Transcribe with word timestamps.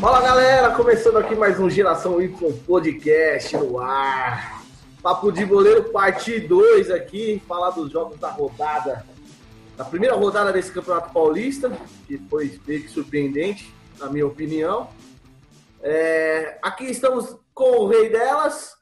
Fala 0.00 0.20
galera, 0.20 0.74
começando 0.74 1.16
aqui 1.16 1.34
mais 1.34 1.58
um 1.58 1.70
Geração 1.70 2.20
Y 2.20 2.28
Podcast 2.66 3.56
no 3.56 3.78
ar. 3.80 4.62
Papo 5.02 5.32
de 5.32 5.44
Boleiro 5.44 5.84
parte 5.84 6.38
2 6.38 6.90
aqui, 6.90 7.42
falar 7.48 7.70
dos 7.70 7.90
jogos 7.90 8.18
da 8.18 8.30
rodada, 8.30 9.06
da 9.74 9.84
primeira 9.84 10.14
rodada 10.14 10.52
desse 10.52 10.70
Campeonato 10.70 11.12
Paulista, 11.12 11.72
que 12.06 12.18
foi 12.28 12.60
meio 12.66 12.82
que 12.82 12.88
surpreendente, 12.90 13.74
na 13.98 14.10
minha 14.10 14.26
opinião. 14.26 14.90
É, 15.82 16.58
aqui 16.62 16.84
estamos 16.84 17.34
com 17.54 17.80
o 17.80 17.88
rei 17.88 18.10
delas. 18.10 18.76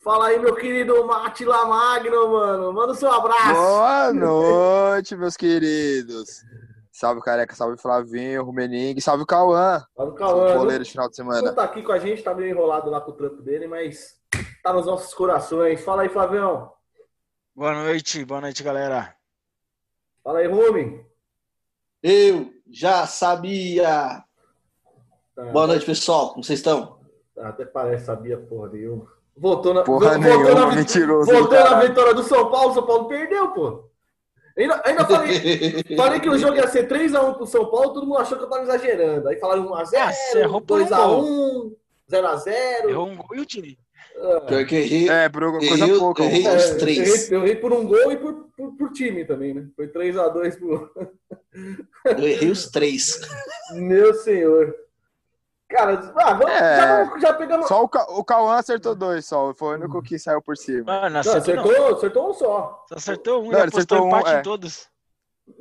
Fala 0.00 0.28
aí, 0.28 0.40
meu 0.40 0.56
querido 0.56 1.06
Matila 1.06 1.66
Magno, 1.66 2.32
mano. 2.32 2.72
Manda 2.72 2.92
o 2.92 2.96
seu 2.96 3.12
abraço. 3.12 3.54
Boa 3.54 4.12
noite, 4.12 5.14
meus 5.14 5.36
queridos. 5.36 6.42
Salve 6.98 7.20
Careca, 7.20 7.54
salve 7.54 7.80
Flavinho, 7.80 8.42
Rumening, 8.42 9.00
salve 9.00 9.24
Cauã. 9.24 9.80
Salve, 9.96 10.16
Cauã. 10.16 10.56
Goleiro 10.56 10.82
de 10.82 10.90
final 10.90 11.08
de 11.08 11.14
semana. 11.14 11.42
Não 11.42 11.54
tá 11.54 11.62
aqui 11.62 11.80
com 11.80 11.92
a 11.92 11.98
gente, 12.00 12.24
tá 12.24 12.34
meio 12.34 12.50
enrolado 12.50 12.90
lá 12.90 13.00
com 13.00 13.12
o 13.12 13.14
trampo 13.14 13.40
dele, 13.40 13.68
mas 13.68 14.20
tá 14.64 14.72
nos 14.72 14.84
nossos 14.84 15.14
corações. 15.14 15.80
Fala 15.84 16.02
aí, 16.02 16.08
Flavião. 16.08 16.72
Boa 17.54 17.72
noite, 17.72 18.24
boa 18.24 18.40
noite, 18.40 18.64
galera. 18.64 19.14
Fala 20.24 20.40
aí, 20.40 20.48
Rumi. 20.48 21.06
Eu 22.02 22.52
já 22.68 23.06
sabia. 23.06 24.24
Tá, 25.36 25.44
Boa 25.52 25.68
noite, 25.68 25.86
pessoal. 25.86 26.30
Como 26.30 26.42
vocês 26.42 26.58
estão? 26.58 26.98
tá, 27.32 27.50
até 27.50 27.64
parece, 27.64 28.06
sabia 28.06 28.38
porra 28.38 28.70
nenhuma. 28.70 29.06
Voltou 29.36 29.72
na, 29.72 29.84
Porra 29.84 30.18
voltou 30.18 30.18
nenhuma, 30.18 30.66
na, 30.66 30.74
mentiroso 30.74 31.30
voltou 31.30 31.60
na 31.60 31.78
vitória 31.78 32.12
do 32.12 32.24
São 32.24 32.50
Paulo, 32.50 32.72
o 32.72 32.74
São 32.74 32.84
Paulo 32.84 33.06
perdeu, 33.06 33.52
pô. 33.52 33.88
Ainda, 34.58 34.82
ainda 34.84 35.04
falei, 35.06 35.84
falei 35.96 36.20
que 36.20 36.28
o 36.28 36.36
jogo 36.38 36.56
ia 36.56 36.66
ser 36.66 36.88
3x1 36.88 37.36
pro 37.36 37.46
São 37.46 37.70
Paulo, 37.70 37.92
todo 37.92 38.06
mundo 38.06 38.18
achou 38.18 38.36
que 38.36 38.44
eu 38.44 38.48
tava 38.48 38.62
exagerando. 38.64 39.28
Aí 39.28 39.36
falaram 39.38 39.72
Ah, 39.74 39.84
você 39.84 39.96
1x0, 39.96 40.36
errou 40.40 40.60
por 40.60 40.80
um 40.80 40.84
2x1, 40.86 41.72
0x0. 42.10 42.88
Errou 42.88 43.06
um 43.08 43.16
gol 43.16 43.36
e 43.36 43.40
o 43.40 43.46
time. 43.46 43.78
Pior 44.48 44.66
que 44.66 44.74
errei, 44.74 45.08
É, 45.08 45.28
por 45.28 45.42
coisa 45.42 45.84
errei, 45.84 45.98
pouca. 45.98 46.24
errei 46.24 46.42
mano. 46.42 46.56
os 46.56 46.70
três. 46.70 46.98
É, 46.98 47.02
Eu 47.02 47.14
errei, 47.14 47.28
eu 47.36 47.42
errei 47.44 47.56
por 47.56 47.72
um 47.72 47.86
gol 47.86 48.10
e 48.12 48.16
por, 48.16 48.34
por, 48.56 48.76
por 48.76 48.92
time 48.92 49.24
também, 49.24 49.54
né? 49.54 49.68
Foi 49.76 49.86
3x2 49.86 50.58
pro. 50.58 50.90
Eu 52.04 52.18
errei 52.26 52.50
os 52.50 52.68
três. 52.68 53.20
Meu 53.74 54.12
senhor. 54.14 54.74
Cara, 55.68 56.12
ah, 56.16 56.32
vamos- 56.34 56.50
É. 56.54 56.76
já, 56.76 57.04
vamos- 57.04 57.20
já 57.22 57.34
pegamos. 57.34 57.68
Só 57.68 57.82
o, 57.84 57.88
Ca- 57.88 58.06
o 58.10 58.24
Cauã 58.24 58.54
acertou 58.56 58.94
dois, 58.94 59.26
só. 59.26 59.52
Foi 59.52 59.74
o 59.76 59.78
único 59.80 60.02
que 60.02 60.18
saiu 60.18 60.40
por 60.40 60.56
cima. 60.56 60.84
Mano, 60.84 61.10
Não, 61.10 61.20
acertou, 61.20 61.54
não. 61.56 61.62
acertou, 61.64 61.96
acertou 61.96 62.30
um 62.30 62.34
só. 62.34 62.84
Só 62.88 62.94
acertou 62.94 63.42
um 63.44 63.50
Não, 63.50 63.58
e 63.58 63.62
acertou 63.62 64.04
um, 64.04 64.08
empate 64.08 64.30
é. 64.34 64.38
em 64.38 64.42
todos. 64.42 64.88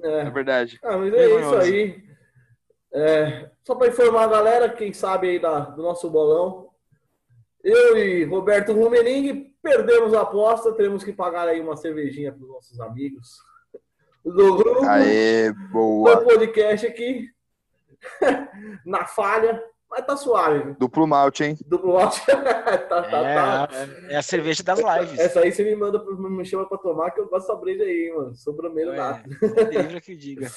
É. 0.04 0.20
É 0.22 0.30
verdade. 0.30 0.80
Ah, 0.84 0.98
mas 0.98 1.14
é 1.14 1.40
isso 1.40 1.56
aí. 1.56 2.08
É, 2.94 3.50
só 3.64 3.76
para 3.76 3.88
informar 3.90 4.24
a 4.24 4.28
galera, 4.28 4.70
quem 4.70 4.94
sabe 4.94 5.30
aí 5.30 5.40
da- 5.40 5.60
do 5.60 5.84
nosso 5.84 6.10
bolão, 6.10 6.70
eu 7.64 7.98
e 7.98 8.24
Roberto 8.24 8.72
Rumening 8.72 9.54
perdemos 9.62 10.14
a 10.14 10.22
aposta, 10.22 10.72
teremos 10.74 11.04
que 11.04 11.12
pagar 11.12 11.50
aí 11.50 11.60
uma 11.60 11.76
cervejinha 11.76 12.32
para 12.32 12.42
os 12.44 12.50
nossos 12.50 12.80
amigos 12.80 13.36
do 14.24 14.56
grupo, 14.56 14.86
Aê, 14.86 15.52
do 15.52 15.68
boa. 15.70 16.22
podcast 16.24 16.88
aqui, 16.88 17.30
na 18.86 19.06
falha, 19.06 19.62
mas 19.90 20.06
tá 20.06 20.18
suave. 20.18 20.76
Duplo 20.80 21.08
malte, 21.08 21.44
hein? 21.44 21.58
Duplo 21.66 21.98
out. 21.98 22.20
tá, 22.26 22.78
tá, 22.90 23.02
tá. 23.10 23.70
É, 24.10 24.14
é 24.14 24.18
a 24.18 24.22
cerveja 24.22 24.64
das 24.64 24.80
lives. 24.80 25.20
Essa 25.20 25.40
aí 25.40 25.52
você 25.52 25.64
me 25.64 25.76
manda, 25.76 26.04
me 26.04 26.46
chama 26.46 26.68
pra 26.68 26.78
tomar, 26.78 27.12
que 27.12 27.20
eu 27.20 27.28
gosto 27.28 27.48
dessa 27.48 27.60
breja 27.60 27.84
aí, 27.84 28.14
mano. 28.16 28.36
Sobrou 28.36 28.72
meio 28.72 28.94
nada. 28.94 29.24
É, 29.42 29.82
livre 29.82 30.02
que 30.02 30.16
diga. 30.16 30.52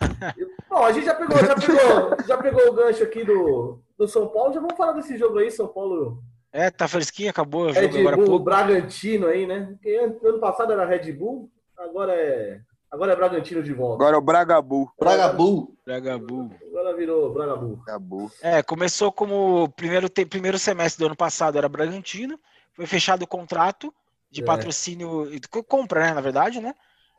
Bom, 0.68 0.84
a 0.84 0.92
gente 0.92 1.04
já 1.04 1.14
pegou, 1.14 1.38
já 1.38 1.54
pegou, 1.54 2.26
já 2.26 2.36
pegou 2.38 2.68
o 2.68 2.72
gancho 2.72 3.04
aqui 3.04 3.24
do, 3.24 3.78
do 3.96 4.08
São 4.08 4.28
Paulo. 4.28 4.52
Já 4.52 4.60
vamos 4.60 4.76
falar 4.76 4.92
desse 4.92 5.16
jogo 5.16 5.38
aí, 5.38 5.50
São 5.50 5.68
Paulo. 5.68 6.22
É, 6.52 6.70
tá 6.70 6.88
fresquinho, 6.88 7.30
acabou 7.30 7.66
o 7.66 7.72
jogo 7.72 7.86
Red 7.86 8.00
agora 8.00 8.16
Bull, 8.16 8.26
pouco. 8.26 8.44
Bragantino 8.44 9.26
aí, 9.26 9.46
né? 9.46 9.68
Porque 9.72 9.94
ano 10.24 10.40
passado 10.40 10.72
era 10.72 10.84
Red 10.84 11.12
Bull, 11.12 11.50
agora 11.76 12.14
é, 12.14 12.60
agora 12.90 13.12
é 13.12 13.16
Bragantino 13.16 13.62
de 13.62 13.72
volta. 13.72 14.02
Agora 14.02 14.16
é 14.16 14.18
o 14.18 14.22
Bragabu. 14.22 14.90
Bragabu. 14.98 15.74
Bragabu. 15.84 16.50
Agora 16.70 16.96
virou 16.96 17.32
Bragabu. 17.32 17.76
Bragabu. 17.76 18.32
É, 18.42 18.62
começou 18.62 19.10
como 19.12 19.64
o 19.64 19.68
primeiro, 19.68 20.08
primeiro 20.10 20.58
semestre 20.58 21.02
do 21.02 21.06
ano 21.06 21.16
passado 21.16 21.56
era 21.58 21.68
Bragantino, 21.68 22.38
foi 22.74 22.86
fechado 22.86 23.22
o 23.22 23.26
contrato 23.26 23.92
de 24.30 24.42
É. 24.42 24.44
patrocínio, 24.44 25.28
co- 25.50 25.64
compra, 25.64 26.00
né, 26.06 26.14
na 26.14 26.20
verdade, 26.20 26.60
né? 26.60 26.74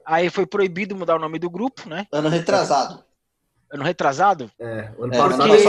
Aí 0.05 0.29
foi 0.29 0.45
proibido 0.45 0.95
mudar 0.95 1.15
o 1.15 1.19
nome 1.19 1.37
do 1.39 1.49
grupo, 1.49 1.87
né? 1.87 2.07
Ano 2.11 2.29
retrasado. 2.29 3.03
Ano 3.71 3.83
retrasado. 3.83 4.49
É, 4.59 4.91
ano 4.97 5.13
É, 5.13 5.17
passado 5.17 5.37
Braga- 5.37 5.53
eles 5.53 5.63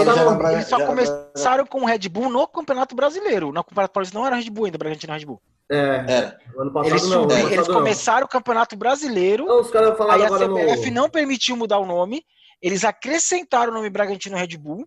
só 0.69 0.77
já 0.79 0.85
era 0.85 0.87
começaram 0.87 1.67
com 1.67 1.83
o 1.83 1.85
Red 1.85 2.09
Bull 2.09 2.31
no 2.31 2.47
Campeonato 2.49 2.95
Brasileiro. 2.95 3.53
No 3.53 3.63
Campeonato 3.63 3.93
Paulista 3.93 4.19
não 4.19 4.27
era 4.27 4.37
Red 4.37 4.49
Bull 4.49 4.65
ainda, 4.67 4.79
Bragantino 4.79 5.13
Red 5.13 5.27
Bull. 5.27 5.41
É, 5.71 6.05
Era. 6.09 6.41
o 6.55 6.61
ano 6.63 6.73
passado 6.73 6.93
Eles, 6.93 7.09
não. 7.09 7.23
ano 7.23 7.33
eles 7.33 7.45
passado 7.51 7.69
não. 7.69 7.75
começaram 7.75 8.27
o 8.27 8.29
Campeonato 8.29 8.77
Brasileiro, 8.77 9.45
Não, 9.45 9.61
os 9.61 9.71
caras 9.71 9.91
aí 9.91 9.97
falaram 9.97 10.23
a 10.23 10.27
agora 10.27 10.49
no. 10.49 10.57
CBF 10.57 10.91
não 10.91 11.09
permitiu 11.09 11.57
mudar 11.57 11.79
o 11.79 11.87
nome, 11.87 12.25
eles 12.61 12.85
acrescentaram 12.85 13.71
o 13.73 13.75
nome 13.75 13.89
Bragantino 13.89 14.37
Red 14.37 14.57
Bull, 14.59 14.87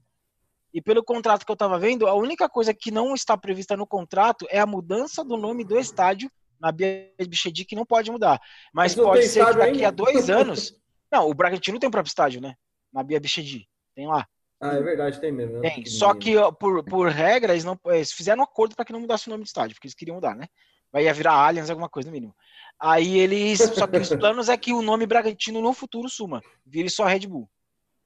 e 0.74 0.82
pelo 0.82 1.04
contrato 1.04 1.46
que 1.46 1.52
eu 1.52 1.56
tava 1.56 1.80
vendo, 1.80 2.08
a 2.08 2.14
única 2.14 2.50
coisa 2.50 2.74
que 2.74 2.92
não 2.92 3.14
está 3.14 3.38
prevista 3.38 3.78
no 3.78 3.88
contrato 3.88 4.46
é 4.50 4.60
a 4.60 4.66
mudança 4.66 5.24
do 5.24 5.38
nome 5.38 5.64
do 5.64 5.78
estádio 5.80 6.30
na 6.60 6.72
Bia 6.72 7.12
Bichedi, 7.28 7.64
que 7.64 7.76
não 7.76 7.86
pode 7.86 8.10
mudar. 8.10 8.42
Mas 8.74 8.96
Mas 8.96 9.06
pode 9.06 9.28
ser 9.28 9.46
que 9.46 9.54
daqui 9.54 9.72
ainda? 9.72 9.88
a 9.88 9.92
dois 9.92 10.30
anos... 10.32 10.74
Não, 11.12 11.30
o 11.30 11.34
Bragantino 11.34 11.78
tem 11.78 11.88
um 11.88 11.92
próprio 11.92 12.10
estádio, 12.10 12.42
né? 12.42 12.56
Na 12.92 13.04
Bia 13.04 13.20
Bichedi. 13.20 13.68
Tem 13.96 14.08
lá. 14.08 14.26
Ah, 14.60 14.76
é 14.76 14.82
verdade, 14.82 15.20
tem 15.20 15.32
mesmo. 15.32 15.60
né? 15.60 15.70
Tem. 15.70 15.86
Só 15.86 16.14
que, 16.16 16.36
ó, 16.38 16.52
por, 16.52 16.84
por 16.86 17.10
regra, 17.10 17.54
eles, 17.54 17.64
não, 17.66 17.78
eles 17.88 18.12
fizeram 18.12 18.40
um 18.40 18.44
acordo 18.44 18.76
para 18.76 18.86
que 18.86 18.94
não 18.94 19.02
mudasse 19.02 19.28
o 19.28 19.30
nome 19.30 19.44
do 19.44 19.48
estádio, 19.48 19.76
porque 19.76 19.86
eles 19.88 19.94
queriam 19.94 20.16
mudar, 20.16 20.36
né? 20.36 20.48
Vai 20.94 21.06
ia 21.06 21.14
virar 21.14 21.34
Allianz, 21.34 21.70
alguma 21.72 21.90
coisa, 21.90 22.08
no 22.10 22.14
mínimo. 22.14 22.36
Aí 22.80 23.18
eles. 23.20 23.60
Só 23.60 23.88
que 23.88 23.98
os 23.98 24.10
planos 24.16 24.48
é 24.48 24.56
que 24.56 24.72
o 24.72 24.82
nome 24.84 25.08
Bragantino 25.08 25.60
no 25.60 25.74
futuro 25.74 26.08
suma. 26.08 26.40
Vire 26.66 26.90
só 26.90 27.06
Red 27.06 27.26
Bull. 27.28 27.50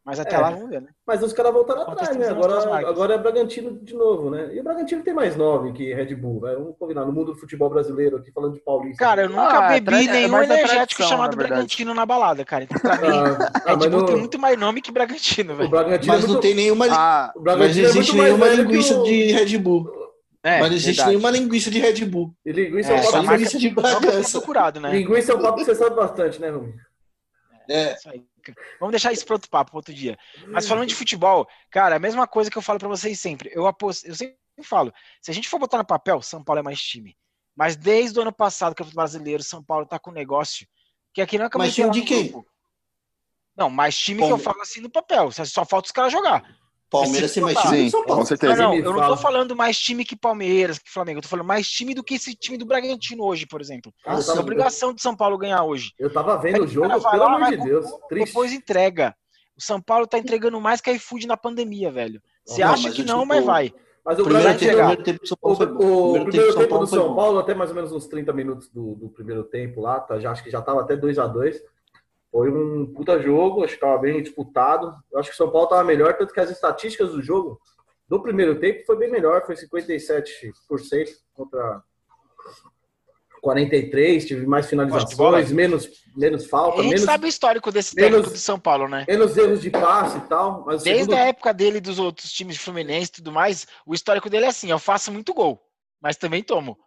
Mas 0.05 0.21
até 0.21 0.37
É. 0.37 0.39
lá 0.39 0.51
vamos 0.51 0.69
ver, 0.69 0.81
né? 0.81 0.87
Mas 1.05 1.21
os 1.21 1.33
caras 1.33 1.51
voltaram 1.51 1.81
atrás, 1.81 2.15
né? 2.15 2.29
Agora, 2.29 2.87
agora 2.87 3.13
é 3.15 3.17
Bragantino 3.17 3.77
de 3.83 3.93
novo, 3.93 4.29
né? 4.29 4.55
E 4.55 4.59
o 4.61 4.63
Bragantino 4.63 5.03
tem 5.03 5.13
mais 5.13 5.35
nove 5.35 5.73
que 5.73 5.93
Red 5.93 6.15
Bull, 6.15 6.39
vai. 6.39 6.55
Vamos 6.55 6.77
combinar. 6.79 7.03
No 7.05 7.11
mundo 7.11 7.33
do 7.33 7.37
futebol 7.37 7.69
brasileiro, 7.69 8.15
aqui 8.15 8.31
falando 8.31 8.53
de 8.53 8.61
Paulista. 8.61 9.03
Cara, 9.03 9.23
eu 9.23 9.29
nunca 9.29 9.67
Ah, 9.67 9.75
é 9.75 9.81
bebi 9.81 10.07
é 10.07 10.11
nenhum 10.13 10.35
a 10.37 10.45
energético 10.45 10.75
tradição, 10.75 11.09
chamado 11.09 11.35
na. 11.35 11.43
Bragantino 11.45 11.93
na 11.93 12.05
balada, 12.05 12.45
cara. 12.45 12.63
Então, 12.63 12.79
pra 12.79 12.95
mim, 13.01 13.07
Ah, 13.17 13.51
ah, 13.65 13.69
Red 13.71 13.75
mas 13.75 13.87
Bull 13.89 13.99
no- 13.99 14.05
tem 14.05 14.15
muito 14.15 14.39
mais 14.39 14.57
nome 14.57 14.81
que 14.81 14.91
Bragantino, 14.93 15.51
o 15.51 15.55
velho. 15.57 15.69
Bragantino 15.69 16.13
Mas 16.13 16.23
é 16.23 16.27
não 16.27 16.33
muito- 16.35 16.41
tem 16.41 16.55
nenhuma. 16.55 16.85
Ah, 16.89 17.33
o 17.35 17.39
Mas 17.39 17.43
Bragantino 17.43 17.83
não 17.83 17.89
é 17.89 17.93
muito 17.93 17.97
existe 17.99 18.15
mais 18.15 18.29
nenhuma 18.29 18.47
linguiça 18.47 18.97
o- 18.97 19.03
de 19.03 19.31
Red 19.33 19.57
Bull. 19.57 19.96
É, 20.47 20.61
Mas 20.61 20.69
não 20.69 20.77
existe 20.77 20.95
verdade. 20.95 21.09
nenhuma 21.09 21.29
linguiça 21.29 21.69
de 21.69 21.77
Red 21.77 22.05
Bull. 22.05 22.33
E 22.45 22.53
linguiça 22.53 22.93
é, 22.93 22.95
É, 22.95 23.09
um 23.09 23.11
marca 23.11 23.33
linguiça 23.33 23.59
de 23.59 23.69
Bragança. 23.69 24.39
procurado, 24.39 24.79
né? 24.79 24.91
linguiça 24.91 25.33
é 25.33 25.35
um 25.35 25.41
papo 25.41 25.57
que 25.57 25.65
você 25.65 25.75
sabe 25.75 25.93
bastante, 25.93 26.39
né, 26.39 26.49
Rumi? 26.49 26.73
É. 27.69 27.97
Aí. 28.05 28.25
Vamos 28.79 28.91
deixar 28.91 29.11
isso 29.11 29.25
para 29.25 29.35
outro 29.35 29.49
papo, 29.49 29.75
outro 29.75 29.93
dia. 29.93 30.17
Mas 30.47 30.65
falando 30.65 30.87
de 30.87 30.95
futebol, 30.95 31.45
cara, 31.69 31.97
a 31.97 31.99
mesma 31.99 32.25
coisa 32.25 32.49
que 32.49 32.57
eu 32.57 32.61
falo 32.61 32.79
para 32.79 32.87
vocês 32.87 33.19
sempre. 33.19 33.51
Eu 33.53 33.67
aposto, 33.67 34.07
eu 34.07 34.15
sempre 34.15 34.37
falo, 34.63 34.93
se 35.21 35.29
a 35.29 35.33
gente 35.33 35.49
for 35.49 35.59
botar 35.59 35.79
no 35.79 35.85
papel, 35.85 36.21
São 36.21 36.41
Paulo 36.41 36.61
é 36.61 36.63
mais 36.63 36.79
time. 36.79 37.17
Mas 37.53 37.75
desde 37.75 38.17
o 38.17 38.21
ano 38.21 38.31
passado, 38.31 38.73
que 38.73 38.81
é 38.81 38.85
o 38.85 38.93
brasileiro, 38.93 39.43
São 39.43 39.61
Paulo 39.61 39.85
tá 39.85 39.99
com 39.99 40.11
um 40.11 40.13
negócio 40.13 40.65
que 41.13 41.21
aqui 41.21 41.37
não 41.37 41.47
é 41.47 41.49
Mas 41.57 41.75
time 41.75 41.91
de 41.91 42.03
quem? 42.03 42.33
Não, 43.53 43.69
mais 43.69 43.97
time 43.97 44.25
que 44.25 44.31
eu 44.31 44.37
falo 44.37 44.61
assim 44.61 44.79
no 44.79 44.89
papel. 44.89 45.29
Só 45.29 45.65
falta 45.65 45.87
os 45.87 45.91
caras 45.91 46.13
jogar. 46.13 46.41
Palmeiras 46.89 47.33
tem 47.33 47.43
mais 47.43 47.57
time 47.59 47.77
Sim, 47.77 47.89
São 47.89 48.05
Paulo. 48.05 48.21
com 48.21 48.25
certeza. 48.25 48.55
Não, 48.55 48.69
não, 48.69 48.75
eu 48.75 48.93
não 48.93 49.07
tô 49.07 49.17
falando 49.17 49.55
mais 49.55 49.77
time 49.77 50.05
que 50.05 50.15
Palmeiras, 50.15 50.79
que 50.79 50.89
Flamengo. 50.91 51.19
Eu 51.19 51.23
tô 51.23 51.27
falando 51.27 51.45
mais 51.45 51.67
time 51.69 51.93
do 51.93 52.03
que 52.03 52.15
esse 52.15 52.33
time 52.35 52.57
do 52.57 52.65
Bragantino 52.65 53.23
hoje, 53.23 53.45
por 53.45 53.59
exemplo. 53.61 53.93
Ah, 54.05 54.15
É 54.19 54.39
obrigação 54.39 54.93
de 54.93 55.01
São 55.01 55.15
Paulo 55.15 55.37
ganhar 55.37 55.63
hoje. 55.63 55.91
Eu 55.99 56.11
tava 56.11 56.37
vendo 56.37 56.63
o 56.63 56.67
jogo, 56.67 56.87
pelo 57.09 57.23
amor 57.23 57.49
de 57.49 57.57
Deus. 57.57 57.85
Triste. 58.07 58.27
Depois 58.27 58.53
entrega. 58.53 59.15
O 59.57 59.61
São 59.61 59.81
Paulo 59.81 60.05
tá 60.07 60.17
entregando 60.19 60.59
mais 60.61 60.79
que 60.79 60.89
a 60.89 60.93
iFood 60.93 61.27
na 61.27 61.35
pandemia, 61.35 61.91
velho. 61.91 62.21
Você 62.45 62.63
Não, 62.63 62.71
acha 62.71 62.91
que 62.91 63.03
não, 63.03 63.21
tipo, 63.21 63.27
mas 63.27 63.43
vai. 63.45 63.73
Mas 64.05 64.19
o 64.19 64.23
Primeiro 64.23 65.03
tempo, 65.03 65.19
do 65.19 65.27
São 65.27 65.37
O, 65.41 65.41
Paulo 65.41 65.57
foi 65.57 65.65
bom. 65.65 65.73
o 65.75 66.11
Primeiro 66.13 66.25
primeiro 66.31 66.57
tempo 66.57 66.77
do 66.79 66.87
São. 66.87 67.15
Paulo, 67.15 67.39
até 67.39 67.53
mais 67.53 67.71
ou 67.71 67.75
menos 67.75 67.91
uns 67.91 68.07
30 68.07 68.31
minutos 68.31 68.69
do, 68.69 68.95
do 68.95 69.09
primeiro 69.09 69.43
tempo 69.43 69.81
lá, 69.81 69.99
tá, 69.99 70.17
já, 70.19 70.31
acho 70.31 70.43
que 70.43 70.49
já 70.49 70.61
tava 70.61 70.79
até 70.81 70.95
2 70.95 71.19
a 71.19 71.27
2 71.27 71.61
Foi 72.31 72.51
um 72.51 72.85
puta 72.93 73.19
jogo, 73.21 73.63
acho 73.63 73.75
que 73.75 73.79
tava 73.79 73.97
bem 73.97 74.21
disputado. 74.21 74.93
Eu 75.11 75.19
acho 75.19 75.29
que 75.29 75.33
o 75.35 75.37
São 75.37 75.49
Paulo 75.51 75.67
tava 75.67 75.83
melhor, 75.83 76.13
tanto 76.17 76.33
que 76.33 76.39
as 76.39 76.49
estatísticas 76.49 77.11
do 77.11 77.21
jogo 77.21 77.59
do 78.07 78.21
primeiro 78.21 78.59
tempo 78.59 78.85
foi 78.85 78.97
bem 78.97 79.09
melhor, 79.09 79.45
foi 79.45 79.55
57% 79.55 80.53
contra 81.33 81.81
43, 83.41 84.25
tive 84.25 84.45
mais 84.45 84.65
de 84.65 84.69
finalizações, 84.71 85.51
menos, 85.51 85.87
menos 86.15 86.47
falta, 86.47 86.79
A 86.79 86.83
gente 86.83 86.91
menos, 86.91 87.05
sabe 87.05 87.25
o 87.25 87.29
histórico 87.29 87.71
desse 87.71 87.95
menos- 87.95 88.11
técnico 88.11 88.33
do 88.33 88.39
São 88.39 88.59
Paulo, 88.59 88.87
né? 88.87 89.05
menos 89.07 89.37
erros 89.37 89.61
de 89.61 89.69
passe 89.69 90.17
e 90.17 90.21
tal. 90.21 90.63
Mas 90.65 90.83
Desde 90.83 91.03
segundo- 91.03 91.17
a 91.17 91.25
época 91.27 91.53
dele 91.53 91.77
e 91.77 91.81
dos 91.81 91.99
outros 91.99 92.31
times 92.31 92.55
de 92.55 92.61
Fluminense 92.61 93.09
e 93.11 93.15
tudo 93.15 93.31
mais, 93.31 93.67
o 93.85 93.93
histórico 93.93 94.29
dele 94.29 94.45
é 94.45 94.49
assim: 94.49 94.69
eu 94.71 94.79
faço 94.79 95.11
muito 95.11 95.33
gol, 95.33 95.61
mas 96.01 96.17
também 96.17 96.41
tomo. 96.43 96.77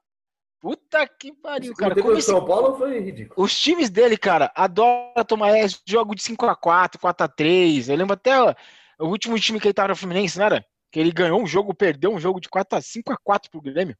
Puta 0.60 1.06
que 1.08 1.30
o 1.30 1.34
pariu, 1.34 1.74
cara. 1.74 1.94
tempo 1.94 2.06
Como 2.08 2.18
esse- 2.18 2.26
São 2.28 2.44
Paulo 2.44 2.76
foi 2.76 3.00
ridículo. 3.00 3.42
Os 3.42 3.58
times 3.58 3.88
dele, 3.88 4.16
cara, 4.16 4.52
adoram 4.54 5.24
tomar 5.26 5.56
esse 5.58 5.78
jogo 5.86 6.14
de 6.14 6.22
5x4, 6.22 6.98
4x3. 6.98 7.88
Eu 7.88 7.96
lembro 7.96 8.12
até 8.14 8.38
ó, 8.40 8.54
o 8.98 9.06
último 9.06 9.38
time 9.38 9.58
que 9.58 9.66
ele 9.68 9.74
tava 9.74 9.88
no 9.88 9.96
Fluminense, 9.96 10.38
não 10.38 10.44
era? 10.46 10.64
Que 10.90 11.00
ele 11.00 11.12
ganhou 11.12 11.40
um 11.40 11.46
jogo, 11.46 11.72
perdeu 11.72 12.12
um 12.12 12.20
jogo 12.20 12.40
de 12.40 12.48
4 12.48 12.76
a 12.78 12.82
5 12.82 13.10
a 13.12 13.16
4 13.16 13.50
pro 13.50 13.60
Grêmio. 13.62 13.96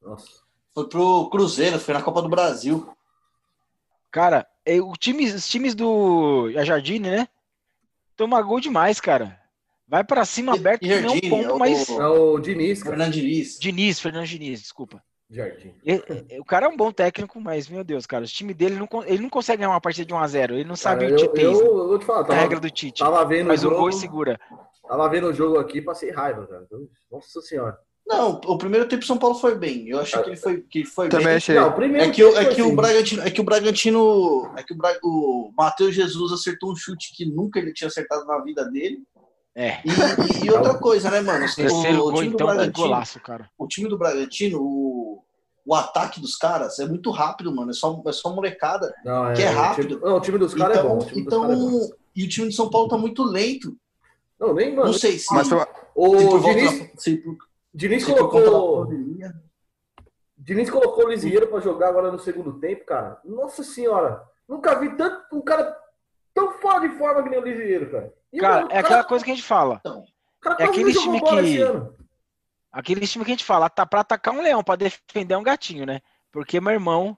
Nossa. 0.00 0.26
Foi 0.74 0.88
pro 0.88 1.28
Cruzeiro, 1.28 1.78
foi 1.78 1.92
na 1.92 2.02
Copa 2.02 2.22
do 2.22 2.28
Brasil. 2.30 2.88
Cara, 4.10 4.46
é, 4.64 4.80
o 4.80 4.92
time, 4.94 5.26
os 5.26 5.46
times 5.46 5.74
do 5.74 6.50
Jardine, 6.64 7.10
né? 7.10 7.28
Toma 8.16 8.40
gol 8.40 8.60
demais, 8.60 9.00
cara. 9.00 9.38
Vai 9.86 10.04
pra 10.04 10.24
cima 10.24 10.54
aberto 10.54 10.82
nem 10.82 10.98
um 10.98 11.02
Jardine, 11.02 11.28
pombo, 11.30 11.44
é 11.50 11.52
o- 11.52 11.58
mas. 11.58 11.88
É 11.90 12.06
o 12.06 12.38
Diniz, 12.38 12.82
cara. 12.82 12.96
Fernando 12.96 13.12
Diniz. 13.12 13.58
Diniz, 13.58 14.00
Fernando 14.00 14.26
Diniz, 14.26 14.60
desculpa. 14.60 15.02
Jardim. 15.32 15.74
E- 15.84 16.38
o 16.38 16.44
cara 16.44 16.66
é 16.66 16.68
um 16.68 16.76
bom 16.76 16.92
técnico, 16.92 17.40
mas, 17.40 17.68
meu 17.68 17.82
Deus, 17.82 18.04
cara, 18.04 18.22
o 18.24 18.28
time 18.28 18.52
dele 18.52 18.76
não, 18.76 18.86
ele 19.04 19.22
não 19.22 19.30
consegue 19.30 19.58
ganhar 19.58 19.70
uma 19.70 19.80
partida 19.80 20.06
de 20.06 20.12
1x0. 20.14 20.52
Ele 20.54 20.64
não 20.64 20.76
sabe 20.76 21.04
Cara, 21.08 21.14
o 21.14 21.16
Tite, 21.16 21.42
eu, 21.42 21.52
eu 21.52 21.88
vou 21.88 21.98
te 21.98 22.04
falar, 22.04 22.20
a 22.20 22.24
tava, 22.24 22.38
regra 22.40 22.60
do 22.60 22.70
Tite. 22.70 22.98
tava 22.98 23.24
vendo 23.24 23.48
Mas 23.48 23.64
o 23.64 23.68
o 23.68 23.70
gol 23.70 23.78
jogo, 23.78 23.90
e 23.90 23.92
segura. 23.94 24.40
tava 24.86 25.08
vendo 25.08 25.28
o 25.28 25.32
jogo 25.32 25.58
aqui, 25.58 25.80
passei 25.80 26.10
raiva, 26.10 26.46
cara. 26.46 26.66
Nossa 27.10 27.40
senhora. 27.40 27.78
Não, 28.06 28.40
o 28.46 28.58
primeiro 28.58 28.86
tempo 28.88 29.02
o 29.04 29.06
São 29.06 29.16
Paulo 29.16 29.36
foi 29.36 29.54
bem. 29.56 29.88
Eu 29.88 30.00
achei 30.00 30.20
que 30.22 30.30
ele 30.30 30.36
foi, 30.36 30.60
que 30.60 30.84
foi 30.84 31.08
Também 31.08 31.26
bem. 31.28 31.36
achei. 31.36 31.54
Não, 31.54 31.68
o 31.68 31.72
primeiro 31.72 32.04
É 32.04 32.10
que, 32.10 32.22
o- 32.24 32.36
é 32.36 32.44
que 32.52 32.60
o 32.60 32.66
assim. 32.66 32.74
Bragantino, 32.76 33.22
é 33.22 33.30
que 33.30 33.40
o 33.40 33.44
Bragantino, 33.44 34.52
é 34.56 34.62
que 34.64 34.74
o, 34.74 34.76
Bra- 34.76 34.98
o 35.04 35.52
Matheus 35.56 35.94
Jesus 35.94 36.32
acertou 36.32 36.72
um 36.72 36.76
chute 36.76 37.12
que 37.16 37.24
nunca 37.24 37.60
ele 37.60 37.72
tinha 37.72 37.86
acertado 37.88 38.26
na 38.26 38.38
vida 38.42 38.64
dele. 38.68 38.98
É. 39.54 39.80
E, 39.84 40.46
e- 40.46 40.50
outra 40.50 40.78
coisa, 40.78 41.10
né, 41.10 41.20
mano? 41.20 41.44
O, 41.44 41.54
Terceiro 41.54 41.98
o 41.98 42.02
gol, 42.04 42.14
time 42.14 42.28
do 42.30 42.34
então, 42.34 42.50
é 42.50 42.54
Bragantino, 42.54 42.86
golaço, 42.86 43.20
cara. 43.20 43.50
o 43.58 43.66
time 43.68 43.88
do 43.88 43.98
Bragantino, 43.98 44.58
o, 44.62 45.22
o 45.66 45.74
ataque 45.74 46.20
dos 46.20 46.36
caras 46.36 46.78
é 46.78 46.86
muito 46.86 47.10
rápido, 47.10 47.54
mano. 47.54 47.70
É 47.70 47.74
só, 47.74 48.02
é 48.06 48.12
só 48.12 48.34
molecada. 48.34 48.94
Não, 49.04 49.32
que 49.34 49.42
é 49.42 49.50
o 49.50 49.54
rápido. 49.54 49.96
time- 49.96 50.00
não, 50.10 50.16
o 50.16 50.20
time 50.20 50.38
dos 50.38 50.54
caras 50.54 50.76
é 50.78 50.80
Então, 50.80 50.90
bom. 50.96 51.02
O 51.02 51.06
time 51.06 51.24
dos 51.24 51.26
então 51.34 51.44
é 51.52 51.56
bom. 51.56 51.90
e 52.16 52.24
o 52.24 52.28
time 52.28 52.48
de 52.48 52.54
São 52.56 52.70
Paulo 52.70 52.88
tá 52.88 52.96
muito 52.96 53.22
lento. 53.22 53.76
Não, 54.40 54.54
nem, 54.54 54.74
mano. 54.74 54.86
Não 54.86 54.94
sei 54.94 55.18
se, 55.18 55.32
Mas 55.34 55.48
O 55.94 56.38
Diniz, 56.40 56.90
se 56.96 57.22
Diniz 57.74 58.04
se 58.04 58.12
colocou. 58.14 58.88
Diniz 60.36 60.68
colocou 60.70 61.04
o 61.04 61.08
Lisieiro 61.08 61.46
pra 61.46 61.60
jogar 61.60 61.88
agora 61.90 62.10
no 62.10 62.18
segundo 62.18 62.58
tempo, 62.58 62.84
cara. 62.84 63.20
Nossa 63.24 63.62
senhora. 63.62 64.22
Nunca 64.48 64.74
vi 64.74 64.96
tanto 64.96 65.36
um 65.36 65.40
cara 65.40 65.76
tão 66.34 66.52
fora 66.60 66.88
de 66.88 66.96
forma 66.96 67.22
que 67.22 67.28
nem 67.30 67.38
o 67.38 67.44
Lisieiro, 67.44 67.90
cara. 67.90 68.12
E, 68.32 68.38
Cara, 68.38 68.66
o 68.66 68.70
é 68.70 68.78
aquela 68.78 69.04
coisa 69.04 69.24
que 69.24 69.30
a 69.30 69.34
gente 69.34 69.46
fala. 69.46 69.80
é 70.58 70.64
aquele 70.64 70.92
time 70.92 71.20
que-. 71.20 72.02
Aquele 72.72 73.06
time 73.06 73.24
que 73.24 73.30
a 73.30 73.34
gente 73.34 73.44
fala, 73.44 73.68
tá 73.68 73.84
pra 73.84 74.00
atacar 74.00 74.32
um 74.32 74.40
leão, 74.40 74.64
pra 74.64 74.76
defender 74.76 75.36
um 75.36 75.42
gatinho, 75.42 75.84
né? 75.84 76.00
Porque, 76.30 76.58
meu 76.58 76.72
irmão, 76.72 77.16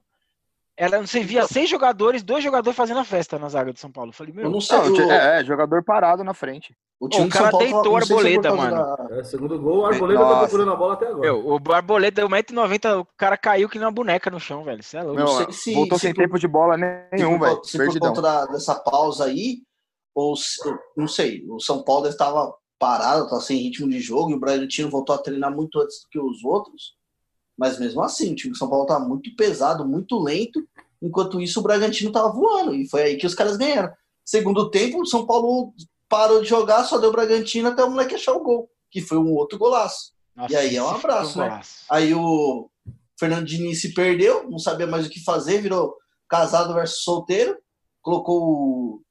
era, 0.77 1.01
você 1.01 1.21
via 1.21 1.47
seis 1.47 1.69
jogadores, 1.71 2.23
dois 2.23 2.43
jogadores 2.43 2.77
fazendo 2.77 3.01
a 3.01 3.05
festa 3.05 3.39
na 3.39 3.49
zaga 3.49 3.73
do 3.73 3.79
São 3.79 3.91
Paulo. 3.93 4.11
Eu 4.11 4.15
falei, 4.15 4.33
Eu 4.33 4.37
meu, 4.37 4.51
não 4.51 4.61
sei. 4.61 4.77
Não, 4.79 4.93
o, 4.93 5.11
é, 5.11 5.41
é, 5.41 5.45
jogador 5.45 5.85
parado 5.85 6.25
na 6.25 6.35
frente. 6.35 6.75
o 7.01 7.09
time 7.09 7.27
o 7.27 7.29
cara 7.29 7.45
São 7.45 7.51
Paulo 7.53 7.65
deitou 7.67 7.93
não 8.01 8.07
sei 8.07 8.17
se 8.35 8.41
causa 8.41 8.71
da- 8.71 9.09
É, 9.19 9.25
segundo 9.25 9.59
gol, 9.61 9.79
o 9.79 9.87
Arboleda 9.87 10.21
tá 10.21 10.27
Nossa. 10.29 10.41
procurando 10.41 10.73
a 10.73 10.77
bola 10.77 10.95
até 10.95 11.07
agora. 11.07 11.21
meu, 11.21 11.49
o 11.49 11.61
Barboleta 11.61 12.17
deu 12.17 12.29
1,90m, 12.29 13.01
o 13.01 13.07
cara 13.17 13.37
caiu 13.37 13.69
que 13.69 13.79
nem 13.79 13.87
uma 13.87 13.93
boneca 13.93 14.31
no 14.31 14.41
chão, 14.41 14.65
velho. 14.65 14.83
Você 14.83 14.97
é 14.97 15.03
louco. 15.03 15.17
Meu, 15.17 15.29
sei 15.29 15.53
se- 15.53 15.75
voltou 15.75 15.99
se 15.99 16.07
sem 16.07 16.15
por- 16.15 16.23
tempo 16.23 16.39
de 16.39 16.49
bola 16.49 16.77
nenhum, 16.77 17.39
velho. 17.39 17.65
se 17.65 17.73
por 17.79 17.85
Perdidão. 17.85 18.09
conta 18.09 18.23
da- 18.23 18.47
dessa 18.47 18.75
pausa 18.75 19.27
aí, 19.27 19.59
ou 20.15 20.35
se- 20.37 20.61
não 20.97 21.07
sei, 21.07 21.45
o 21.49 21.61
São 21.61 21.83
Paulo 21.85 22.07
estava 22.09 22.53
parado, 22.79 23.29
tá 23.31 23.39
sem 23.41 23.59
ritmo 23.59 23.89
de 23.89 24.01
jogo, 24.01 24.31
e 24.31 24.35
o 24.35 24.41
Bragantino 24.41 24.91
voltou 24.91 25.15
a 25.15 25.19
treinar 25.19 25.51
muito 25.55 25.81
antes 25.81 26.01
do 26.03 26.09
que 26.11 26.19
os 26.19 26.43
outros. 26.45 26.95
Mas 27.57 27.79
mesmo 27.79 28.03
assim, 28.03 28.33
o 28.33 28.35
time 28.35 28.53
do 28.53 28.59
São 28.59 28.69
Paulo 28.69 28.87
tá 28.87 28.99
muito 28.99 29.35
pesado, 29.37 29.87
muito 29.87 30.19
lento. 30.19 30.67
Enquanto 31.01 31.41
isso, 31.41 31.61
o 31.61 31.63
Bragantino 31.63 32.11
tava 32.11 32.33
voando. 32.33 32.75
E 32.75 32.89
foi 32.89 33.03
aí 33.03 33.17
que 33.17 33.27
os 33.27 33.35
caras 33.35 33.57
ganharam. 33.57 33.93
Segundo 34.25 34.71
tempo, 34.71 35.01
o 35.03 35.07
São 35.07 35.27
Paulo 35.27 35.73
parou 36.09 36.41
de 36.41 36.49
jogar, 36.49 36.85
só 36.85 36.99
deu 36.99 37.11
o 37.11 37.13
Bragantino 37.13 37.69
até 37.69 37.85
o 37.85 37.91
moleque 37.91 38.15
achar 38.15 38.33
o 38.33 38.43
gol, 38.43 38.69
que 38.91 39.01
foi 39.01 39.19
um 39.19 39.33
outro 39.35 39.59
golaço. 39.59 40.13
Nossa, 40.35 40.53
e 40.53 40.57
aí 40.57 40.77
é 40.77 40.83
um 40.83 40.89
abraço, 40.89 41.39
né? 41.39 41.49
golaço. 41.49 41.85
Aí 41.91 42.15
o 42.15 42.69
Fernando 43.19 43.45
Diniz 43.47 43.81
se 43.81 43.93
perdeu, 43.95 44.49
não 44.51 44.59
sabia 44.59 44.87
mais 44.87 45.07
o 45.07 45.11
que 45.11 45.23
fazer, 45.23 45.61
virou 45.61 45.95
casado 46.29 46.75
versus 46.75 47.03
solteiro, 47.05 47.57
colocou 48.03 48.43
o, 48.43 49.03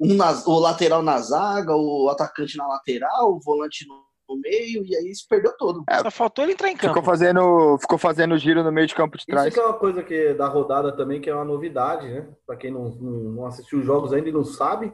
um 0.00 0.14
na- 0.14 0.42
o 0.46 0.58
lateral 0.58 1.02
na 1.02 1.18
zaga, 1.20 1.74
o 1.76 2.08
atacante 2.08 2.56
na 2.56 2.66
lateral, 2.66 3.32
o 3.34 3.40
volante 3.40 3.86
no, 3.86 4.02
no 4.34 4.40
meio, 4.40 4.84
e 4.84 4.96
aí 4.96 5.14
se 5.14 5.26
perdeu 5.28 5.52
todo. 5.56 5.84
É, 5.88 5.98
Só 6.00 6.10
faltou 6.10 6.44
ele 6.44 6.52
entrar 6.52 6.68
em 6.70 6.76
campo. 6.76 6.94
Ficou 6.94 7.02
fazendo, 7.02 7.78
ficou 7.78 7.98
fazendo 7.98 8.36
giro 8.38 8.62
no 8.62 8.72
meio 8.72 8.86
de 8.86 8.94
campo 8.94 9.16
de 9.16 9.22
Isso 9.22 9.30
trás. 9.30 9.52
que 9.52 9.60
é 9.60 9.64
uma 9.64 9.74
coisa 9.78 10.02
que 10.02 10.34
da 10.34 10.46
rodada 10.48 10.96
também, 10.96 11.20
que 11.20 11.28
é 11.30 11.34
uma 11.34 11.44
novidade, 11.44 12.08
né? 12.08 12.28
Pra 12.46 12.56
quem 12.56 12.70
não, 12.70 12.84
não, 12.90 13.10
não 13.32 13.46
assistiu 13.46 13.80
os 13.80 13.84
jogos 13.84 14.12
ainda 14.12 14.28
e 14.28 14.32
não 14.32 14.44
sabe, 14.44 14.92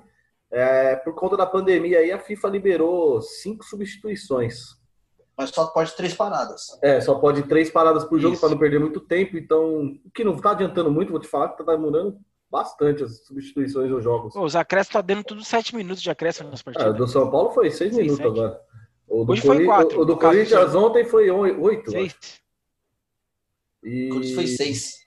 é, 0.50 0.96
por 0.96 1.14
conta 1.14 1.36
da 1.36 1.46
pandemia 1.46 1.98
aí, 1.98 2.10
a 2.10 2.18
FIFA 2.18 2.48
liberou 2.48 3.20
cinco 3.20 3.64
substituições. 3.64 4.76
Mas 5.36 5.50
só 5.50 5.66
pode 5.66 5.94
três 5.94 6.14
paradas. 6.14 6.62
É, 6.82 7.00
só 7.00 7.14
pode 7.14 7.44
três 7.44 7.70
paradas 7.70 8.04
por 8.04 8.18
jogo 8.18 8.32
Isso. 8.34 8.40
para 8.40 8.50
não 8.50 8.58
perder 8.58 8.80
muito 8.80 8.98
tempo. 8.98 9.36
Então, 9.38 9.96
o 10.04 10.10
que 10.12 10.24
não 10.24 10.36
tá 10.36 10.50
adiantando 10.50 10.90
muito, 10.90 11.10
vou 11.12 11.20
te 11.20 11.28
falar 11.28 11.50
que 11.50 11.64
tá 11.64 11.72
demorando 11.72 12.16
bastante 12.50 13.04
as 13.04 13.24
substituições 13.26 13.88
dos 13.88 14.02
jogos. 14.02 14.34
Pô, 14.34 14.42
os 14.42 14.56
acréscimos 14.56 14.94
tá 14.94 15.00
dando 15.00 15.22
tudo 15.22 15.44
7 15.44 15.76
minutos 15.76 16.02
de 16.02 16.10
acréscimo 16.10 16.50
nas 16.50 16.60
Ah, 16.60 16.64
partidas. 16.64 16.96
do 16.96 17.06
São 17.06 17.30
Paulo 17.30 17.50
foi 17.50 17.70
seis 17.70 17.94
Seis, 17.94 17.96
minutos 18.06 18.16
sete. 18.16 18.26
agora. 18.28 18.60
O 19.08 19.24
do, 19.24 19.32
Hoje 19.32 19.42
foi 19.42 19.64
quatro, 19.64 20.00
o 20.00 20.04
do 20.04 20.16
Corinthians 20.16 20.72
São- 20.72 20.84
ontem 20.84 21.04
foi 21.04 21.30
oi- 21.30 21.56
oito. 21.58 21.90
Seis. 21.90 22.14
E... 23.82 24.34
Foi 24.34 24.46
seis. 24.46 24.98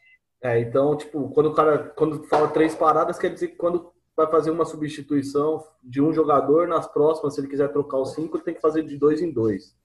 É, 0.41 0.59
então, 0.59 0.97
tipo, 0.97 1.29
quando 1.29 1.47
o 1.47 1.53
cara 1.53 1.77
quando 1.95 2.23
fala 2.23 2.47
três 2.47 2.73
paradas, 2.73 3.19
quer 3.19 3.31
dizer 3.31 3.49
que 3.49 3.55
quando 3.55 3.91
vai 4.15 4.25
fazer 4.29 4.49
uma 4.49 4.65
substituição 4.65 5.63
de 5.83 6.01
um 6.01 6.11
jogador, 6.11 6.67
nas 6.67 6.87
próximas, 6.87 7.35
se 7.35 7.41
ele 7.41 7.47
quiser 7.47 7.71
trocar 7.71 7.97
os 7.99 8.13
cinco, 8.13 8.37
ele 8.37 8.43
tem 8.43 8.53
que 8.55 8.61
fazer 8.61 8.83
de 8.83 8.97
dois 8.97 9.21
em 9.21 9.31
dois. 9.31 9.75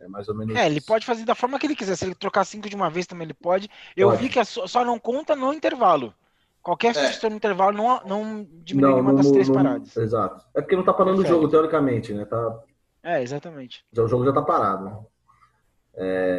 É 0.00 0.08
mais 0.08 0.28
ou 0.28 0.34
menos 0.34 0.56
É, 0.56 0.66
ele 0.66 0.80
pode 0.80 1.06
fazer 1.06 1.24
da 1.24 1.34
forma 1.36 1.58
que 1.60 1.66
ele 1.66 1.76
quiser. 1.76 1.94
Se 1.96 2.04
ele 2.04 2.14
trocar 2.16 2.44
cinco 2.44 2.68
de 2.68 2.74
uma 2.74 2.90
vez 2.90 3.06
também 3.06 3.24
ele 3.24 3.34
pode. 3.34 3.70
Eu 3.96 4.08
Pode. 4.10 4.22
vi 4.22 4.28
que 4.28 4.40
é 4.40 4.44
só, 4.44 4.84
não 4.84 4.98
conta 4.98 5.36
no 5.36 5.52
intervalo. 5.52 6.12
Qualquer 6.60 6.92
substituição 6.94 7.30
no 7.30 7.36
intervalo 7.36 7.76
não, 7.76 8.00
não 8.04 8.46
diminui 8.64 8.88
Não, 8.90 8.96
nenhuma 8.96 9.12
não, 9.12 9.16
das 9.22 9.30
três 9.30 9.48
não- 9.48 9.54
paradas. 9.54 9.96
Exato. 9.96 10.44
É 10.54 10.60
porque 10.60 10.74
não 10.76 10.84
tá 10.84 10.92
parando 10.92 11.22
o 11.22 11.26
jogo, 11.26 11.48
teoricamente, 11.48 12.12
né? 12.12 12.24
Tá, 12.24 12.62
É, 13.02 13.22
exatamente. 13.22 13.84
já, 13.92 14.02
o 14.02 14.08
jogo 14.08 14.24
já 14.24 14.32
tá 14.32 14.42
parado. 14.42 15.06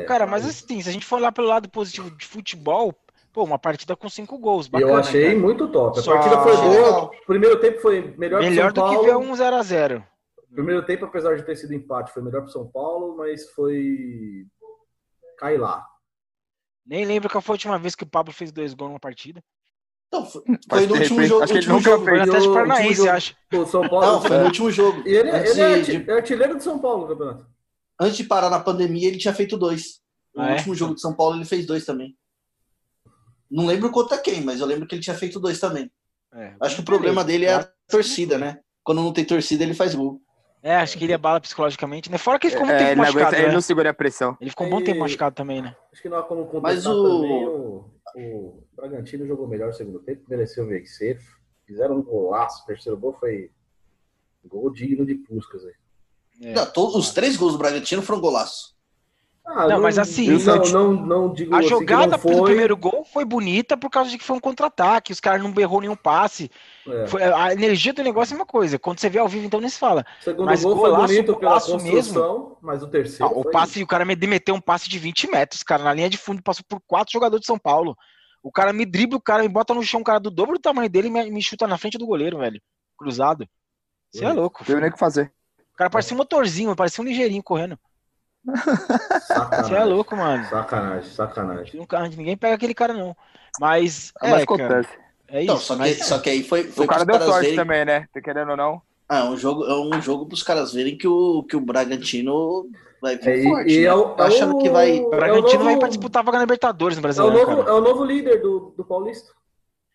Cara, 0.08 0.26
mas 0.26 0.46
assim, 0.46 0.82
se 0.82 0.90
a 0.90 0.92
gente 0.92 1.06
for 1.06 1.18
olhar 1.18 1.32
pelo 1.32 1.48
lado 1.48 1.70
positivo 1.70 2.10
de 2.12 2.26
futebol, 2.26 2.94
pô, 3.32 3.44
uma 3.44 3.60
partida 3.60 3.96
com 3.96 4.10
cinco 4.10 4.38
gols. 4.40 4.68
Bacana, 4.68 4.92
eu 4.92 4.98
achei 4.98 5.26
cara. 5.28 5.40
muito 5.40 5.68
top. 5.72 6.00
A 6.00 6.02
Só- 6.02 6.14
partida 6.14 6.42
foi 6.42 6.56
boa. 6.56 7.04
O 7.06 7.26
primeiro 7.26 7.60
tempo 7.60 7.80
foi 7.80 8.16
melhor, 8.18 8.42
Melhor 8.42 8.72
do 8.74 8.80
São 8.82 8.90
que 8.90 9.06
ver 9.06 9.12
Paulo. 9.12 9.26
um 9.28 9.34
0x0. 9.36 10.04
Primeiro 10.52 10.86
tempo, 10.86 11.06
apesar 11.06 11.36
de 11.36 11.44
ter 11.44 11.56
sido 11.56 11.74
empate, 11.74 12.12
foi 12.12 12.22
melhor 12.24 12.42
pro 12.44 12.52
São 12.52 12.68
Paulo, 12.68 13.18
mas 13.18 13.50
foi. 13.52 14.46
Cai 15.38 15.58
lá. 15.58 15.86
Nem 16.86 17.06
lembro 17.06 17.30
qual 17.30 17.42
foi 17.42 17.54
a 17.54 17.56
última 17.56 17.80
vez 17.80 17.96
que 17.96 18.04
o 18.04 18.10
Pablo 18.10 18.34
fez 18.34 18.52
dois 18.52 18.74
gols 18.74 18.90
numa 18.92 19.00
partida. 19.00 19.44
Então, 20.14 20.26
foi, 20.28 20.42
foi 20.70 20.86
no 20.88 20.94
último 20.96 21.16
repente, 21.16 21.28
jogo. 21.28 21.44
acho 21.44 21.54
que 21.54 21.60
ele 21.60 21.72
último 21.72 21.76
nunca 21.78 21.90
jogo. 21.90 22.04
Foi 22.04 22.14
no 22.14 22.18
E 22.20 22.22
Atlético 22.30 22.54
Paranaense, 22.54 22.88
último 22.88 23.06
jogo- 23.06 23.18
acho. 23.18 23.36
O 23.54 23.66
São 23.66 23.90
Paulo. 23.90 24.06
Não, 24.06 24.22
foi 24.22 24.38
no 24.38 24.46
último 24.46 24.72
jogo. 24.72 25.04
E 25.08 25.10
ele, 25.14 25.30
ele 25.30 25.62
é, 25.62 25.80
de- 25.82 26.10
é 26.12 26.14
artilheiro 26.14 26.58
de 26.58 26.64
São 26.64 26.78
Paulo 26.80 27.08
campeonato. 27.08 27.48
Antes 28.00 28.18
de 28.18 28.24
parar 28.26 28.50
na 28.50 28.60
pandemia, 28.60 29.08
ele 29.08 29.18
tinha 29.18 29.34
feito 29.34 29.58
dois. 29.58 30.02
No 30.36 30.44
Ah, 30.44 30.50
é? 30.52 30.56
último 30.58 30.76
jogo 30.76 30.96
de 30.96 31.02
São 31.02 31.14
Paulo, 31.16 31.36
ele 31.38 31.46
fez 31.46 31.66
dois 31.66 31.86
também. 31.86 32.16
Não 33.50 33.66
lembro 33.68 33.90
contra 33.92 34.18
quem, 34.18 34.42
mas 34.42 34.60
eu 34.60 34.66
lembro 34.66 34.88
que 34.88 34.96
ele 34.96 35.02
tinha 35.02 35.16
feito 35.16 35.40
dois 35.40 35.60
também. 35.60 35.92
É, 36.34 36.54
Acho 36.60 36.76
que 36.78 36.82
o 36.82 36.86
problema 36.86 37.24
dele 37.24 37.46
é 37.46 37.54
a 37.54 37.70
torcida, 37.88 38.38
né? 38.38 38.60
Quando 38.84 39.02
não 39.04 39.14
tem 39.14 39.24
torcida, 39.24 39.64
ele 39.64 39.76
faz 39.76 39.94
gol. 39.94 40.20
É, 40.66 40.78
acho 40.78 40.98
que 40.98 41.04
ele 41.04 41.14
abala 41.14 41.42
psicologicamente, 41.42 42.10
né? 42.10 42.18
Fora 42.18 42.40
que 42.40 42.48
ele 42.48 42.54
ficou 42.54 42.66
muito 42.66 42.78
É, 42.78 42.80
tempo 42.80 42.92
ele, 42.92 42.96
não 43.02 43.04
aguenta- 43.04 43.20
machucado, 43.20 43.36
ele 43.42 43.48
né? 43.50 43.54
não 43.54 43.62
segura 43.62 43.90
a 43.90 43.94
pressão. 43.94 44.38
Ele 44.40 44.50
ficou 44.50 44.66
um 44.66 44.70
bom 44.70 44.82
tempo 44.82 45.00
machucado 45.02 45.36
também, 45.36 45.62
né? 45.62 45.76
Acho 45.92 46.02
que 46.02 46.08
não 46.08 46.18
há 46.18 46.24
como 46.24 46.46
contestar 46.46 46.62
Mas 46.62 46.86
o- 46.86 47.04
também. 47.22 47.46
O, 47.46 47.86
o 48.16 48.64
Bragantino 48.74 49.28
jogou 49.28 49.46
melhor 49.46 49.68
no 49.68 49.74
segundo 49.74 50.00
tempo, 50.00 50.24
mereceu 50.30 50.66
vencer. 50.66 51.20
Fizeram 51.68 51.98
um 51.98 52.02
golaço. 52.02 52.64
O 52.64 52.66
terceiro 52.66 52.98
gol 52.98 53.12
foi 53.14 53.52
gol 54.46 54.72
digno 54.72 55.06
de 55.06 55.16
Puscas. 55.16 55.66
aí. 55.66 55.74
É. 56.42 56.54
Não, 56.54 56.66
todos, 56.66 56.96
os 56.96 57.12
três 57.12 57.36
gols 57.36 57.54
do 57.54 57.58
Bragantino 57.60 58.02
foram 58.02 58.22
golaço. 58.22 58.73
Ah, 59.46 59.68
Não, 59.68 59.82
mas 59.82 60.00
assim, 60.00 60.30
Não, 60.38 60.64
não, 60.72 60.94
não 60.94 61.34
digo 61.34 61.54
A 61.54 61.60
assim 61.60 61.68
jogada 61.68 62.08
não 62.08 62.18
do 62.18 62.22
foi. 62.22 62.44
primeiro 62.44 62.78
gol 62.78 63.04
foi 63.04 63.26
bonita 63.26 63.76
por 63.76 63.90
causa 63.90 64.10
de 64.10 64.18
que 64.18 64.24
foi 64.24 64.38
um 64.38 64.40
contra-ataque. 64.40 65.12
Os 65.12 65.20
caras 65.20 65.44
não 65.44 65.52
berrou 65.52 65.82
nenhum 65.82 65.98
passe. 65.98 66.50
É. 66.88 67.08
Foi- 67.08 67.22
a 67.22 67.52
energia 67.52 67.92
do 67.94 68.02
negócio 68.02 68.34
é 68.34 68.38
uma 68.38 68.46
coisa. 68.46 68.80
Quando 68.80 69.00
você 69.00 69.10
vê 69.10 69.20
ao 69.20 69.28
vivo, 69.28 69.46
então 69.46 69.60
nem 69.60 69.70
se 69.70 69.78
fala. 69.78 70.06
O 70.22 70.24
segundo 70.24 70.46
mas 70.46 70.64
gol 70.64 70.78
foi 70.78 70.90
golaço, 70.92 71.08
bonito 71.14 71.36
pela 71.36 71.60
construção, 71.60 72.58
mas 72.62 72.82
o 72.82 72.88
terceiro. 72.88 73.26
Ah, 73.26 73.38
o 73.38 73.44
foi- 73.44 73.52
passe, 73.52 73.84
o 73.84 73.88
cara 73.88 74.06
me 74.06 74.16
meteu 74.16 74.56
um 74.56 74.62
passe 74.62 74.90
de 74.90 74.98
20 74.98 75.30
metros, 75.30 75.62
cara, 75.62 75.84
na 75.84 75.94
linha 75.94 76.10
de 76.10 76.18
fundo, 76.18 76.42
passou 76.42 76.64
por 76.68 76.80
quatro 76.88 77.12
jogadores 77.12 77.42
de 77.42 77.48
São 77.48 77.60
Paulo. 77.60 77.98
O 78.42 78.52
cara 78.52 78.72
me 78.72 78.86
dribla, 78.86 79.18
o 79.18 79.22
cara 79.22 79.44
me 79.44 79.50
bota 79.50 79.74
no 79.74 79.84
chão, 79.84 80.00
um 80.00 80.04
cara 80.04 80.20
do 80.22 80.32
dobro 80.32 80.56
do 80.56 80.62
tamanho 80.62 80.90
dele 80.90 81.10
e 81.10 81.12
me, 81.12 81.30
me 81.32 81.42
chuta 81.42 81.68
na 81.68 81.78
frente 81.78 81.98
do 81.98 82.06
goleiro, 82.06 82.38
velho. 82.38 82.62
Cruzado. 82.98 83.46
Você 84.10 84.20
é 84.20 84.28
Bonito. 84.28 84.40
louco. 84.40 84.60
Não 84.62 84.68
teve 84.68 84.80
nem 84.82 84.90
o 84.90 84.94
que 84.94 85.00
fazer. 85.00 85.34
O 85.74 85.78
cara 85.78 85.90
parecia 85.90 86.14
um 86.16 86.18
motorzinho, 86.18 86.76
parecia 86.76 87.04
um 87.04 87.08
ligeirinho 87.08 87.44
correndo. 87.44 87.78
Sacanagem. 89.22 89.70
Você 89.70 89.76
é 89.76 89.84
louco, 89.84 90.16
mano. 90.16 90.46
Sacanagem, 90.46 91.10
sacanagem. 91.12 91.80
Nunca- 91.80 92.08
Ninguém 92.10 92.38
pega 92.38 92.56
aquele 92.56 92.74
cara, 92.74 92.94
não. 92.94 93.16
Mas, 93.60 94.12
Mas 94.22 94.32
é, 94.32 94.32
cara, 94.32 94.44
acontece. 94.44 94.90
é 95.28 95.44
Então, 95.44 95.56
isso. 95.56 95.66
só 95.66 95.74
que, 95.76 95.80
mas- 95.80 96.06
só 96.06 96.20
que 96.20 96.30
aí 96.30 96.44
foi, 96.44 96.64
foi 96.66 96.86
o 96.86 96.88
cara 96.88 97.06
pros 97.06 97.18
deu 97.20 97.28
sorte 97.28 97.42
verem- 97.42 97.56
também, 97.56 97.86
né? 97.86 98.08
Tá 98.14 98.22
querendo 98.22 98.52
ou 98.52 98.58
não. 98.58 98.82
Ah, 99.08 99.20
é 99.20 99.24
um 99.26 99.38
jogo, 99.38 99.64
é 99.66 99.74
um 99.76 100.02
jogo 100.02 100.26
para 100.26 100.34
os 100.36 100.44
caras 100.44 100.74
verem 100.74 100.98
que 100.98 101.08
o, 101.08 101.44
que 101.44 101.56
o 101.56 101.60
Bragantino 101.62 102.68
vai 103.02 103.18
vir 103.18 103.30
É, 103.30 103.38
e- 103.38 103.44
forte. 103.44 103.74
e 103.74 103.78
né? 103.82 103.84
é 103.86 103.94
o- 103.94 104.16
achando 104.18 104.54
é 104.54 104.56
o- 104.56 104.60
que 104.60 104.70
vai. 104.70 105.00
O 105.02 105.10
Bragantino 105.10 105.54
novo- 105.60 105.64
vai 105.66 105.78
pra 105.78 105.88
disputar 105.90 106.22
a 106.22 106.26
vaga 106.26 106.38
na 106.38 106.44
Libertadores 106.46 106.98
no 106.98 107.08
É 107.08 107.12
o 107.12 107.32
novo, 107.32 107.58
cara. 107.58 107.70
é 107.70 107.74
o 107.74 107.82
novo 107.82 108.04
líder 108.04 108.42
do, 108.42 108.74
do 108.76 108.84
Paulista. 108.84 109.32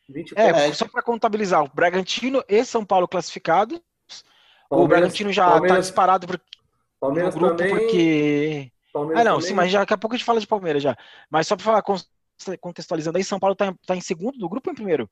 20 0.09 0.33
É, 0.37 0.69
É. 0.69 0.73
só 0.73 0.87
pra 0.87 1.02
contabilizar, 1.02 1.62
o 1.64 1.71
Bragantino 1.73 2.43
e 2.49 2.64
São 2.64 2.85
Paulo 2.85 3.07
classificados. 3.09 3.81
o 4.71 4.87
Bragantino 4.87 5.33
já 5.33 5.45
tá 5.47 5.52
Palmeiras- 5.52 5.87
disparado 5.87 6.26
por- 6.26 6.40
no 7.00 7.09
Palmeiras 7.09 7.35
grupo 7.35 7.57
também. 7.57 7.71
porque. 7.76 8.73
Palmeiras 8.93 9.21
Ah, 9.21 9.25
não, 9.25 9.33
também. 9.37 9.49
sim, 9.49 9.55
mas 9.55 9.71
já, 9.71 9.81
daqui 9.81 9.95
a 9.95 9.99
pouco 9.99 10.14
a 10.14 10.19
gente 10.19 10.26
fala 10.26 10.40
de 10.40 10.47
Palmeiras 10.47 10.83
já. 10.83 10.97
Mas 11.31 11.47
só 11.47 11.55
pra 11.57 11.64
falar, 11.64 11.83
con- 11.83 11.97
contextualizando 12.61 13.19
aí, 13.19 13.25
São 13.25 13.38
Paulo 13.38 13.55
tá, 13.55 13.67
em- 13.67 13.75
tá 13.87 13.95
em 13.97 14.00
segundo 14.00 14.38
do 14.38 14.49
grupo 14.49 14.69
ou 14.71 14.73
em 14.73 14.76
primeiro? 14.76 15.09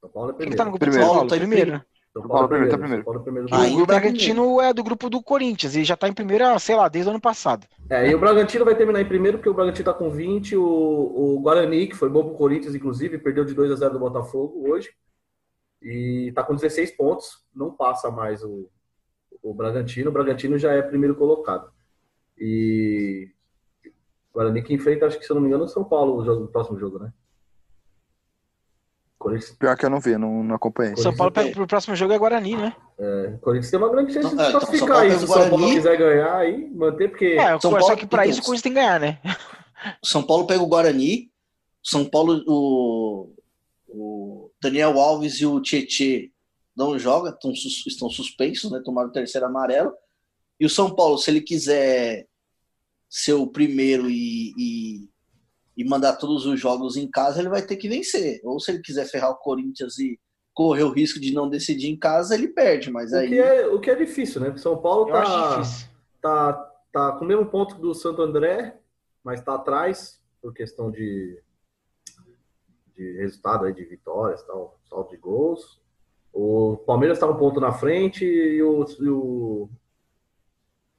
São 0.00 0.10
Paulo 0.10 0.30
é 0.30 0.34
Quem 0.34 0.50
que 0.50 0.56
tá 0.56 0.64
no 0.64 0.72
primeiro. 0.78 0.78
grupo 0.78 0.86
de 0.86 0.92
São 0.92 1.00
Primeiro. 1.00 1.14
Paulo? 1.14 1.28
Tá 1.28 1.36
em 1.36 1.38
Primeiro. 1.38 1.64
primeiro. 1.66 1.94
São 2.14 2.28
Paulo 2.28 2.44
é 2.44 2.48
primeiro, 2.48 2.70
tá 2.70 2.78
primeiro. 2.78 3.02
São 3.02 3.12
Paulo 3.12 3.20
é 3.20 3.24
primeiro 3.24 3.48
grupo. 3.48 3.82
o 3.82 3.86
Bragantino 3.86 4.60
é 4.60 4.72
do 4.72 4.84
grupo 4.84 5.10
do 5.10 5.22
Corinthians 5.22 5.74
e 5.74 5.82
já 5.84 5.96
tá 5.96 6.08
em 6.08 6.12
primeira, 6.12 6.56
sei 6.60 6.76
lá, 6.76 6.88
desde 6.88 7.08
o 7.08 7.10
ano 7.12 7.20
passado. 7.20 7.66
É, 7.90 8.08
e 8.08 8.14
o 8.14 8.18
Bragantino 8.20 8.64
vai 8.64 8.76
terminar 8.76 9.00
em 9.00 9.04
primeiro, 9.08 9.38
porque 9.38 9.48
o 9.50 9.54
Bragantino 9.54 9.84
tá 9.84 9.92
com 9.94 10.08
20. 10.10 10.56
O, 10.56 10.62
o 10.64 11.40
Guarani, 11.40 11.88
que 11.88 11.96
foi 11.96 12.08
bom 12.08 12.24
pro 12.24 12.34
Corinthians, 12.36 12.74
inclusive, 12.74 13.18
perdeu 13.18 13.44
de 13.44 13.52
2 13.54 13.70
a 13.72 13.76
0 13.76 13.94
do 13.94 13.98
Botafogo 13.98 14.68
hoje. 14.70 14.90
E 15.82 16.30
tá 16.34 16.42
com 16.44 16.54
16 16.54 16.92
pontos. 16.92 17.44
Não 17.54 17.70
passa 17.72 18.10
mais 18.12 18.42
o, 18.44 18.70
o 19.44 19.54
Bragantino. 19.54 20.10
O 20.10 20.12
Bragantino 20.12 20.58
já 20.58 20.72
é 20.72 20.82
primeiro 20.82 21.14
colocado. 21.14 21.70
E 22.38 23.28
o 23.86 24.34
Guarani 24.34 24.62
que 24.62 24.74
enfrenta, 24.74 25.06
acho 25.06 25.18
que 25.18 25.24
se 25.24 25.30
eu 25.30 25.34
não 25.34 25.42
me 25.42 25.48
engano, 25.48 25.64
o 25.64 25.68
São 25.68 25.84
Paulo 25.84 26.16
no 26.16 26.24
jogo- 26.24 26.40
no 26.40 26.48
próximo 26.48 26.78
jogo, 26.78 26.98
né? 26.98 27.12
Corinthians, 29.18 29.52
Pior 29.56 29.76
que 29.76 29.86
eu 29.86 29.90
não 29.90 30.00
vi, 30.00 30.18
não, 30.18 30.42
não 30.42 30.54
acompanhei. 30.56 30.96
São 30.96 31.14
Paulo 31.14 31.30
é. 31.30 31.34
pega 31.42 31.54
pro 31.54 31.66
próximo 31.66 31.94
jogo 31.96 32.12
é 32.12 32.18
Guarani, 32.18 32.56
né? 32.56 32.76
o 32.98 33.38
Corinthians 33.38 33.70
tem 33.70 33.78
uma 33.78 33.88
grande 33.88 34.12
chance 34.12 34.26
Então, 34.26 34.36
de 34.36 34.42
é, 34.44 34.48
então, 34.48 34.60
classificar 34.60 34.98
aí. 34.98 35.10
Se 35.12 35.16
o 35.16 35.24
o 35.24 35.26
São 35.26 35.36
Paulo 35.36 35.50
Guarani. 35.50 35.74
quiser 35.74 35.96
ganhar 35.96 36.36
aí, 36.36 36.70
manter, 36.74 37.08
porque. 37.08 37.24
É, 37.26 37.48
São 37.60 37.70
só 37.70 37.78
Paulo- 37.78 37.96
que 37.96 38.06
pra 38.06 38.22
então, 38.24 38.30
isso 38.32 38.40
o 38.40 38.44
Corinthians 38.44 38.62
tem 38.62 38.72
que 38.72 38.78
ganhar, 38.80 39.00
né? 39.00 39.18
São 40.02 40.22
Paulo 40.22 40.46
pega 40.46 40.62
o 40.62 40.66
Guarani, 40.66 41.30
São 41.82 42.04
Paulo, 42.04 42.42
o, 42.46 43.32
o 43.88 44.50
Daniel 44.62 44.98
Alves 45.00 45.34
e 45.40 45.46
o 45.46 45.60
Tietê 45.60 46.30
não 46.76 46.98
jogam, 46.98 47.32
estão, 47.32 47.52
estão 47.52 48.10
suspensos, 48.10 48.70
né? 48.70 48.80
Tomaram 48.84 49.08
o 49.08 49.12
terceiro 49.12 49.46
amarelo. 49.46 49.92
E 50.58 50.66
o 50.66 50.70
São 50.70 50.94
Paulo, 50.94 51.18
se 51.18 51.30
ele 51.30 51.40
quiser 51.40 52.26
ser 53.08 53.34
o 53.34 53.46
primeiro 53.46 54.10
e, 54.10 54.52
e, 54.58 55.08
e 55.76 55.84
mandar 55.84 56.16
todos 56.16 56.46
os 56.46 56.58
jogos 56.58 56.96
em 56.96 57.08
casa, 57.08 57.40
ele 57.40 57.48
vai 57.48 57.62
ter 57.62 57.76
que 57.76 57.88
vencer. 57.88 58.40
Ou 58.44 58.58
se 58.58 58.72
ele 58.72 58.80
quiser 58.82 59.06
ferrar 59.06 59.30
o 59.30 59.36
Corinthians 59.36 59.98
e 59.98 60.18
correr 60.52 60.84
o 60.84 60.92
risco 60.92 61.20
de 61.20 61.32
não 61.32 61.48
decidir 61.48 61.88
em 61.88 61.98
casa, 61.98 62.34
ele 62.34 62.48
perde. 62.48 62.90
Mas 62.90 63.12
O 63.12 63.16
aí. 63.16 63.28
que, 63.28 63.38
é, 63.38 63.66
o 63.66 63.80
que 63.80 63.90
é 63.90 63.94
difícil, 63.94 64.40
né? 64.40 64.46
Porque 64.48 64.62
São 64.62 64.80
Paulo 64.80 65.06
tá, 65.06 65.62
tá, 66.20 66.52
tá 66.92 67.12
com 67.12 67.24
o 67.24 67.28
mesmo 67.28 67.46
ponto 67.46 67.76
do 67.76 67.94
Santo 67.94 68.22
André, 68.22 68.78
mas 69.22 69.42
tá 69.42 69.54
atrás 69.54 70.20
por 70.40 70.52
questão 70.52 70.90
de, 70.90 71.40
de 72.94 73.16
resultado 73.18 73.64
aí, 73.64 73.72
de 73.72 73.84
vitórias, 73.84 74.42
tal, 74.44 74.78
saldo 74.88 75.10
de 75.10 75.16
gols. 75.16 75.80
O 76.34 76.76
Palmeiras 76.78 77.16
está 77.16 77.28
um 77.28 77.36
ponto 77.36 77.60
na 77.60 77.72
frente 77.72 78.24
e 78.24 78.60
o, 78.60 78.84
e 78.98 79.08
o, 79.08 79.68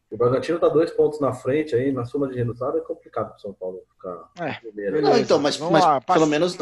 o 0.10 0.18
Bragantino 0.18 0.58
tá 0.58 0.70
dois 0.70 0.89
pontos 0.92 1.20
na 1.20 1.34
frente 1.34 1.75
aí, 1.75 1.92
na 1.92 2.06
soma 2.06 2.30
de 2.30 2.38
resultado 2.38 2.77
é 2.77 2.82
complicado 2.82 3.32
pro 3.32 3.42
São 3.42 3.51
Paulo 3.51 3.84
ficar 3.94 4.30
É, 4.39 4.54
primeiro. 4.54 5.01
Não, 5.01 5.18
então, 5.18 5.38
mas, 5.38 5.58
mas 5.58 5.84
lá, 5.84 6.00
pelo, 6.00 6.25
menos, 6.25 6.58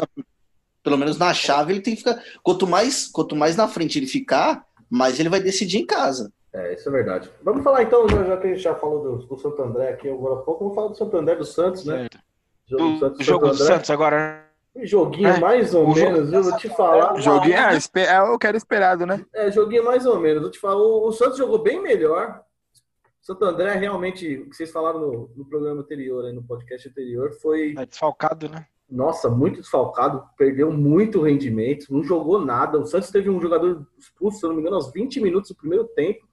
pelo 0.82 0.98
menos 0.98 1.16
na 1.16 1.32
chave 1.32 1.72
ele 1.72 1.80
tem 1.80 1.94
que 1.94 2.00
ficar. 2.00 2.20
Quanto 2.42 2.66
mais, 2.66 3.06
quanto 3.06 3.36
mais 3.36 3.54
na 3.54 3.68
frente 3.68 3.96
ele 3.96 4.08
ficar, 4.08 4.66
mais 4.90 5.20
ele 5.20 5.28
vai 5.28 5.40
decidir 5.40 5.78
em 5.78 5.86
casa. 5.86 6.32
É, 6.52 6.74
isso 6.74 6.88
é 6.88 6.92
verdade. 6.92 7.30
Vamos 7.44 7.62
falar 7.62 7.84
então, 7.84 8.08
já, 8.08 8.24
já 8.24 8.36
que 8.36 8.46
a 8.48 8.50
gente 8.50 8.62
já 8.62 8.74
falou 8.74 9.18
do, 9.18 9.26
do 9.26 9.38
Santo 9.38 9.62
André 9.62 9.90
aqui 9.90 10.08
agora 10.08 10.34
há 10.34 10.42
pouco, 10.42 10.64
vamos 10.64 10.74
falar 10.74 10.88
do 10.88 10.96
Santo 10.96 11.16
André 11.16 11.36
do 11.36 11.44
Santos, 11.44 11.84
né? 11.84 11.98
certo. 11.98 12.18
Jogo 12.66 12.92
Do, 12.92 12.98
Santos, 12.98 13.18
do 13.18 13.24
jogo 13.24 13.46
Santo 13.46 13.58
do. 13.58 13.64
Santos 13.64 13.90
agora. 13.90 14.53
Joguinho 14.82 15.28
É, 15.28 15.40
mais 15.40 15.72
ou 15.74 15.84
o 15.84 15.94
menos, 15.94 16.30
viu? 16.30 16.42
Vou 16.42 16.56
te 16.56 16.68
falar. 16.68 17.20
Joguinho, 17.20 17.56
ah, 17.58 17.74
espe- 17.74 18.00
é 18.00 18.20
o 18.22 18.38
que 18.38 18.46
era 18.46 18.56
esperado, 18.56 19.06
né? 19.06 19.24
É, 19.32 19.50
joguinho 19.50 19.84
mais 19.84 20.04
ou 20.04 20.18
menos. 20.18 20.42
Vou 20.42 20.50
te 20.50 20.58
falar, 20.58 20.76
o, 20.76 21.06
o 21.06 21.12
Santos 21.12 21.38
jogou 21.38 21.58
bem 21.62 21.80
melhor. 21.80 22.40
O 23.22 23.26
Santo 23.26 23.44
André 23.44 23.72
realmente, 23.74 24.36
o 24.38 24.50
que 24.50 24.56
vocês 24.56 24.70
falaram 24.72 25.00
no, 25.00 25.30
no 25.36 25.44
programa 25.48 25.80
anterior, 25.80 26.24
aí, 26.24 26.32
no 26.32 26.42
podcast 26.42 26.88
anterior, 26.88 27.32
foi, 27.40 27.72
Tá 27.74 27.84
desfalcado, 27.84 28.48
né? 28.48 28.66
nossa, 28.90 29.30
muito 29.30 29.60
desfalcado, 29.60 30.22
perdeu 30.36 30.70
muito 30.70 31.22
rendimento, 31.22 31.86
não 31.90 32.02
jogou 32.04 32.44
nada. 32.44 32.78
O 32.78 32.84
Santos 32.86 33.10
teve 33.10 33.30
um 33.30 33.40
jogador 33.40 33.86
expulso, 33.98 34.38
se 34.38 34.44
eu 34.44 34.48
não 34.50 34.56
me 34.56 34.60
engano, 34.60 34.76
aos 34.76 34.92
20 34.92 35.20
minutos 35.20 35.50
do 35.50 35.56
primeiro 35.56 35.84
tempo 35.84 36.26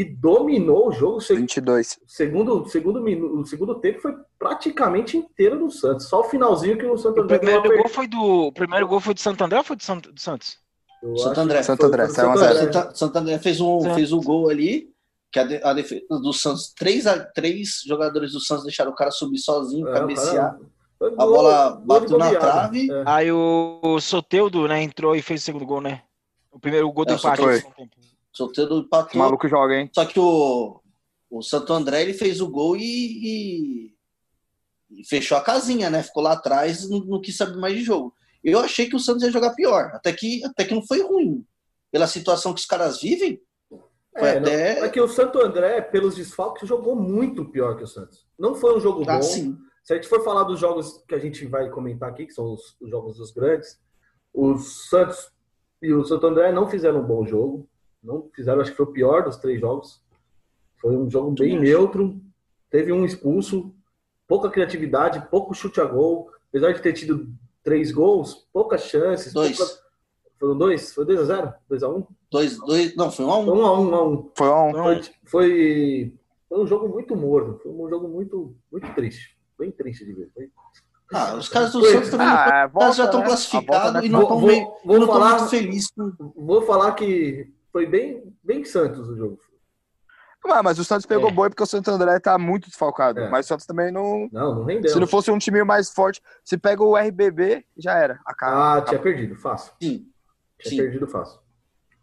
e 0.00 0.04
dominou 0.04 0.88
o 0.88 0.92
jogo. 0.92 1.16
O 1.16 1.20
seg- 1.20 1.40
22. 1.40 1.98
segundo, 2.06 2.68
segundo, 2.68 3.02
o 3.40 3.44
segundo 3.44 3.74
tempo 3.80 4.00
foi 4.00 4.14
praticamente 4.38 5.16
inteiro 5.16 5.58
do 5.58 5.70
Santos. 5.70 6.06
Só 6.08 6.20
o 6.20 6.24
finalzinho 6.24 6.78
que 6.78 6.86
o 6.86 6.96
Santo 6.96 7.20
O 7.22 7.26
primeiro 7.26 7.62
gol 7.76 7.88
foi 7.88 8.06
do. 8.06 8.46
O 8.46 8.52
primeiro 8.52 8.86
gol 8.86 9.00
foi 9.00 9.12
do 9.14 9.20
Santo 9.20 9.42
André 9.42 9.58
ou 9.58 9.64
foi 9.64 9.74
do, 9.76 9.82
Sant- 9.82 10.08
do 10.08 10.20
Santos? 10.20 10.56
Eu 11.02 11.16
Santo 11.18 11.40
André. 11.40 11.62
Santo 11.64 11.86
André, 11.86 12.04
foi 12.06 12.14
Santo. 12.14 12.38
André. 12.38 12.54
Santa- 12.72 12.94
Santo 12.94 13.16
André 13.18 13.38
fez 13.38 13.60
um, 13.60 13.80
fez 13.94 14.12
um 14.12 14.20
gol 14.20 14.48
ali, 14.48 14.88
que 15.32 15.38
a, 15.40 15.44
de- 15.44 15.62
a 15.64 15.72
defesa 15.72 16.04
do 16.10 16.32
Santos, 16.32 16.72
três, 16.72 17.06
a- 17.06 17.18
três 17.24 17.82
jogadores 17.84 18.32
do 18.32 18.40
Santos 18.40 18.64
deixaram 18.64 18.92
o 18.92 18.94
cara 18.94 19.10
subir 19.10 19.38
sozinho, 19.38 19.88
É, 19.88 19.92
cabecear. 19.94 20.56
foi 20.98 21.08
A 21.12 21.16
gol- 21.16 21.26
bola 21.34 21.70
gol 21.70 21.84
bateu 21.86 22.18
na 22.18 22.30
trave. 22.34 22.88
É. 22.90 23.02
Aí 23.04 23.32
o, 23.32 23.80
o 23.82 24.00
Soteudo, 24.00 24.68
né, 24.68 24.80
entrou 24.82 25.16
e 25.16 25.22
fez 25.22 25.42
o 25.42 25.44
segundo 25.44 25.66
gol, 25.66 25.80
né? 25.80 26.02
O 26.52 26.58
primeiro 26.60 26.90
gol 26.92 27.04
do 27.04 27.12
É, 27.12 27.16
empate. 27.16 27.42
Tempo. 28.32 28.36
Solteiro 28.36 28.74
O 28.74 28.78
empatou. 28.80 29.18
maluco 29.20 29.48
joga, 29.48 29.74
hein? 29.74 29.90
Só 29.94 30.04
que 30.04 30.18
o, 30.18 30.80
o 31.30 31.42
Santo 31.42 31.72
André 31.72 32.02
ele 32.02 32.14
fez 32.14 32.40
o 32.40 32.48
gol 32.50 32.76
e, 32.76 32.82
e- 32.82 33.94
e 34.90 35.04
fechou 35.06 35.36
a 35.36 35.42
casinha, 35.42 35.90
né? 35.90 36.02
Ficou 36.02 36.22
lá 36.22 36.32
atrás, 36.32 36.88
não, 36.88 37.00
não 37.00 37.20
quis 37.20 37.36
saber 37.36 37.56
mais 37.58 37.74
de 37.74 37.82
jogo. 37.84 38.14
Eu 38.42 38.60
achei 38.60 38.88
que 38.88 38.96
o 38.96 39.00
Santos 39.00 39.22
ia 39.24 39.30
jogar 39.30 39.54
pior, 39.54 39.90
até 39.94 40.12
que, 40.12 40.44
até 40.44 40.64
que 40.64 40.74
não 40.74 40.86
foi 40.86 41.02
ruim. 41.02 41.44
Pela 41.90 42.06
situação 42.06 42.54
que 42.54 42.60
os 42.60 42.66
caras 42.66 43.00
vivem, 43.00 43.40
foi 44.18 44.28
É, 44.28 44.34
não, 44.40 44.48
até. 44.48 44.80
é 44.80 44.88
que 44.88 45.00
o 45.00 45.08
Santo 45.08 45.40
André, 45.40 45.80
pelos 45.80 46.14
desfalques, 46.16 46.68
jogou 46.68 46.94
muito 46.96 47.44
pior 47.50 47.76
que 47.76 47.82
o 47.84 47.86
Santos. 47.86 48.26
Não 48.38 48.54
foi 48.54 48.76
um 48.76 48.80
jogo 48.80 49.04
bom. 49.04 49.10
assim. 49.12 49.56
Se 49.82 49.92
a 49.94 49.96
gente 49.96 50.08
for 50.08 50.22
falar 50.22 50.44
dos 50.44 50.60
jogos 50.60 51.02
que 51.08 51.14
a 51.14 51.18
gente 51.18 51.44
vai 51.46 51.68
comentar 51.70 52.10
aqui, 52.10 52.26
que 52.26 52.32
são 52.32 52.52
os, 52.52 52.76
os 52.80 52.90
jogos 52.90 53.16
dos 53.16 53.30
grandes, 53.32 53.78
o 54.32 54.56
Santos 54.58 55.30
e 55.82 55.92
o 55.92 56.04
Santo 56.04 56.26
André 56.26 56.52
não 56.52 56.68
fizeram 56.68 57.00
um 57.00 57.06
bom 57.06 57.24
jogo. 57.26 57.67
Não 58.02 58.28
fizeram, 58.34 58.60
acho 58.60 58.70
que 58.70 58.76
foi 58.76 58.86
o 58.86 58.92
pior 58.92 59.24
dos 59.24 59.36
três 59.36 59.60
jogos. 59.60 60.00
Foi 60.80 60.96
um 60.96 61.10
jogo 61.10 61.32
bem 61.32 61.58
neutro. 61.58 62.20
Teve 62.70 62.92
um 62.92 63.04
expulso, 63.04 63.74
pouca 64.26 64.50
criatividade, 64.50 65.26
pouco 65.30 65.54
chute 65.54 65.80
a 65.80 65.84
gol. 65.84 66.30
Apesar 66.48 66.72
de 66.72 66.80
ter 66.82 66.92
tido 66.92 67.28
três 67.62 67.90
gols, 67.90 68.46
poucas 68.52 68.82
chances. 68.84 69.32
Dois. 69.32 69.56
pouca- 69.56 69.88
Foram 70.38 70.56
dois? 70.56 70.94
Foi 70.94 71.04
2x0? 71.04 71.52
2x1? 71.68 72.06
Dois, 72.30 72.58
dois, 72.58 72.94
não, 72.94 73.10
foi 73.10 73.24
um 73.24 73.32
a 73.32 73.38
um. 73.40 73.44
Foi 73.44 73.56
1x1, 73.58 73.90
1x1. 73.90 74.30
Foi 74.36 74.48
um. 74.48 74.68
Então, 74.70 74.84
Foi, 74.84 75.02
foi, 75.24 76.14
foi 76.48 76.60
um 76.62 76.66
jogo 76.66 76.88
muito 76.88 77.16
morno. 77.16 77.58
Foi 77.60 77.72
um 77.72 77.88
jogo 77.88 78.06
muito, 78.08 78.54
muito 78.70 78.94
triste. 78.94 79.36
Bem 79.58 79.72
triste 79.72 80.04
de 80.04 80.12
ver. 80.12 80.30
Foi- 80.32 80.48
Ah, 81.12 81.34
os 81.36 81.48
caras 81.48 81.72
do 81.72 81.80
Foi. 81.80 81.90
Santos 81.90 82.10
também 82.10 82.26
Ah, 82.28 82.30
é, 82.30 82.66
os 82.66 82.72
caras 82.72 82.96
já 82.96 83.02
volta, 83.02 83.02
estão 83.04 83.20
né? 83.20 83.26
classificados 83.26 83.74
A 83.74 83.92
volta 83.92 84.06
e 84.06 84.08
não 84.10 84.22
estão 84.22 84.38
vou- 84.38 84.48
bem. 84.48 84.64
vou 84.84 84.98
não 85.00 85.06
tô 85.06 85.12
falar- 85.14 85.38
muito 85.38 85.48
felizes 85.50 85.90
com. 85.90 86.32
Vou 86.36 86.62
falar 86.62 86.92
que 86.92 87.52
foi 87.72 87.86
bem, 87.86 88.32
bem 88.42 88.64
Santos 88.64 89.08
o 89.08 89.16
jogo. 89.16 89.38
Ah, 90.50 90.62
mas 90.62 90.78
o 90.78 90.84
Santos 90.84 91.04
pegou 91.04 91.28
É. 91.28 91.32
boi 91.32 91.50
porque 91.50 91.62
o 91.62 91.66
Santo 91.66 91.90
André 91.90 92.18
tá 92.20 92.38
muito 92.38 92.68
desfalcado. 92.68 93.20
É. 93.20 93.28
Mas 93.28 93.44
o 93.46 93.48
Santos 93.48 93.66
também 93.66 93.92
não. 93.92 94.28
Não, 94.32 94.54
não 94.54 94.64
rendeu. 94.64 94.90
Se 94.90 94.98
não 94.98 95.06
fosse 95.06 95.30
um 95.30 95.36
time 95.38 95.62
mais 95.64 95.90
forte, 95.90 96.22
se 96.44 96.56
pega 96.56 96.82
o 96.82 96.96
RBB, 96.96 97.64
já 97.76 97.92
era. 97.98 98.18
A 98.24 98.34
cara. 98.34 98.76
Ah, 98.76 98.82
tinha 98.82 98.98
perdido, 99.00 99.34
fácil. 99.36 99.72
Sim, 99.82 100.06
Tinha 100.60 100.70
Sim. 100.70 100.76
perdido 100.76 101.06
fácil. 101.06 101.40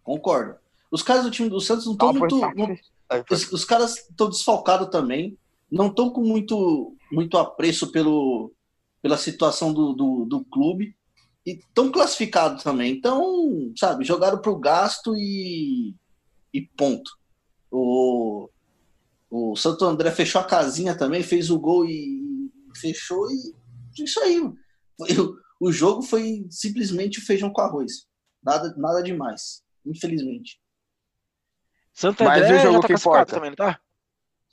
concordo. 0.03 0.55
Os 0.91 1.01
caras 1.01 1.23
do 1.23 1.31
time 1.31 1.49
do 1.49 1.59
Santos 1.59 1.85
não 1.87 1.93
estão 1.93 2.09
Ah, 2.09 2.13
muito. 2.13 2.37
não- 2.39 2.75
os, 3.31 3.51
os 3.51 3.65
caras 3.65 3.97
estão 4.09 4.29
desfalcados 4.29 4.89
também. 4.89 5.37
Não 5.71 5.87
estão 5.87 6.11
com 6.11 6.21
muito, 6.21 6.95
muito 7.11 7.37
apreço 7.39 7.91
pelo, 7.91 8.51
pela 9.01 9.17
situação 9.17 9.73
do, 9.73 9.93
do, 9.93 10.25
do 10.25 10.45
clube. 10.45 10.95
E 11.45 11.51
estão 11.59 11.91
classificados 11.91 12.63
também. 12.63 12.91
Então, 12.93 13.71
sabe, 13.77 14.03
jogaram 14.03 14.41
pro 14.41 14.59
gasto 14.59 15.15
e, 15.15 15.95
e 16.53 16.61
ponto. 16.75 17.09
O, 17.69 18.49
o 19.29 19.55
Santo 19.55 19.85
André 19.85 20.11
fechou 20.11 20.41
a 20.41 20.45
casinha 20.45 20.97
também, 20.97 21.21
fez 21.21 21.51
o 21.51 21.59
gol 21.59 21.85
e 21.85 22.51
fechou 22.75 23.29
e 23.29 23.53
isso 24.03 24.19
aí. 24.21 24.39
O, 24.39 24.55
o 25.67 25.71
jogo 25.71 26.01
foi 26.01 26.45
simplesmente 26.49 27.21
feijão 27.21 27.51
com 27.51 27.61
arroz. 27.61 28.07
Nada, 28.43 28.73
nada 28.77 29.01
demais, 29.01 29.63
infelizmente. 29.85 30.59
Santo 31.93 32.23
Mas 32.23 32.43
André 32.43 32.55
e 32.55 32.59
o 32.59 32.61
jogo 32.61 32.73
já 32.73 32.81
tá 32.81 32.87
que 32.87 32.93
classificado 32.93 33.15
importa? 33.15 33.35
também, 33.35 33.49
não 33.51 33.55
tá? 33.55 33.79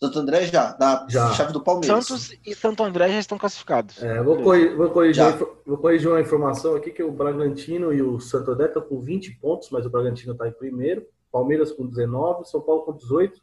Santo 0.07 0.19
André 0.19 0.47
já, 0.47 0.73
da 0.73 1.07
Já. 1.09 1.33
chave 1.33 1.53
do 1.53 1.63
Palmeiras. 1.63 2.07
Santos 2.07 2.37
e 2.45 2.55
Santo 2.55 2.83
André 2.83 3.09
já 3.09 3.19
estão 3.21 3.39
classificados. 3.39 4.03
É, 4.03 4.23
vou, 4.23 4.43
corri- 4.43 4.75
vou 4.75 4.91
corrigir, 4.91 5.23
vou 5.65 5.79
corrigir 5.79 6.09
uma 6.09 6.21
informação 6.21 6.75
aqui 6.75 6.91
que 6.91 7.03
o 7.03 7.13
Bragantino 7.13 7.93
e 7.93 8.03
o 8.03 8.19
Santo 8.19 8.51
André 8.51 8.67
estão 8.67 8.83
com 8.83 9.01
20 9.01 9.39
pontos, 9.41 9.71
mas 9.71 9.87
o 9.87 9.91
Bragantino 9.91 10.33
está 10.33 10.49
em 10.49 10.53
primeiro. 10.53 11.07
Palmeiras 11.31 11.71
com 11.73 11.87
19, 11.87 12.45
São 12.49 12.61
Paulo 12.61 12.83
com 12.83 12.93
18 12.97 13.41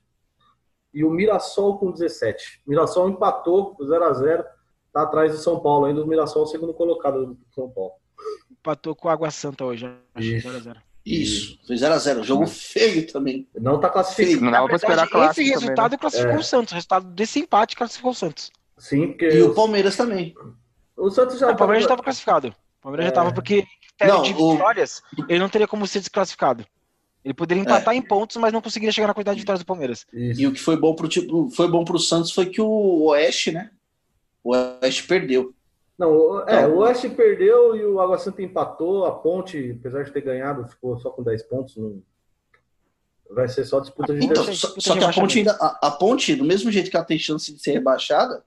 e 0.93 1.03
o 1.03 1.09
Mirassol 1.09 1.77
com 1.79 1.91
17. 1.91 2.61
O 2.67 2.69
Mirassol 2.69 3.09
empatou 3.09 3.75
0 3.81 4.03
a 4.03 4.13
0 4.13 4.43
tá 4.91 5.03
atrás 5.03 5.31
do 5.31 5.37
São 5.37 5.59
Paulo, 5.59 5.85
ainda 5.85 6.03
o 6.03 6.07
Mirassol 6.07 6.41
é 6.43 6.45
o 6.45 6.49
segundo 6.49 6.73
colocado 6.73 7.25
do 7.27 7.37
São 7.55 7.69
Paulo. 7.69 7.93
Empatou 8.51 8.93
com 8.95 9.07
o 9.07 9.11
Água 9.11 9.31
Santa 9.31 9.63
hoje, 9.63 9.85
acho 10.13 10.27
Isso. 10.27 10.47
0x0. 10.49 10.75
Isso, 11.05 11.57
foi 11.65 11.75
0x0. 11.75 12.23
Jogo 12.23 12.45
feio 12.45 13.07
também. 13.11 13.47
Não 13.55 13.79
tá 13.79 13.89
classificado. 13.89 14.41
Não 14.41 14.51
dava 14.51 14.67
pra 14.67 14.75
esperar 14.75 15.07
clássico 15.09 15.41
Esse 15.41 15.51
também, 15.53 15.59
resultado 15.61 15.91
né? 15.93 15.97
classificou 15.97 16.33
É. 16.35 16.37
o 16.39 16.43
Santos. 16.43 16.71
O 16.71 16.75
resultado 16.75 17.05
desse 17.07 17.39
empate 17.39 17.75
classificou 17.75 18.11
o 18.11 18.15
Santos. 18.15 18.51
Sim, 18.77 19.07
porque 19.07 19.25
E 19.29 19.41
o 19.41 19.53
Palmeiras 19.53 19.95
também. 19.95 20.33
o 20.95 21.09
Santos 21.09 21.39
já 21.39 21.47
Não, 21.47 21.53
o 21.53 21.57
Palmeiras 21.57 21.83
já 21.83 21.87
tá- 21.87 21.93
estava 21.95 22.03
classificado. 22.03 22.47
O 22.49 22.81
Palmeiras 22.83 23.05
já 23.05 23.09
É. 23.09 23.13
estava 23.13 23.33
porque, 23.33 23.65
Não, 24.01 24.21
de 24.21 24.33
o- 24.33 24.51
vitórias, 24.53 25.01
ele 25.27 25.39
não 25.39 25.49
teria 25.49 25.67
como 25.67 25.87
ser 25.87 25.99
desclassificado. 25.99 26.65
Ele 27.25 27.33
poderia 27.33 27.61
empatar 27.61 27.93
em 27.95 28.01
pontos, 28.01 28.37
mas 28.37 28.53
não 28.53 28.61
conseguiria 28.61 28.91
chegar 28.93 29.07
na 29.07 29.13
quantidade 29.13 29.35
de 29.35 29.41
vitórias 29.41 29.61
do 29.61 29.65
Palmeiras. 29.65 30.05
Isso. 30.13 30.39
E 30.41 30.47
o 30.47 30.53
que 30.53 30.59
foi 30.59 30.77
bom 30.77 30.95
pro 30.95 31.07
tipo, 31.09 31.49
foi 31.49 31.67
bom 31.67 31.83
pro 31.83 31.99
Santos 31.99 32.31
foi 32.31 32.45
que 32.45 32.61
o 32.61 33.03
Oeste, 33.07 33.51
né? 33.51 33.71
O 34.41 34.51
Oeste 34.55 35.03
perdeu. 35.03 35.53
Não, 35.99 36.13
o- 36.15 36.39
é, 36.47 36.61
Não. 36.65 36.75
o 36.75 36.77
Oeste 36.79 37.09
perdeu 37.09 37.75
e 37.75 37.85
o 37.85 37.99
Água 37.99 38.17
Santa 38.17 38.41
empatou. 38.41 39.05
A 39.05 39.11
Ponte, 39.11 39.75
apesar 39.77 40.03
de 40.03 40.11
ter 40.13 40.21
ganhado, 40.21 40.65
ficou 40.65 40.97
só 40.97 41.09
com 41.09 41.21
10 41.21 41.43
pontos. 41.43 41.75
Não... 41.75 42.01
Vai 43.29 43.47
ser 43.49 43.65
só 43.65 43.79
disputa 43.81 44.13
de 44.13 44.25
Então, 44.25 44.43
só, 44.45 44.49
disputa 44.51 44.81
só 44.81 44.97
que 44.97 45.03
a 45.03 45.11
Ponte 45.13 45.37
ainda. 45.39 45.51
A, 45.59 45.87
a 45.87 45.91
Ponte, 45.91 46.33
do 46.35 46.45
mesmo 46.45 46.71
jeito 46.71 46.89
que 46.89 46.95
ela 46.95 47.05
tem 47.05 47.19
chance 47.19 47.53
de 47.53 47.61
ser 47.61 47.73
rebaixada, 47.73 48.43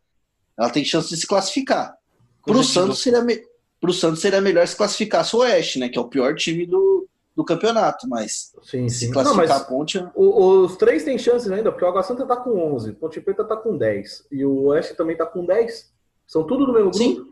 ela 0.58 0.70
tem 0.70 0.82
chance 0.84 1.08
de 1.10 1.16
se 1.18 1.26
classificar. 1.26 1.94
Pro 2.42 2.54
Coisa 2.54 2.68
de 2.68 2.74
Santos, 2.74 3.02
seria 3.02 3.20
me- 3.22 3.44
pro 3.80 3.92
Santos 3.92 4.20
seria 4.20 4.40
melhor 4.40 4.66
se 4.66 4.74
classificasse 4.74 5.36
o 5.36 5.40
Oeste, 5.40 5.78
né? 5.78 5.88
Que 5.88 5.98
é 5.98 6.00
o 6.00 6.08
pior 6.08 6.34
time 6.34 6.64
do, 6.66 7.06
do 7.36 7.44
campeonato. 7.44 8.08
Mas 8.08 8.52
Sim, 8.62 8.88
se 8.88 9.00
sim. 9.00 9.06
Não, 9.08 9.12
classificar 9.12 9.46
mas 9.46 9.50
a 9.50 9.64
Ponte. 9.64 10.04
o- 10.14 10.62
os 10.64 10.76
três 10.76 11.04
têm 11.04 11.18
chances 11.18 11.50
ainda, 11.52 11.70
porque 11.70 11.84
o 11.84 11.88
Água 11.88 12.02
Santa 12.02 12.26
tá 12.26 12.34
com 12.36 12.58
11, 12.74 12.92
Ponte 12.94 13.20
Preta 13.20 13.44
tá 13.44 13.56
com 13.56 13.76
10 13.76 14.26
e 14.32 14.44
o 14.44 14.62
Oeste 14.68 14.94
também 14.96 15.16
tá 15.16 15.26
com 15.26 15.44
10. 15.44 15.92
São 16.26 16.44
tudo 16.44 16.64
do 16.66 16.72
mesmo 16.72 16.90
grupo. 16.90 16.98
Sim. 17.04 17.26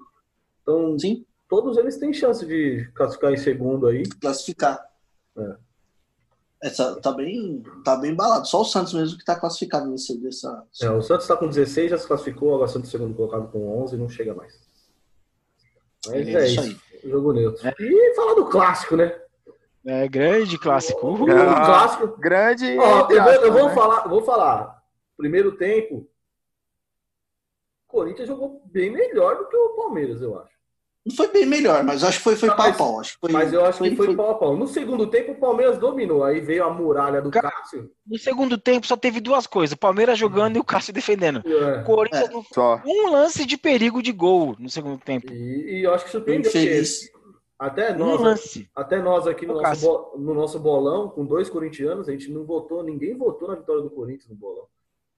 Então, 0.70 0.96
Sim, 0.98 1.26
todos 1.48 1.76
eles 1.76 1.98
têm 1.98 2.12
chance 2.12 2.46
de 2.46 2.88
classificar 2.94 3.32
em 3.32 3.36
segundo 3.36 3.88
aí. 3.88 4.04
classificar. 4.20 4.80
É. 5.36 5.56
Essa, 6.62 7.00
tá, 7.00 7.10
bem, 7.10 7.62
tá 7.84 7.96
bem 7.96 8.14
balado. 8.14 8.46
Só 8.46 8.60
o 8.60 8.64
Santos 8.64 8.92
mesmo 8.92 9.18
que 9.18 9.24
tá 9.24 9.34
classificado 9.34 9.88
nesse, 9.90 10.16
dessa. 10.18 10.62
É, 10.80 10.90
o 10.90 11.02
Santos 11.02 11.26
tá 11.26 11.36
com 11.36 11.48
16, 11.48 11.90
já 11.90 11.98
se 11.98 12.06
classificou, 12.06 12.50
o 12.50 12.54
Água 12.54 12.68
Santa 12.68 12.86
segundo 12.86 13.14
colocado 13.14 13.50
com 13.50 13.82
11 13.82 13.96
e 13.96 13.98
não 13.98 14.08
chega 14.08 14.34
mais. 14.34 14.60
Mas 16.06 16.28
é, 16.28 16.32
É 16.32 16.46
isso. 16.46 16.60
isso 16.68 16.90
Jogo 17.08 17.32
neutro. 17.32 17.66
E 17.80 18.14
falar 18.14 18.34
do 18.34 18.46
clássico, 18.46 18.94
né? 18.94 19.18
É 19.86 20.06
grande 20.06 20.58
clássico. 20.58 21.06
Uhul. 21.06 21.30
Ah. 21.32 21.64
clássico. 21.64 22.20
Grande. 22.20 22.76
Ó, 22.78 23.08
eu, 23.10 23.24
vou, 23.24 23.32
eu 23.32 23.52
vou 23.52 23.68
né? 23.68 23.74
falar, 23.74 24.08
vou 24.08 24.22
falar. 24.22 24.82
Primeiro 25.16 25.56
tempo, 25.56 26.06
o 27.88 27.88
Corinthians 27.88 28.28
jogou 28.28 28.62
bem 28.66 28.90
melhor 28.90 29.38
do 29.38 29.48
que 29.48 29.56
o 29.56 29.70
Palmeiras, 29.70 30.20
eu 30.20 30.38
acho. 30.38 30.60
Não 31.07 31.16
foi 31.16 31.28
bem 31.28 31.47
melhor, 31.47 31.83
mas 31.83 32.04
acho 32.04 32.19
que 32.19 32.25
foi, 32.25 32.37
foi 32.37 32.50
Não, 32.50 32.57
pau 32.57 32.66
a 32.66 32.69
mas- 32.69 32.76
pau. 32.78 33.00
Acho 33.00 33.14
que 33.14 33.21
foi, 33.21 33.33
Mas 33.33 33.52
eu 33.52 33.64
acho 33.64 33.78
foi- 33.78 33.90
que 33.90 33.97
foi, 33.97 34.07
foi- 34.07 34.16
pau 34.16 34.30
a 34.30 34.35
pau. 34.35 34.57
No 34.57 34.66
segundo 34.69 35.07
tempo, 35.07 35.33
o 35.33 35.35
Palmeiras 35.35 35.78
dominou. 35.78 36.23
Aí 36.23 36.40
veio 36.40 36.62
a 36.64 36.71
muralha 36.71 37.23
do 37.23 37.30
Cara, 37.30 37.50
Cássio. 37.50 37.90
No 38.07 38.19
segundo 38.19 38.59
tempo 38.59 38.87
só 38.87 38.97
teve 38.97 39.19
duas 39.19 39.47
coisas: 39.47 39.75
o 39.75 39.78
Palmeiras 39.78 40.19
jogando 40.19 40.57
e 40.57 40.61
o 40.61 40.64
Cássio 40.64 40.92
defendendo. 40.92 41.42
É, 41.47 41.80
O 41.80 41.85
Corinthians 41.85 42.28
não 42.30 42.42
Só. 42.52 42.83
um 42.85 43.11
lance 43.11 43.47
de 43.47 43.57
perigo 43.57 44.02
de 44.02 44.12
gol 44.12 44.54
no 44.59 44.69
segundo 44.69 44.99
tempo. 44.99 45.33
E, 45.33 45.78
e 45.80 45.85
eu 45.85 45.95
acho 45.95 46.04
que 46.04 46.11
surpreendeu. 46.11 46.50
infeliz. 46.50 47.11
Até 47.59 47.92
Um 47.95 47.99
nós, 47.99 48.21
lance. 48.21 48.71
até 48.75 49.02
nós 49.02 49.26
aqui 49.26 49.45
no 49.47 49.61
nosso, 49.61 50.12
no 50.16 50.33
nosso 50.35 50.59
bolão, 50.59 51.09
com 51.11 51.26
dois 51.26 51.50
corintianos, 51.50 52.09
a 52.09 52.12
gente 52.12 52.31
não 52.31 52.44
votou, 52.44 52.83
ninguém 52.83 53.14
votou 53.16 53.48
na 53.48 53.55
vitória 53.55 53.83
do 53.83 53.90
Corinthians 53.90 54.29
no 54.31 54.35
bolão. 54.37 54.64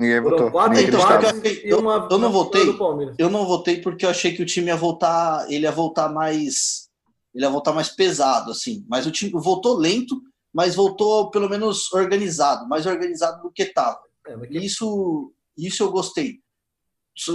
Ninguém 0.03 0.23
Foram 0.23 0.37
votou. 0.37 0.51
quatro 0.51 0.71
Ninguém 0.77 0.89
Então, 0.89 1.01
eu- 1.65 1.79
e 1.79 1.81
uma 1.81 2.09
eu 2.11 2.19
não 2.19 2.33
votei. 2.33 2.79
Eu 3.19 3.31
não 3.31 3.47
votei 3.47 3.81
porque 3.81 4.05
eu 4.05 4.11
achei 4.11 4.35
que 4.35 4.43
o 4.43 4.47
time 4.47 4.67
ia 4.69 4.77
voltar, 4.77 5.47
ele 5.51 5.65
ia 5.65 5.73
voltar 5.73 6.09
mais, 6.09 6.89
ele 7.35 7.45
ia 7.45 7.51
voltar 7.51 7.73
mais 7.73 7.89
pesado 7.89 8.51
assim. 8.51 8.85
Mas 8.89 9.07
o 9.07 9.11
time 9.11 9.31
voltou 9.33 9.77
lento, 9.77 10.21
mas 10.53 10.75
voltou 10.75 11.31
pelo 11.31 11.49
menos 11.49 11.93
organizado, 11.93 12.69
mais 12.69 12.85
organizado 12.87 13.43
do 13.43 13.51
que 13.51 13.63
estava. 13.63 13.99
É, 14.27 14.37
Isso, 14.51 15.33
isso 15.57 15.83
eu 15.83 15.91
gostei. 15.91 16.41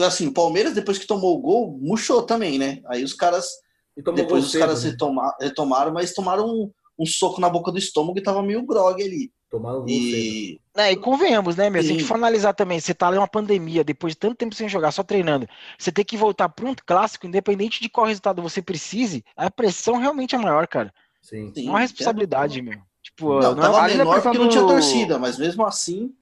Assim, 0.06 0.27
o 0.27 0.34
Palmeiras 0.34 0.73
depois 0.73 0.97
que 0.97 1.06
tomou 1.08 1.36
o 1.38 1.41
gol, 1.41 1.77
murchou 1.80 2.23
também, 2.23 2.58
né? 2.58 2.82
Aí 2.88 3.03
os 3.03 3.13
caras 3.13 3.47
e 3.95 4.01
tomou 4.01 4.17
depois 4.21 4.45
os 4.45 4.51
cedo, 4.51 4.62
caras 4.62 4.84
né? 4.84 4.89
retoma- 4.91 5.36
retomaram, 5.39 5.93
mas 5.93 6.13
tomaram 6.13 6.47
um, 6.47 6.71
um 6.99 7.06
soco 7.06 7.39
na 7.39 7.49
boca 7.49 7.71
do 7.71 7.77
estômago 7.77 8.17
e 8.17 8.23
tava 8.23 8.41
meio 8.41 8.65
grog 8.65 9.01
ali. 9.03 9.32
Tomaram 9.49 9.79
gol 9.81 9.88
cedo. 9.88 10.33
E 10.33 10.62
É, 10.75 10.91
e 10.91 10.97
convenhamos, 10.97 11.55
né, 11.55 11.69
meu? 11.69 11.81
Se 11.81 11.89
a 11.89 11.91
gente 11.93 12.03
for 12.03 12.15
analisar 12.15 12.53
também, 12.53 12.79
você 12.79 12.93
tá 12.93 13.07
ali 13.07 13.17
uma 13.17 13.27
pandemia, 13.27 13.83
depois 13.83 14.13
de 14.13 14.19
tanto 14.19 14.36
tempo 14.36 14.53
sem 14.53 14.67
jogar, 14.69 14.91
só 14.91 15.03
treinando, 15.03 15.47
você 15.77 15.91
tem 15.91 16.03
que 16.05 16.17
voltar 16.17 16.49
para 16.49 16.65
um 16.65 16.75
clássico, 16.86 17.25
independente 17.25 17.79
de 17.81 17.89
qual 17.89 18.05
resultado 18.05 18.41
você 18.41 18.62
precise, 18.62 19.23
a 19.36 19.49
pressão 19.49 19.97
realmente 19.97 20.36
é 20.36 20.38
maior, 20.38 20.67
cara. 20.67 20.93
Sim. 21.21 21.51
sim, 21.53 21.67
É 21.67 21.69
uma 21.69 21.79
responsabilidade, 21.79 22.62
meu. 22.62 22.79
Tipo, 23.01 23.33
Não, 23.33 23.55
não, 23.55 23.62
tava 23.62 23.81
ali 23.81 23.97
na 23.97 24.03
menor 24.05 24.21
porque 24.21 24.38
não 24.38 24.49
tinha 24.49 24.63
do- 24.63 24.67
torcida, 24.67 25.17
mas 25.17 25.38
mesmo 25.38 25.65
assim 25.65 26.13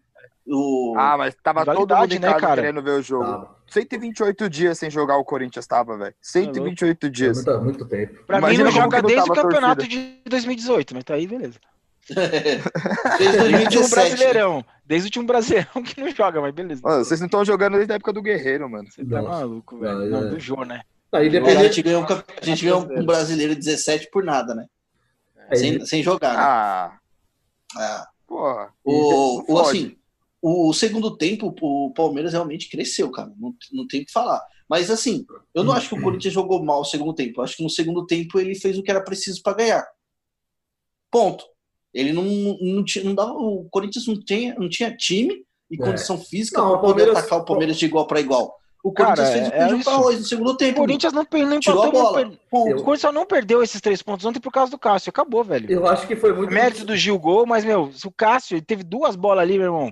o 0.48 0.94
Ah, 0.98 1.18
mas 1.18 1.36
tava 1.44 1.66
todo 1.66 1.96
mundo 1.96 2.14
em 2.14 2.20
né, 2.20 2.28
casa 2.28 2.40
cara? 2.42 2.62
querendo 2.62 2.82
ver 2.84 2.92
o 2.92 3.02
jogo. 3.02 3.24
Tava. 3.26 3.56
128 3.68 4.48
dias 4.50 4.78
sem 4.78 4.90
jogar 4.92 5.18
o 5.18 5.26
Corinthians 5.26 5.66
tava, 5.66 5.98
velho. 5.98 6.16
128 6.22 7.08
É 7.08 7.10
dias. 7.10 7.38
muito, 7.44 7.62
muito 7.62 7.86
tempo. 7.86 8.24
pra 8.26 8.38
mim 8.38 8.44
Imagina 8.44 8.64
não 8.66 8.72
como 8.72 8.84
joga 8.84 9.02
não 9.02 9.10
desde 9.10 9.30
o 9.30 9.34
tava 9.34 9.42
campeonato 9.42 9.82
torcida. 9.82 10.14
de 10.24 10.30
2018, 10.30 10.94
mas 10.94 11.04
tá 11.04 11.16
aí, 11.16 11.26
beleza. 11.28 11.60
Desde 13.18 13.38
Desde 13.38 13.38
o 13.38 13.44
último 13.44 13.70
2017. 13.70 13.80
né? 13.84 13.90
brasileirão. 13.90 14.66
Desde 14.86 15.06
o 15.06 15.08
último 15.08 15.26
brasileirão 15.26 15.84
que 15.84 16.00
não 16.00 16.12
joga, 16.12 16.42
mas 16.42 16.54
beleza. 16.54 16.82
Mano, 16.84 17.04
vocês 17.04 17.20
não 17.20 17.26
estão 17.26 17.44
jogando 17.46 17.76
desde 17.76 17.92
a 17.94 17.96
época 17.96 18.14
do 18.14 18.22
Guerreiro, 18.22 18.70
mano. 18.70 18.90
Você 18.92 19.04
tá 19.06 19.22
Nossa. 19.22 19.40
maluco, 19.40 19.78
velho. 19.80 20.00
Não, 20.00 20.22
Não, 20.22 20.28
é. 20.28 20.30
do 20.32 20.40
Jô, 20.40 20.64
né? 20.64 20.82
Aí 21.12 21.26
A 21.26 21.28
independente, 21.28 21.64
gente 21.76 21.82
ganhou 21.82 22.02
um, 22.02 22.06
campe- 22.06 22.34
a 22.42 22.46
gente 22.46 22.64
ganhou 22.64 22.82
um 22.92 23.06
brasileiro 23.06 23.56
17 23.56 24.10
por 24.12 24.24
nada, 24.24 24.54
né? 24.54 24.66
aí, 25.50 25.58
Sem, 25.58 25.86
sem 25.86 26.04
jogar, 26.04 26.34
né? 26.34 26.40
Ah, 26.40 26.98
Ah. 27.78 28.08
porra. 28.28 28.74
O, 28.84 29.54
o, 29.54 29.60
assim, 29.60 29.96
o 30.42 30.74
segundo 30.74 31.16
tempo, 31.18 31.56
o 31.62 31.94
Palmeiras 31.94 32.34
realmente 32.34 32.70
cresceu, 32.70 33.10
cara. 33.12 33.32
Não, 33.38 33.54
não 33.72 33.88
tem 33.88 34.02
o 34.02 34.06
que 34.06 34.12
falar. 34.12 34.42
Mas 34.70 34.90
assim, 34.92 35.26
eu 35.54 35.64
não 35.64 35.74
acho 35.74 35.90
que 35.90 35.96
o 35.96 36.02
Corinthians 36.02 36.34
jogou 36.34 36.64
mal 36.64 36.82
o 36.82 36.86
segundo 36.86 37.14
tempo. 37.14 37.40
Eu 37.40 37.44
acho 37.46 37.56
que 37.58 37.64
no 37.64 37.70
segundo 37.70 38.06
tempo 38.06 38.40
ele 38.40 38.56
fez 38.56 38.78
o 38.78 38.84
que 38.84 38.90
era 38.92 39.02
preciso 39.04 39.42
para 39.42 39.58
ganhar. 39.58 39.88
Ponto. 41.12 41.46
Ele 41.96 42.12
não, 42.14 42.24
não, 42.24 42.84
tinha, 42.84 43.04
não 43.06 43.16
dava. 43.16 43.32
O 43.32 43.68
Corinthians 43.72 44.06
não 44.06 44.20
tinha, 44.20 44.54
não 44.56 44.68
tinha 44.70 44.96
time 44.96 45.44
e 45.72 45.76
É. 45.82 45.86
condição 45.86 46.18
física 46.18 46.62
para 46.62 46.70
o 46.70 46.74
poder 46.80 46.88
Palmeiras- 47.06 47.18
atacar 47.18 47.40
o 47.40 47.46
Palmeiras 47.46 47.78
de 47.78 47.86
igual 47.86 48.06
para 48.06 48.20
igual. 48.20 48.54
O 48.84 48.92
Cara, 48.92 49.16
Corinthians 49.16 49.30
fez 49.34 49.44
o 49.44 49.48
é- 49.48 49.52
que 49.52 49.58
pediu 49.58 49.66
é 49.66 49.70
para 49.70 49.80
isso. 49.80 49.90
arroz 49.90 50.20
no 50.20 50.26
segundo 50.26 50.50
O 50.52 50.58
tempo. 50.58 50.80
Corinthians 50.82 51.14
não, 51.14 51.26
per- 51.26 51.48
não 51.48 51.60
Tirou 51.60 51.82
a 51.84 51.88
empatou, 51.88 52.04
não 52.04 52.12
bola. 52.52 52.76
O 52.76 52.84
Corinthians 52.84 53.02
só 53.02 53.12
não 53.12 53.26
perdeu 53.26 53.64
esses 53.64 53.82
três 53.82 54.02
pontos 54.04 54.26
ontem 54.26 54.40
por 54.40 54.52
causa 54.52 54.70
do 54.70 54.78
Cássio. 54.78 55.10
Acabou, 55.10 55.44
velho. 55.44 55.72
eu 55.72 55.88
acho 55.88 56.06
que 56.06 56.16
foi 56.16 56.34
muito. 56.34 56.54
Mérito 56.54 56.86
do 56.86 56.96
Gil 56.96 57.18
gol, 57.18 57.46
mas, 57.48 57.64
meu, 57.66 57.90
o 58.06 58.12
Cássio 58.12 58.56
ele 58.58 58.62
teve 58.66 58.84
duas 58.84 59.16
bolas 59.16 59.42
ali, 59.42 59.58
meu 59.58 59.68
irmão. 59.68 59.92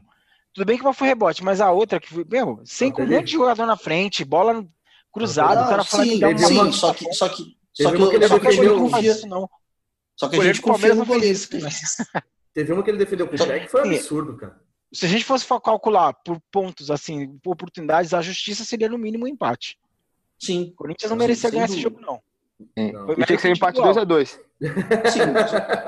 Tudo 0.54 0.66
bem 0.66 0.78
que 0.78 0.84
uma 0.84 0.94
foi 0.94 1.08
rebote, 1.08 1.44
mas 1.44 1.60
a 1.60 1.72
outra 1.72 2.00
que 2.00 2.08
foi, 2.14 2.24
meu, 2.30 2.60
sem 2.66 2.92
com 2.92 3.02
um 3.02 3.08
monte 3.08 3.26
de 3.26 3.32
jogador 3.32 3.66
na 3.66 3.76
frente, 3.78 4.24
bola 4.24 4.64
cruzada, 5.12 5.62
Não, 5.62 5.66
o 5.66 5.70
cara 5.70 5.84
fala 5.84 6.04
sim, 6.04 6.10
que 6.12 6.20
dá 6.20 6.28
uma 6.28 6.38
sim, 6.38 6.72
só 6.74 6.94
que, 6.94 7.14
só 7.14 7.30
que, 7.30 7.44
só 7.74 7.92
que, 7.92 7.98
que 7.98 8.16
ele 8.16 8.26
eu- 8.26 8.28
só 8.30 8.38
que 8.40 8.46
defendeu- 8.48 8.78
não 8.80 8.90
confia, 8.92 9.12
isso, 9.12 9.28
não. 9.28 9.50
Só 10.16 10.30
que 10.30 10.40
a 10.40 10.44
gente 10.44 10.62
confia 10.62 10.94
no 10.96 11.06
não 11.06 11.18
isso. 11.18 11.50
Teve 12.54 12.72
uma 12.72 12.84
que 12.84 12.90
ele 12.92 12.98
defendeu 13.00 13.28
com 13.28 13.34
o 13.34 13.38
cheque 13.38 13.66
que 13.66 13.72
foi 13.72 13.82
absurdo, 13.82 14.38
cara. 14.38 14.62
Se 14.94 15.06
a 15.08 15.10
gente 15.10 15.26
fosse 15.26 15.44
calcular 15.48 16.14
por 16.14 16.40
pontos, 16.52 16.92
assim, 16.92 17.36
por 17.40 17.54
oportunidades, 17.54 18.14
a 18.14 18.22
justiça 18.22 18.64
seria 18.64 18.88
no 18.88 18.98
mínimo 18.98 19.26
um 19.26 19.28
empate. 19.28 19.78
Sim, 20.40 20.70
O 20.74 20.76
Corinthians 20.76 21.10
não 21.10 21.18
merecia 21.18 21.50
ganhar 21.50 21.66
esse 21.66 21.80
jogo, 21.80 22.00
não. 22.00 22.22
Não. 22.78 23.06
Foi 23.08 23.16
E 23.18 23.26
tinha 23.26 23.36
que 23.36 23.42
ser 23.42 23.50
um 23.50 23.54
empate 23.54 23.80
2x2. 23.82 24.28
sim. 24.28 24.40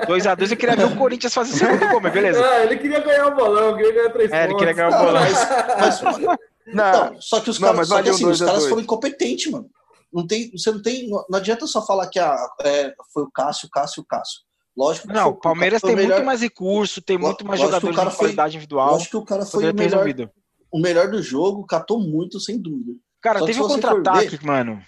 2x2 0.08 0.50
eu 0.50 0.56
queria 0.56 0.76
ver 0.76 0.84
o 0.86 0.96
Corinthians 0.96 1.32
fazer 1.32 1.52
o 1.54 1.56
segundo 1.56 1.88
gol, 1.88 2.00
mas 2.00 2.12
beleza. 2.12 2.44
Ah, 2.44 2.64
ele 2.64 2.76
queria 2.78 3.00
ganhar 3.00 3.28
o 3.28 3.34
bolão, 3.36 3.76
queria 3.76 3.92
ganhar 3.92 4.10
três 4.10 4.32
É, 4.32 4.38
ele 4.44 4.46
pontos. 4.54 4.58
queria 4.58 4.74
ganhar 4.74 4.88
o 4.88 4.90
Não, 4.90 4.98
bolão. 5.06 5.22
mas, 5.22 6.02
mas- 6.02 6.18
Não, 6.66 7.12
Não, 7.12 7.20
só 7.22 7.40
que 7.40 7.50
os 7.50 7.60
Não, 7.60 7.72
caras, 7.72 7.88
só 7.88 8.02
que, 8.02 8.08
um 8.10 8.12
assim, 8.12 8.24
dois 8.24 8.40
os 8.40 8.44
caras 8.46 8.60
dois. 8.62 8.70
foram 8.70 8.82
incompetentes, 8.82 9.50
mano. 9.52 9.70
Não 10.16 10.26
tem, 10.26 10.50
você 10.50 10.70
não 10.72 10.80
tem, 10.80 11.10
não 11.10 11.26
adianta 11.38 11.66
só 11.66 11.84
falar 11.84 12.06
que 12.08 12.18
a, 12.18 12.34
é, 12.62 12.94
foi 13.12 13.24
o 13.24 13.30
Cássio, 13.30 13.68
Cássio, 13.68 14.02
Cássio. 14.08 14.40
Lógico 14.74 15.06
que 15.08 15.12
Não, 15.12 15.24
foi- 15.24 15.32
o 15.32 15.36
Palmeiras 15.36 15.80
foi 15.80 15.90
tem 15.90 15.96
melhor, 15.96 16.14
muito 16.16 16.26
mais 16.26 16.40
recurso, 16.40 17.02
tem 17.02 17.18
muito 17.18 17.44
mais 17.46 17.60
jogadores 17.60 17.94
de 17.94 18.02
foi- 18.04 18.16
qualidade 18.16 18.56
individual. 18.56 18.92
Lógico 18.92 19.10
que 19.10 19.16
o 19.18 19.24
cara 19.24 19.44
foi 19.44 19.64
o 19.70 19.74
melhor, 19.74 19.90
resolvido. 20.04 20.30
o 20.72 20.78
melhor 20.80 21.10
do 21.10 21.22
jogo, 21.22 21.66
catou 21.66 22.00
muito, 22.00 22.40
sem 22.40 22.58
dúvida. 22.60 22.98
Cara, 23.20 23.40
Só 23.40 23.46
teve 23.46 23.60
um 23.62 23.68
contra-ataque, 23.68 24.44
mano. 24.44 24.82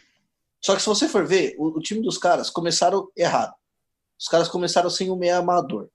Só 0.63 0.75
que 0.75 0.81
se 0.83 0.89
você 0.89 1.09
for 1.09 1.27
ver, 1.27 1.55
o, 1.59 1.79
o 1.79 1.81
time 1.81 2.01
dos 2.03 2.17
caras 2.19 2.49
começaram 2.51 3.09
errado. 3.17 3.53
Os 4.19 4.29
caras 4.29 4.49
começaram 4.49 4.89
sem 4.91 5.11
o 5.11 5.17
meio 5.17 5.37
armador. 5.37 5.89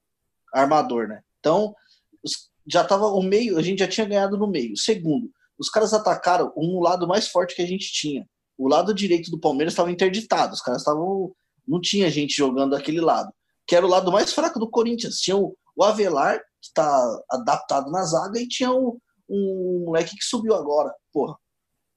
Armador, 0.54 1.08
né? 1.08 1.22
Então, 1.40 1.76
os- 2.24 2.50
já 2.68 2.84
tava 2.84 3.08
o 3.08 3.22
meio, 3.22 3.58
a 3.58 3.62
gente 3.62 3.80
já 3.80 3.88
tinha 3.88 4.06
ganhado 4.08 4.38
no 4.38 4.48
meio. 4.48 4.78
Segundo, 4.78 5.30
os 5.58 5.70
caras 5.70 5.94
atacaram 5.94 6.54
um 6.56 6.80
lado 6.82 7.08
mais 7.08 7.28
forte 7.28 7.56
que 7.56 7.62
a 7.62 7.68
gente 7.68 7.92
tinha. 7.92 8.28
O 8.58 8.68
lado 8.68 8.94
direito 8.94 9.32
do 9.32 9.40
Palmeiras 9.40 9.74
estava 9.74 9.92
interditado. 9.92 10.54
Os 10.54 10.62
caras 10.62 10.82
estavam. 10.82 11.32
Não 11.68 11.80
tinha 11.82 12.10
gente 12.10 12.36
jogando 12.36 12.72
daquele 12.72 13.02
lado. 13.02 13.32
Que 13.66 13.76
era 13.76 13.86
o 13.86 13.90
lado 13.90 14.12
mais 14.12 14.34
fraco 14.34 14.60
do 14.60 14.70
Corinthians. 14.70 15.18
Tinha 15.20 15.38
o, 15.38 15.56
o 15.76 15.84
Avelar, 15.84 16.40
que 16.62 16.74
tá 16.74 17.20
adaptado 17.32 17.90
na 17.92 18.04
zaga, 18.04 18.40
e 18.40 18.48
tinha 18.48 18.72
um, 18.72 18.98
um 19.30 19.84
moleque 19.86 20.16
que 20.16 20.24
subiu 20.24 20.54
agora. 20.54 20.94
Porra. 21.12 21.36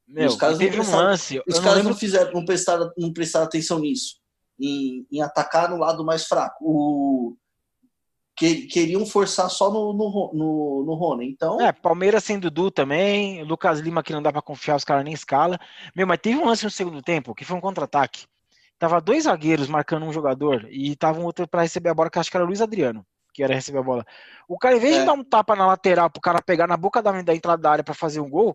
Meu, 0.08 0.28
os 0.28 0.36
caras 0.36 0.58
não 0.58 0.64
teve 0.64 0.76
um 0.76 0.80
prestaram- 0.80 1.04
lance. 1.08 1.42
Os 1.46 1.54
não 1.56 1.62
caras 1.62 1.76
lembro 1.78 1.90
não 1.92 1.98
fizeram, 1.98 2.32
não 2.32 2.44
prestaram, 2.44 2.92
não 2.96 3.12
prestaram 3.12 3.46
atenção 3.46 3.78
nisso. 3.80 4.16
Em, 4.58 5.06
em 5.10 5.20
atacar 5.20 5.68
no 5.68 5.76
lado 5.76 6.04
mais 6.04 6.24
fraco. 6.26 6.56
O, 6.64 7.36
que, 8.36 8.66
queriam 8.66 9.06
forçar 9.06 9.48
só 9.48 9.70
no, 9.70 9.92
no, 9.92 10.30
no, 10.34 10.84
no 10.86 10.94
Rony. 10.94 11.28
Então, 11.30 11.60
É, 11.60 11.72
Palmeiras 11.72 12.22
sem 12.22 12.38
Dudu 12.38 12.70
também, 12.70 13.42
Lucas 13.44 13.80
Lima 13.80 14.02
que 14.02 14.12
não 14.12 14.22
dá 14.22 14.30
pra 14.30 14.42
confiar, 14.42 14.76
os 14.76 14.84
caras 14.84 15.04
nem 15.04 15.14
escala. 15.14 15.58
Meu, 15.94 16.06
mas 16.06 16.18
teve 16.20 16.38
um 16.38 16.44
lance 16.44 16.64
no 16.64 16.70
segundo 16.70 17.00
tempo 17.02 17.34
que 17.34 17.44
foi 17.44 17.56
um 17.56 17.60
contra-ataque. 17.60 18.26
Tava 18.78 19.00
dois 19.00 19.24
zagueiros 19.24 19.68
marcando 19.68 20.04
um 20.04 20.12
jogador 20.12 20.68
e 20.70 20.94
tava 20.94 21.18
um 21.18 21.24
outro 21.24 21.48
pra 21.48 21.62
receber 21.62 21.88
a 21.88 21.94
bola, 21.94 22.10
que 22.10 22.18
acho 22.18 22.30
que 22.30 22.36
era 22.36 22.44
o 22.44 22.46
Luiz 22.46 22.60
Adriano, 22.60 23.06
que 23.32 23.42
era 23.42 23.54
receber 23.54 23.78
a 23.78 23.82
bola. 23.82 24.04
O 24.46 24.58
cara, 24.58 24.76
em 24.76 24.80
vez 24.80 24.96
É. 24.96 25.00
de 25.00 25.06
dar 25.06 25.14
um 25.14 25.24
tapa 25.24 25.56
na 25.56 25.66
lateral 25.66 26.10
pro 26.10 26.20
cara 26.20 26.42
pegar 26.42 26.66
na 26.66 26.76
boca 26.76 27.00
da, 27.00 27.10
da 27.22 27.34
entrada 27.34 27.62
da 27.62 27.70
área 27.70 27.84
pra 27.84 27.94
fazer 27.94 28.20
um 28.20 28.28
gol, 28.28 28.54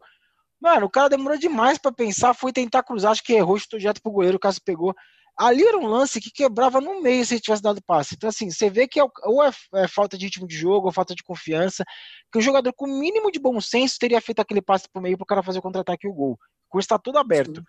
mano, 0.62 0.86
o 0.86 0.90
cara 0.92 1.10
demorou 1.10 1.40
demais 1.40 1.80
pra 1.80 1.92
pensar, 1.92 2.36
foi 2.36 2.54
tentar 2.54 2.84
cruzar, 2.84 3.14
acho 3.14 3.24
que 3.24 3.34
errou, 3.34 3.58
chutou 3.58 3.80
direto 3.80 4.00
pro 4.00 4.12
goleiro, 4.12 4.38
o 4.38 4.40
Cássio 4.40 4.62
pegou. 4.64 4.94
Ali 5.42 5.66
era 5.66 5.78
um 5.78 5.88
lance 5.88 6.22
que 6.22 6.30
quebrava 6.32 6.80
no 6.80 7.02
meio 7.02 7.26
se 7.26 7.34
ele 7.34 7.42
tivesse 7.42 7.64
dado 7.64 7.82
passe. 7.82 8.14
Então, 8.16 8.30
assim, 8.30 8.52
você 8.52 8.70
vê 8.70 8.88
que 8.88 9.00
é 9.00 9.04
ou 9.24 9.44
é, 9.44 9.50
é 9.76 9.88
falta 9.88 10.16
de 10.16 10.26
ritmo 10.26 10.48
de 10.48 10.56
jogo, 10.56 10.86
ou 10.86 10.94
falta 10.94 11.16
de 11.16 11.24
confiança, 11.24 11.84
que 12.32 12.38
o 12.38 12.42
jogador 12.42 12.72
com 12.74 12.86
o 12.86 13.00
mínimo 13.00 13.32
de 13.32 13.40
bom 13.40 13.60
senso 13.60 13.98
teria 14.00 14.22
feito 14.22 14.40
aquele 14.40 14.62
passe 14.62 14.88
pro 14.92 15.02
meio 15.02 15.18
pro 15.18 15.26
cara 15.26 15.42
fazer 15.42 15.58
o 15.58 15.62
contra-ataque 15.62 16.06
e 16.06 16.10
o 16.10 16.14
gol. 16.14 16.34
O 16.34 16.38
curso 16.70 16.90
tá 16.90 17.00
todo 17.00 17.18
aberto. 17.18 17.64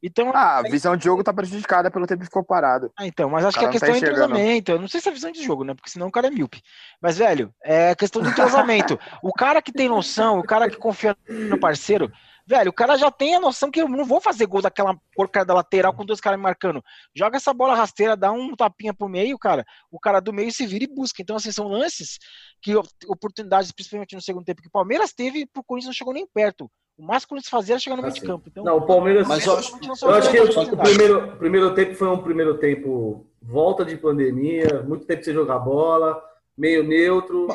Então, 0.00 0.30
Ah, 0.32 0.58
a 0.58 0.62
visão 0.62 0.96
de 0.96 1.04
jogo 1.04 1.24
tá 1.24 1.32
prejudicada 1.32 1.90
pelo 1.90 2.06
tempo 2.06 2.20
que 2.20 2.26
ficou 2.26 2.44
parado. 2.44 2.92
ah, 2.96 3.04
então, 3.04 3.28
mas 3.28 3.44
acho 3.44 3.58
que 3.58 3.64
a 3.64 3.68
tá 3.68 3.72
questão 3.72 3.88
é 3.88 3.96
enxergando. 3.96 4.24
entrosamento. 4.26 4.70
Eu 4.70 4.80
não 4.80 4.86
sei 4.86 5.00
se 5.00 5.08
é 5.08 5.12
visão 5.12 5.32
de 5.32 5.42
jogo, 5.42 5.64
né? 5.64 5.74
Porque 5.74 5.90
senão 5.90 6.06
o 6.06 6.12
cara 6.12 6.28
é 6.28 6.30
míope. 6.30 6.62
Mas, 7.02 7.18
velho, 7.18 7.52
é 7.64 7.90
a 7.90 7.96
questão 7.96 8.22
do 8.22 8.28
entrosamento. 8.28 8.96
o 9.24 9.32
cara 9.32 9.60
que 9.60 9.72
tem 9.72 9.88
noção, 9.88 10.38
o 10.38 10.44
cara 10.44 10.70
que 10.70 10.76
confia 10.76 11.16
no 11.28 11.58
parceiro, 11.58 12.12
velho, 12.48 12.70
o 12.70 12.72
cara 12.72 12.96
já 12.96 13.10
tem 13.10 13.34
a 13.36 13.40
noção 13.40 13.70
que 13.70 13.80
eu 13.80 13.88
não 13.88 14.04
vou 14.06 14.20
fazer 14.20 14.46
gol 14.46 14.62
daquela 14.62 14.96
porcaria 15.14 15.44
da 15.44 15.52
lateral 15.54 15.92
com 15.92 16.04
dois 16.04 16.20
caras 16.20 16.38
me 16.38 16.42
marcando. 16.42 16.82
Joga 17.14 17.36
essa 17.36 17.52
bola 17.52 17.74
rasteira, 17.74 18.16
dá 18.16 18.32
um 18.32 18.56
tapinha 18.56 18.94
pro 18.94 19.08
meio, 19.08 19.38
cara. 19.38 19.64
O 19.90 20.00
cara 20.00 20.18
do 20.20 20.32
meio 20.32 20.50
se 20.50 20.66
vira 20.66 20.84
e 20.84 20.86
busca. 20.86 21.20
Então, 21.20 21.36
assim, 21.36 21.52
são 21.52 21.68
lances 21.68 22.18
que 22.62 22.74
oportunidades, 23.06 23.70
principalmente 23.70 24.14
no 24.14 24.22
segundo 24.22 24.44
tempo, 24.44 24.62
que 24.62 24.68
o 24.68 24.72
Palmeiras 24.72 25.12
teve, 25.12 25.44
pro 25.46 25.62
Corinthians 25.62 25.88
não 25.88 25.94
chegou 25.94 26.14
nem 26.14 26.26
perto. 26.26 26.70
O 26.96 27.04
máximo 27.04 27.20
que 27.20 27.26
o 27.26 27.28
Corinthians 27.28 27.50
fazia 27.50 27.74
era 27.74 27.80
chegar 27.80 27.96
no 27.96 28.02
meio 28.02 28.14
de 28.14 28.18
Assim. 28.20 28.26
campo. 28.26 28.48
Então, 28.48 28.64
Não, 28.64 28.76
o 28.78 28.86
Palmeiras. 28.86 29.28
Mas 29.28 29.46
eu 29.46 29.56
acho- 29.58 29.78
Eu 30.02 30.10
acho 30.14 30.30
que 30.30 30.40
o 30.40 30.76
primeiro, 30.78 31.36
primeiro 31.36 31.74
tempo 31.74 31.94
foi 31.94 32.08
um 32.08 32.22
primeiro 32.22 32.58
tempo 32.58 33.26
volta 33.42 33.84
de 33.84 33.96
pandemia, 33.96 34.82
muito 34.82 35.04
tempo 35.04 35.22
sem 35.22 35.32
jogar 35.34 35.58
bola, 35.60 36.20
meio 36.56 36.82
neutro. 36.82 37.46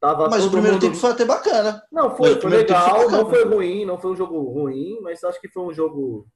Tava 0.00 0.28
mas 0.28 0.44
o 0.44 0.50
primeiro 0.50 0.74
mundo... 0.74 0.82
tempo 0.82 0.96
foi 0.96 1.10
até 1.10 1.24
bacana. 1.24 1.82
Não, 1.90 2.14
foi, 2.14 2.38
foi 2.40 2.50
legal, 2.50 3.02
foi 3.02 3.12
não 3.12 3.30
foi 3.30 3.44
ruim, 3.44 3.84
não 3.84 3.98
foi 3.98 4.12
um 4.12 4.16
jogo 4.16 4.38
ruim, 4.40 5.00
mas 5.00 5.24
acho 5.24 5.40
que 5.40 5.48
foi 5.48 5.62
um 5.62 5.72
jogo 5.72 6.28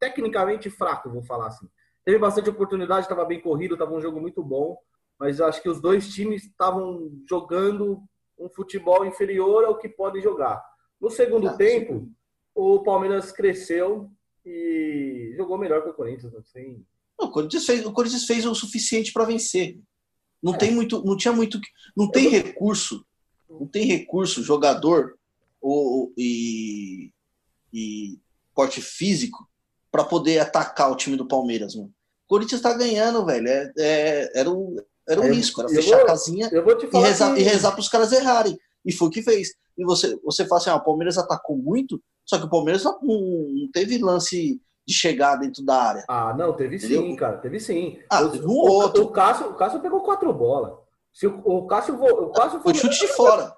tecnicamente 0.00 0.70
fraco, 0.70 1.10
vou 1.10 1.22
falar 1.22 1.48
assim. 1.48 1.68
Teve 2.04 2.18
bastante 2.18 2.50
oportunidade, 2.50 3.02
estava 3.02 3.24
bem 3.24 3.40
corrido, 3.40 3.74
estava 3.74 3.94
um 3.94 4.00
jogo 4.00 4.20
muito 4.20 4.42
bom, 4.42 4.76
mas 5.18 5.40
acho 5.40 5.62
que 5.62 5.68
os 5.68 5.80
dois 5.80 6.08
times 6.08 6.44
estavam 6.44 7.12
jogando 7.28 8.02
um 8.38 8.48
futebol 8.48 9.04
inferior 9.04 9.64
ao 9.64 9.78
que 9.78 9.88
podem 9.88 10.22
jogar. 10.22 10.62
No 11.00 11.10
segundo 11.10 11.48
Ah, 11.48 11.56
tempo, 11.56 12.10
o 12.54 12.82
Palmeiras 12.82 13.30
cresceu 13.30 14.10
e 14.44 15.34
jogou 15.36 15.58
melhor 15.58 15.82
que 15.82 15.90
o 15.90 15.94
Corinthians, 15.94 16.32
não 16.32 16.42
sei. 16.42 16.82
O 17.20 17.30
Corinthians 17.30 17.64
fez, 17.64 17.86
o 17.86 17.92
Corinthians 17.92 18.24
fez 18.24 18.46
o 18.46 18.54
suficiente 18.54 19.12
para 19.12 19.24
vencer. 19.24 19.78
Não 20.42 20.54
É. 20.54 20.58
tem 20.58 20.70
muito, 20.72 21.04
não 21.04 21.16
tinha 21.16 21.32
muito, 21.32 21.60
não 21.96 22.10
tem 22.10 22.28
recurso, 22.28 23.04
não 23.48 23.66
tem 23.66 23.84
recurso, 23.86 24.42
jogador 24.42 25.16
ou, 25.60 26.12
e, 26.18 27.10
e 27.72 28.18
porte 28.54 28.80
físico 28.80 29.46
para 29.90 30.04
poder 30.04 30.38
atacar 30.40 30.90
o 30.90 30.96
time 30.96 31.16
do 31.16 31.26
Palmeiras, 31.28 31.74
mano. 31.76 31.88
O 32.26 32.28
Corinthians 32.28 32.60
tá 32.60 32.72
ganhando, 32.72 33.24
velho. 33.26 33.46
É, 33.46 33.72
é- 33.78 34.32
era 34.40 34.50
um, 34.50 34.76
era 35.08 35.20
um 35.20 35.24
É, 35.24 35.32
risco, 35.32 35.60
era 35.60 35.68
fechar 35.68 35.96
vou- 35.96 36.04
a 36.04 36.06
casinha 36.06 36.50
e 36.50 36.98
rezar, 37.00 37.34
que- 37.34 37.40
e 37.40 37.44
rezar 37.44 37.72
pros 37.72 37.88
caras 37.88 38.10
errarem. 38.12 38.58
E 38.84 38.92
foi 38.92 39.08
o 39.08 39.10
que 39.10 39.22
fez. 39.22 39.54
E 39.78 39.84
você, 39.84 40.16
você 40.24 40.44
fala 40.46 40.60
assim, 40.60 40.70
ah, 40.70 40.76
o 40.76 40.84
Palmeiras 40.84 41.18
atacou 41.18 41.56
muito, 41.56 42.02
só 42.24 42.38
que 42.38 42.44
o 42.46 42.50
Palmeiras 42.50 42.82
não, 42.84 42.98
não 43.02 43.70
teve 43.72 43.98
lance 43.98 44.60
de 44.86 44.92
chegar 44.94 45.36
dentro 45.36 45.64
da 45.64 45.74
área. 45.80 46.04
Ah, 46.08 46.34
não, 46.36 46.52
teve 46.54 46.78
sim, 46.78 46.94
Entendeu? 46.96 47.16
cara, 47.16 47.38
teve 47.38 47.60
sim. 47.60 48.00
Ah, 48.10 48.22
o, 48.22 48.30
teve 48.30 48.46
um 48.46 48.50
o- 48.50 48.68
outro. 48.70 49.04
O 49.04 49.10
Cássio, 49.10 49.48
o 49.50 49.54
Cássio 49.54 49.80
pegou 49.80 50.00
quatro 50.02 50.32
bolas. 50.32 50.72
Se 51.12 51.26
o, 51.26 51.40
o 51.44 51.66
Cássio, 51.66 51.94
o 52.02 52.30
Cássio 52.32 52.60
Foi 52.60 52.74
chute 52.74 52.98
de 52.98 53.08
fora. 53.08 53.54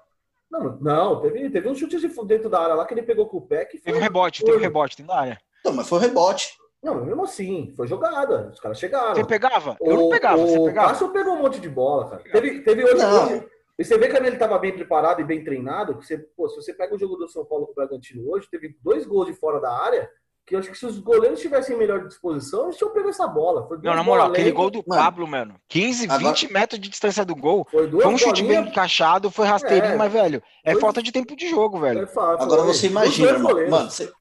Não, 0.51 0.77
não, 0.79 1.21
teve, 1.21 1.49
teve 1.49 1.67
um 1.69 1.75
chute 1.75 1.99
de 1.99 2.07
dentro 2.25 2.49
da 2.49 2.59
área 2.61 2.75
lá 2.75 2.85
que 2.85 2.93
ele 2.93 3.01
pegou 3.03 3.25
com 3.27 3.37
o 3.37 3.41
pé 3.41 3.65
que 3.65 3.77
foi. 3.77 3.85
teve 3.85 3.97
um 3.97 4.01
rebote, 4.01 4.43
teve 4.43 4.57
um 4.57 4.61
rebote 4.61 4.97
dentro 4.97 5.13
da 5.13 5.19
área. 5.19 5.41
Não, 5.63 5.73
mas 5.73 5.89
foi 5.89 5.99
rebote. 5.99 6.55
Não, 6.83 7.03
mesmo 7.03 7.23
assim, 7.23 7.73
foi 7.75 7.87
jogada. 7.87 8.49
Os 8.53 8.59
caras 8.59 8.77
chegaram. 8.77 9.15
Você 9.15 9.25
pegava? 9.25 9.75
Eu 9.81 9.95
não 9.95 10.05
O- 10.05 10.09
pegava, 10.09 10.37
você 10.37 10.57
o 10.59 10.65
pegava? 10.65 10.89
Cássio 10.89 11.09
pegou 11.09 11.33
um 11.33 11.41
monte 11.41 11.59
de 11.59 11.67
bola, 11.67 12.09
cara. 12.09 12.23
Teve, 12.31 12.61
teve 12.61 12.83
hoje- 12.83 13.45
E 13.77 13.83
você 13.83 13.97
vê 13.97 14.07
que 14.07 14.15
ele 14.15 14.29
estava 14.29 14.57
bem 14.59 14.71
preparado 14.73 15.19
e 15.19 15.23
bem 15.25 15.43
treinado. 15.43 15.97
Que 15.97 16.05
você, 16.05 16.17
pô, 16.17 16.47
se 16.47 16.55
você 16.55 16.73
pega 16.73 16.93
o 16.95 16.99
jogo 16.99 17.15
do 17.17 17.27
São 17.27 17.43
Paulo 17.43 17.65
com 17.65 17.71
o 17.71 17.75
Bragantino 17.75 18.29
hoje, 18.29 18.47
teve 18.49 18.77
dois 18.83 19.05
gols 19.05 19.25
de 19.25 19.33
fora 19.33 19.59
da 19.59 19.71
área. 19.71 20.09
Que 20.47 20.53
eu 20.55 20.59
acho 20.59 20.69
que 20.69 20.77
se 20.77 20.85
os 20.85 20.99
goleiros 20.99 21.39
tivessem 21.41 21.75
melhor 21.75 22.07
disposição, 22.07 22.65
eles 22.65 22.77
tinham 22.77 22.93
pego 22.93 23.09
essa 23.09 23.25
bola. 23.27 23.67
Foi 23.67 23.79
Não, 23.81 23.95
na 23.95 24.03
moral, 24.03 24.27
aquele 24.27 24.51
gol 24.51 24.69
do 24.69 24.83
Mano. 24.85 25.01
Pablo, 25.01 25.27
mano. 25.27 25.55
15, 25.67 26.05
Agora- 26.05 26.19
20 26.19 26.53
metros 26.53 26.79
de 26.79 26.87
distância 26.87 27.25
do 27.25 27.35
gol. 27.35 27.67
Foi 27.71 27.89
Foi 27.89 28.07
um 28.07 28.17
chute 28.17 28.41
bem 28.43 28.51
bolinhas. 28.57 28.67
encaixado, 28.71 29.31
foi 29.31 29.47
rasteirinho, 29.47 29.93
É. 29.93 29.97
mas, 29.97 30.13
velho, 30.13 30.43
é 30.63 30.73
Foi- 30.73 30.81
falta 30.81 31.01
de 31.01 31.11
tempo 31.11 31.35
de 31.35 31.49
jogo, 31.49 31.79
velho. 31.79 32.05
Foi 32.05 32.13
fa- 32.13 32.43
Agora 32.43 32.61
foi. 32.63 32.73
você 32.73 32.85
imagina, 32.87 33.39
goleiros. 33.39 33.71
Mano, 33.71 33.89
você, 33.89 34.11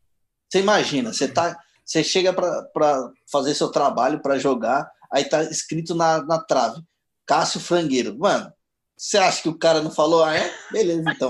você 0.49 0.61
imagina, 0.61 1.13
você 1.13 1.29
tá. 1.29 1.59
Você 1.85 2.03
chega 2.03 2.33
pra, 2.33 2.63
pra 2.73 3.11
fazer 3.31 3.55
seu 3.55 3.71
trabalho, 3.71 4.21
pra 4.23 4.39
jogar, 4.39 4.91
aí 5.13 5.25
tá 5.29 5.43
escrito 5.43 5.95
na, 5.95 6.23
na 6.23 6.39
trave. 6.39 6.81
Cássio 7.27 7.61
Frangueiro. 7.61 8.17
Mano, 8.19 8.51
você 8.97 9.19
acha 9.19 9.43
que 9.43 9.49
o 9.51 9.59
cara 9.59 9.83
não 9.83 9.91
falou? 9.91 10.25
Ah, 10.25 10.35
é? 10.35 10.51
Beleza, 10.73 11.05
então. 11.11 11.29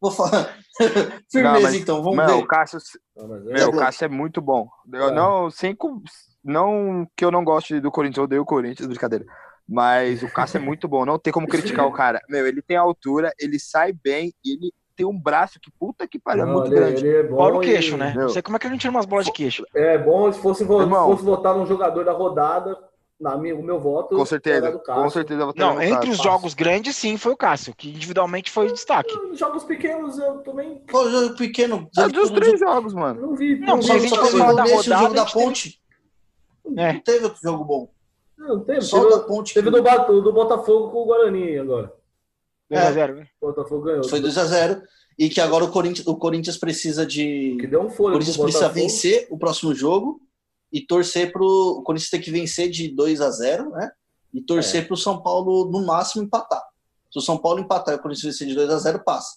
Vou 0.00 0.10
falar. 0.10 0.56
Firmeza, 1.30 1.54
Não, 1.54 1.62
mas- 1.62 1.74
então, 1.74 2.02
vamos 2.02 2.16
Meu, 2.16 2.26
ver. 2.26 2.42
o 2.42 2.46
Cássio, 2.46 2.78
Não, 3.16 3.34
é- 3.36 3.40
meu, 3.40 3.68
o. 3.70 3.76
Cássio 3.76 4.04
é 4.04 4.08
muito 4.08 4.40
bom. 4.40 4.68
Eu 4.92 5.08
É. 5.08 5.12
não, 5.12 5.50
sem, 5.50 5.74
cu- 5.74 6.02
não 6.44 7.06
que 7.16 7.24
eu 7.24 7.30
não 7.30 7.44
goste 7.44 7.80
do 7.80 7.90
Corinthians, 7.90 8.18
eu 8.18 8.24
odeio 8.24 8.42
o 8.42 8.46
Corinthians, 8.46 8.86
brincadeira. 8.88 9.24
Mas 9.68 10.22
o 10.22 10.28
Cássio 10.32 10.58
é 10.58 10.60
muito 10.60 10.88
bom, 10.88 11.04
não 11.06 11.18
tem 11.18 11.32
como 11.32 11.46
criticar 11.46 11.86
o 11.86 11.92
cara. 11.92 12.20
Meu, 12.28 12.46
ele 12.46 12.60
tem 12.60 12.76
altura, 12.76 13.32
ele 13.38 13.58
sai 13.58 13.92
bem 13.92 14.32
e 14.44 14.54
ele 14.54 14.72
tem 14.96 15.06
um 15.06 15.18
braço 15.18 15.58
que 15.60 15.70
puta 15.78 16.06
que 16.06 16.18
pariu, 16.18 16.42
é 16.42 16.46
muito 16.46 16.66
ele- 16.66 16.74
grande. 16.74 17.06
ele 17.06 17.26
é 17.26 17.28
Fora 17.28 17.54
o 17.56 17.62
e- 17.62 17.66
queixo, 17.66 17.96
né? 17.96 18.12
Meu. 18.14 18.22
Não 18.24 18.28
sei 18.28 18.42
como 18.42 18.56
é 18.56 18.58
que 18.60 18.66
ele 18.66 18.72
não 18.72 18.78
tira 18.78 18.90
umas 18.90 19.06
bolas 19.06 19.24
de 19.24 19.32
queixo. 19.32 19.64
É 19.74 19.96
bom 19.96 20.30
se 20.32 20.40
fosse, 20.40 20.64
Irmão. 20.64 21.10
fosse 21.10 21.24
votar 21.24 21.54
num 21.56 21.64
jogador 21.64 22.04
da 22.04 22.12
rodada, 22.12 22.76
na 23.22 23.36
minha, 23.38 23.54
o 23.54 23.62
meu 23.62 23.78
voto 23.78 24.16
Com 24.16 24.26
certeza, 24.26 24.66
era 24.66 24.72
do 24.72 24.80
Cássio. 24.82 25.02
com 25.04 25.10
certeza 25.10 25.52
Não, 25.56 25.80
entre 25.80 25.94
Cássio. 25.96 26.10
os 26.12 26.18
jogos 26.18 26.54
grandes, 26.54 26.96
sim, 26.96 27.16
foi 27.16 27.32
o 27.32 27.36
Cássio, 27.36 27.72
que 27.74 27.88
individualmente 27.90 28.50
foi 28.50 28.66
o 28.66 28.72
destaque. 28.72 29.14
Nos 29.16 29.38
Jogos 29.38 29.62
pequenos 29.64 30.18
eu 30.18 30.38
também 30.38 30.82
Pô, 30.90 31.08
jogo 31.08 31.36
pequeno. 31.36 31.88
É 31.96 32.08
dos 32.08 32.30
três 32.30 32.58
jogos, 32.58 32.92
mano. 32.92 33.20
não 33.20 33.36
vi. 33.36 33.58
Não, 33.60 33.76
vi 33.76 33.84
se 33.84 33.92
a 33.92 33.98
gente 33.98 34.10
só 34.10 34.22
o 34.22 34.30
da 34.30 34.44
o 34.44 34.46
rodada, 34.48 34.68
jogo 34.82 35.14
da 35.14 35.22
a 35.22 35.24
gente 35.24 35.32
teve- 35.32 35.44
ponte. 35.46 35.80
É. 36.76 36.92
Não 36.94 37.00
teve 37.00 37.24
outro 37.24 37.40
jogo 37.42 37.64
bom. 37.64 37.88
Não, 38.36 38.60
teve. 38.60 38.80
Só 38.80 38.98
o 38.98 39.02
Teve, 39.04 39.14
da 39.14 39.20
ponte. 39.20 39.54
teve 39.54 39.70
do, 39.70 40.22
do 40.22 40.32
Botafogo 40.32 40.90
com 40.90 40.98
o 41.02 41.04
Guarani 41.06 41.58
agora. 41.58 41.92
2x0, 42.70 43.14
né? 43.14 43.26
O 43.40 43.46
Botafogo 43.48 43.82
ganhou. 43.84 44.04
Foi 44.04 44.20
2x0. 44.20 44.82
E 45.18 45.28
que 45.28 45.40
agora 45.40 45.64
o 45.64 45.70
Corinthians, 45.70 46.06
o 46.06 46.16
Corinthians 46.16 46.56
precisa 46.56 47.04
de. 47.06 47.56
Que 47.60 47.66
deu 47.66 47.82
um 47.82 47.86
O 47.86 47.90
fôlego 47.90 48.14
Corinthians 48.14 48.36
pro 48.36 48.44
precisa 48.44 48.68
vencer 48.68 49.26
o 49.30 49.38
próximo 49.38 49.74
jogo 49.74 50.20
e 50.72 50.80
torcer 50.86 51.32
pro. 51.32 51.44
O 51.78 51.82
Corinthians 51.82 52.10
tem 52.10 52.20
que 52.20 52.30
vencer 52.30 52.70
de 52.70 52.88
2 52.94 53.20
a 53.20 53.30
0 53.30 53.70
né? 53.70 53.90
E 54.32 54.38
É. 54.40 54.42
torcer 54.46 54.86
pro 54.88 54.96
São 54.96 55.22
Paulo, 55.22 55.70
no 55.70 55.84
máximo, 55.84 56.22
empatar. 56.24 56.62
Se 57.12 57.18
o 57.18 57.22
São 57.22 57.36
Paulo 57.36 57.60
empatar 57.60 57.94
e 57.94 57.98
o 57.98 58.00
Corinthians 58.00 58.24
vencer 58.32 58.48
de 58.48 58.54
2 58.54 58.70
a 58.70 58.78
0 58.78 59.02
passa. 59.04 59.36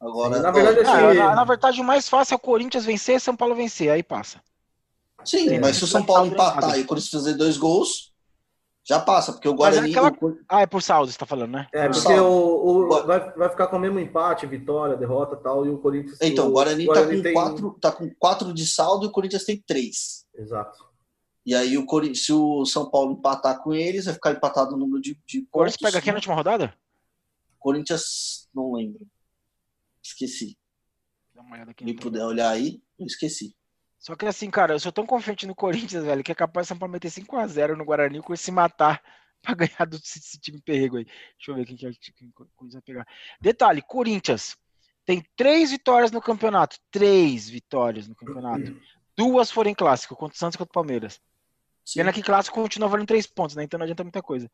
Agora. 0.00 0.36
Sim, 0.36 0.42
na 0.42 0.50
verdade, 0.50 0.78
ó, 0.86 0.92
Ah, 0.92 1.12
que- 1.12 1.18
na, 1.18 1.34
na 1.36 1.44
verdade, 1.44 1.80
o 1.80 1.84
mais 1.84 2.08
fácil 2.08 2.34
é 2.34 2.36
o 2.36 2.40
Corinthians 2.40 2.84
vencer 2.84 3.16
e 3.16 3.20
São 3.20 3.34
Paulo 3.34 3.54
vencer, 3.54 3.88
aí 3.90 4.02
passa. 4.02 4.40
sim, 5.24 5.48
é, 5.48 5.58
mas 5.58 5.76
se 5.76 5.84
o 5.84 5.86
São 5.86 6.04
Paulo 6.04 6.26
empatar 6.26 6.78
e 6.78 6.82
o 6.82 6.86
Corinthians 6.86 7.10
fazer 7.10 7.34
dois 7.34 7.56
gols, 7.56 8.12
já 8.86 9.00
passa, 9.00 9.32
porque 9.32 9.48
o 9.48 9.52
é 9.52 9.56
Guarani. 9.56 9.90
aquela- 9.90 10.10
o 10.20 10.36
Ah, 10.46 10.60
é 10.60 10.66
por 10.66 10.82
saldo, 10.82 11.10
você 11.10 11.16
tá 11.16 11.24
falando, 11.24 11.52
né? 11.52 11.66
É, 11.72 11.84
porque 11.88 12.00
Salve. 12.02 12.20
o, 12.20 12.26
o- 12.90 13.06
vai, 13.06 13.32
vai 13.32 13.48
ficar 13.48 13.68
com 13.68 13.76
o 13.76 13.80
mesmo 13.80 13.98
empate, 13.98 14.44
vitória, 14.46 14.94
derrota 14.94 15.36
e 15.40 15.42
tal, 15.42 15.64
e 15.64 15.70
o 15.70 15.78
Corinthians. 15.78 16.18
Então, 16.20 16.48
o 16.48 16.50
Guarani, 16.50 16.84
tá, 16.86 17.02
com 17.06 17.22
tem- 17.22 17.32
quatro, 17.32 17.78
tá 17.80 17.90
com 17.92 18.10
4 18.18 18.52
de 18.52 18.66
saldo 18.66 19.06
e 19.06 19.08
o 19.08 19.10
Corinthians 19.10 19.44
tem 19.44 19.62
3. 19.66 20.23
Exato. 20.34 20.92
E 21.46 21.54
aí, 21.54 21.76
o 21.76 21.84
Cori- 21.84 22.14
se 22.14 22.32
o 22.32 22.64
São 22.64 22.90
Paulo 22.90 23.12
empatar 23.12 23.62
com 23.62 23.72
eles, 23.74 24.06
vai 24.06 24.14
ficar 24.14 24.32
empatado 24.32 24.74
o 24.74 24.78
número 24.78 25.00
de, 25.00 25.14
de 25.26 25.40
O 25.40 25.46
Corinthians 25.46 25.76
pontos. 25.76 25.76
pega 25.92 25.98
aqui 25.98 26.08
na 26.08 26.14
última 26.16 26.34
rodada? 26.34 26.74
Corinthians, 27.58 28.48
não 28.54 28.72
lembro. 28.72 29.06
Esqueci. 30.02 30.56
Dá 31.34 31.42
uma 31.42 31.54
olhada 31.56 31.70
aqui. 31.70 31.84
Quem 31.84 31.94
no 31.94 32.00
puder 32.00 32.24
olhar 32.24 32.50
aí, 32.50 32.82
eu 32.98 33.06
esqueci. 33.06 33.54
Só 33.98 34.14
que 34.14 34.26
assim, 34.26 34.50
cara, 34.50 34.74
eu 34.74 34.80
sou 34.80 34.92
tão 34.92 35.06
confiante 35.06 35.46
no 35.46 35.54
Corinthians, 35.54 36.04
velho, 36.04 36.22
que 36.22 36.30
é 36.32 36.34
capaz 36.34 36.66
de 36.66 36.68
São 36.68 36.78
Paulo 36.78 36.92
meter 36.92 37.10
5x0 37.10 37.74
no 37.76 37.84
Guarani 37.84 38.20
com 38.20 38.34
esse 38.34 38.50
matar 38.52 39.02
pra 39.42 39.54
ganhar 39.54 39.86
desse 39.86 40.38
time 40.38 40.60
perrego 40.60 40.96
aí. 40.98 41.04
Deixa 41.04 41.50
eu 41.50 41.54
ver 41.54 41.64
quem 41.66 41.76
que, 41.76 41.86
é, 41.86 41.90
quem 42.16 42.32
vai 42.70 42.82
pegar. 42.82 43.06
Detalhe, 43.40 43.80
Corinthians 43.82 44.56
tem 45.06 45.22
três 45.36 45.70
vitórias 45.70 46.10
no 46.10 46.20
campeonato. 46.20 46.78
Três 46.90 47.48
vitórias 47.48 48.06
no 48.08 48.14
campeonato. 48.14 48.74
Duas 49.16 49.50
foram 49.50 49.70
em 49.70 49.74
clássico, 49.74 50.16
contra 50.16 50.34
o 50.34 50.38
Santos 50.38 50.54
e 50.54 50.58
contra 50.58 50.70
o 50.70 50.74
Palmeiras. 50.74 51.20
Sim. 51.84 52.00
E 52.00 52.04
naquele 52.04 52.24
clássico 52.24 52.60
continua 52.60 52.88
valendo 52.88 53.06
três 53.06 53.26
pontos, 53.26 53.54
né? 53.54 53.62
Então 53.62 53.78
não 53.78 53.84
adianta 53.84 54.02
muita 54.02 54.22
coisa. 54.22 54.50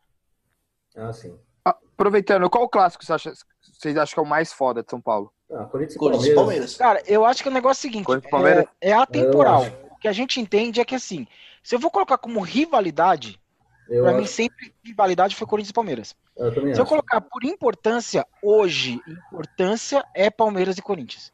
Ah, 0.96 1.12
sim. 1.12 1.38
Aproveitando, 1.64 2.48
qual 2.50 2.68
clássico 2.68 3.04
você 3.04 3.12
acha, 3.12 3.32
vocês 3.60 3.96
acham 3.96 4.14
que 4.14 4.20
é 4.20 4.22
o 4.22 4.26
mais 4.26 4.52
foda 4.52 4.82
de 4.82 4.90
São 4.90 5.00
Paulo? 5.00 5.32
Ah, 5.52 5.64
Corinthians 5.64 5.96
e 5.96 5.98
Palmeiras. 5.98 6.34
Palmeiras. 6.34 6.76
Cara, 6.76 7.02
eu 7.06 7.24
acho 7.24 7.42
que 7.42 7.48
o 7.48 7.52
negócio 7.52 7.86
é 7.86 7.90
o 7.90 7.92
seguinte: 7.92 8.10
é, 8.82 8.90
é 8.90 8.92
atemporal. 8.92 9.66
O 9.90 9.96
que 9.96 10.08
a 10.08 10.12
gente 10.12 10.40
entende 10.40 10.80
é 10.80 10.84
que 10.84 10.94
assim, 10.94 11.26
se 11.62 11.74
eu 11.74 11.78
vou 11.78 11.90
colocar 11.90 12.16
como 12.18 12.40
rivalidade, 12.40 13.38
eu 13.88 14.02
pra 14.02 14.12
acho... 14.12 14.20
mim 14.20 14.26
sempre 14.26 14.74
rivalidade 14.82 15.36
foi 15.36 15.46
Corinthians 15.46 15.70
e 15.70 15.74
Palmeiras. 15.74 16.16
Eu 16.36 16.52
se 16.52 16.70
acho. 16.70 16.80
eu 16.80 16.86
colocar 16.86 17.20
por 17.20 17.44
importância, 17.44 18.26
hoje, 18.42 19.00
importância 19.06 20.04
é 20.14 20.30
Palmeiras 20.30 20.78
e 20.78 20.82
Corinthians. 20.82 21.32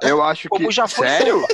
Eu 0.00 0.22
acho 0.22 0.48
como 0.48 0.68
que. 0.68 0.74
Já 0.74 0.88
foi 0.88 1.06
Sério? 1.06 1.46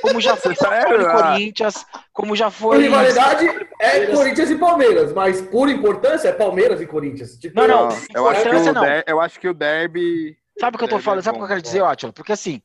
Como 0.00 0.20
já 0.20 0.36
foi 0.36 0.54
Sério? 0.54 1.10
Corinthians, 1.10 1.86
como 2.12 2.36
já 2.36 2.50
foi. 2.50 2.76
Por 2.76 2.82
rivalidade 2.82 3.68
é 3.78 4.06
Corinthians 4.06 4.50
e 4.50 4.56
Palmeiras, 4.56 5.12
mas 5.12 5.40
por 5.40 5.68
importância 5.68 6.28
é 6.28 6.32
Palmeiras 6.32 6.80
e 6.80 6.86
Corinthians. 6.86 7.36
Tipo, 7.36 7.60
não, 7.60 7.66
não, 7.66 7.88
eu 8.14 8.28
acho, 8.28 8.42
que 8.42 8.48
o 8.48 8.72
não. 8.72 8.84
eu 9.06 9.20
acho 9.20 9.40
que 9.40 9.48
o 9.48 9.54
derby. 9.54 10.36
Sabe 10.58 10.76
o 10.76 10.78
que 10.78 10.84
eu 10.84 10.88
tô 10.88 10.98
falando? 10.98 11.22
Sabe 11.22 11.36
o 11.36 11.40
que 11.40 11.44
eu 11.44 11.48
quero 11.48 11.62
dizer, 11.62 11.82
Átila? 11.82 12.12
Porque 12.12 12.32
assim, 12.32 12.60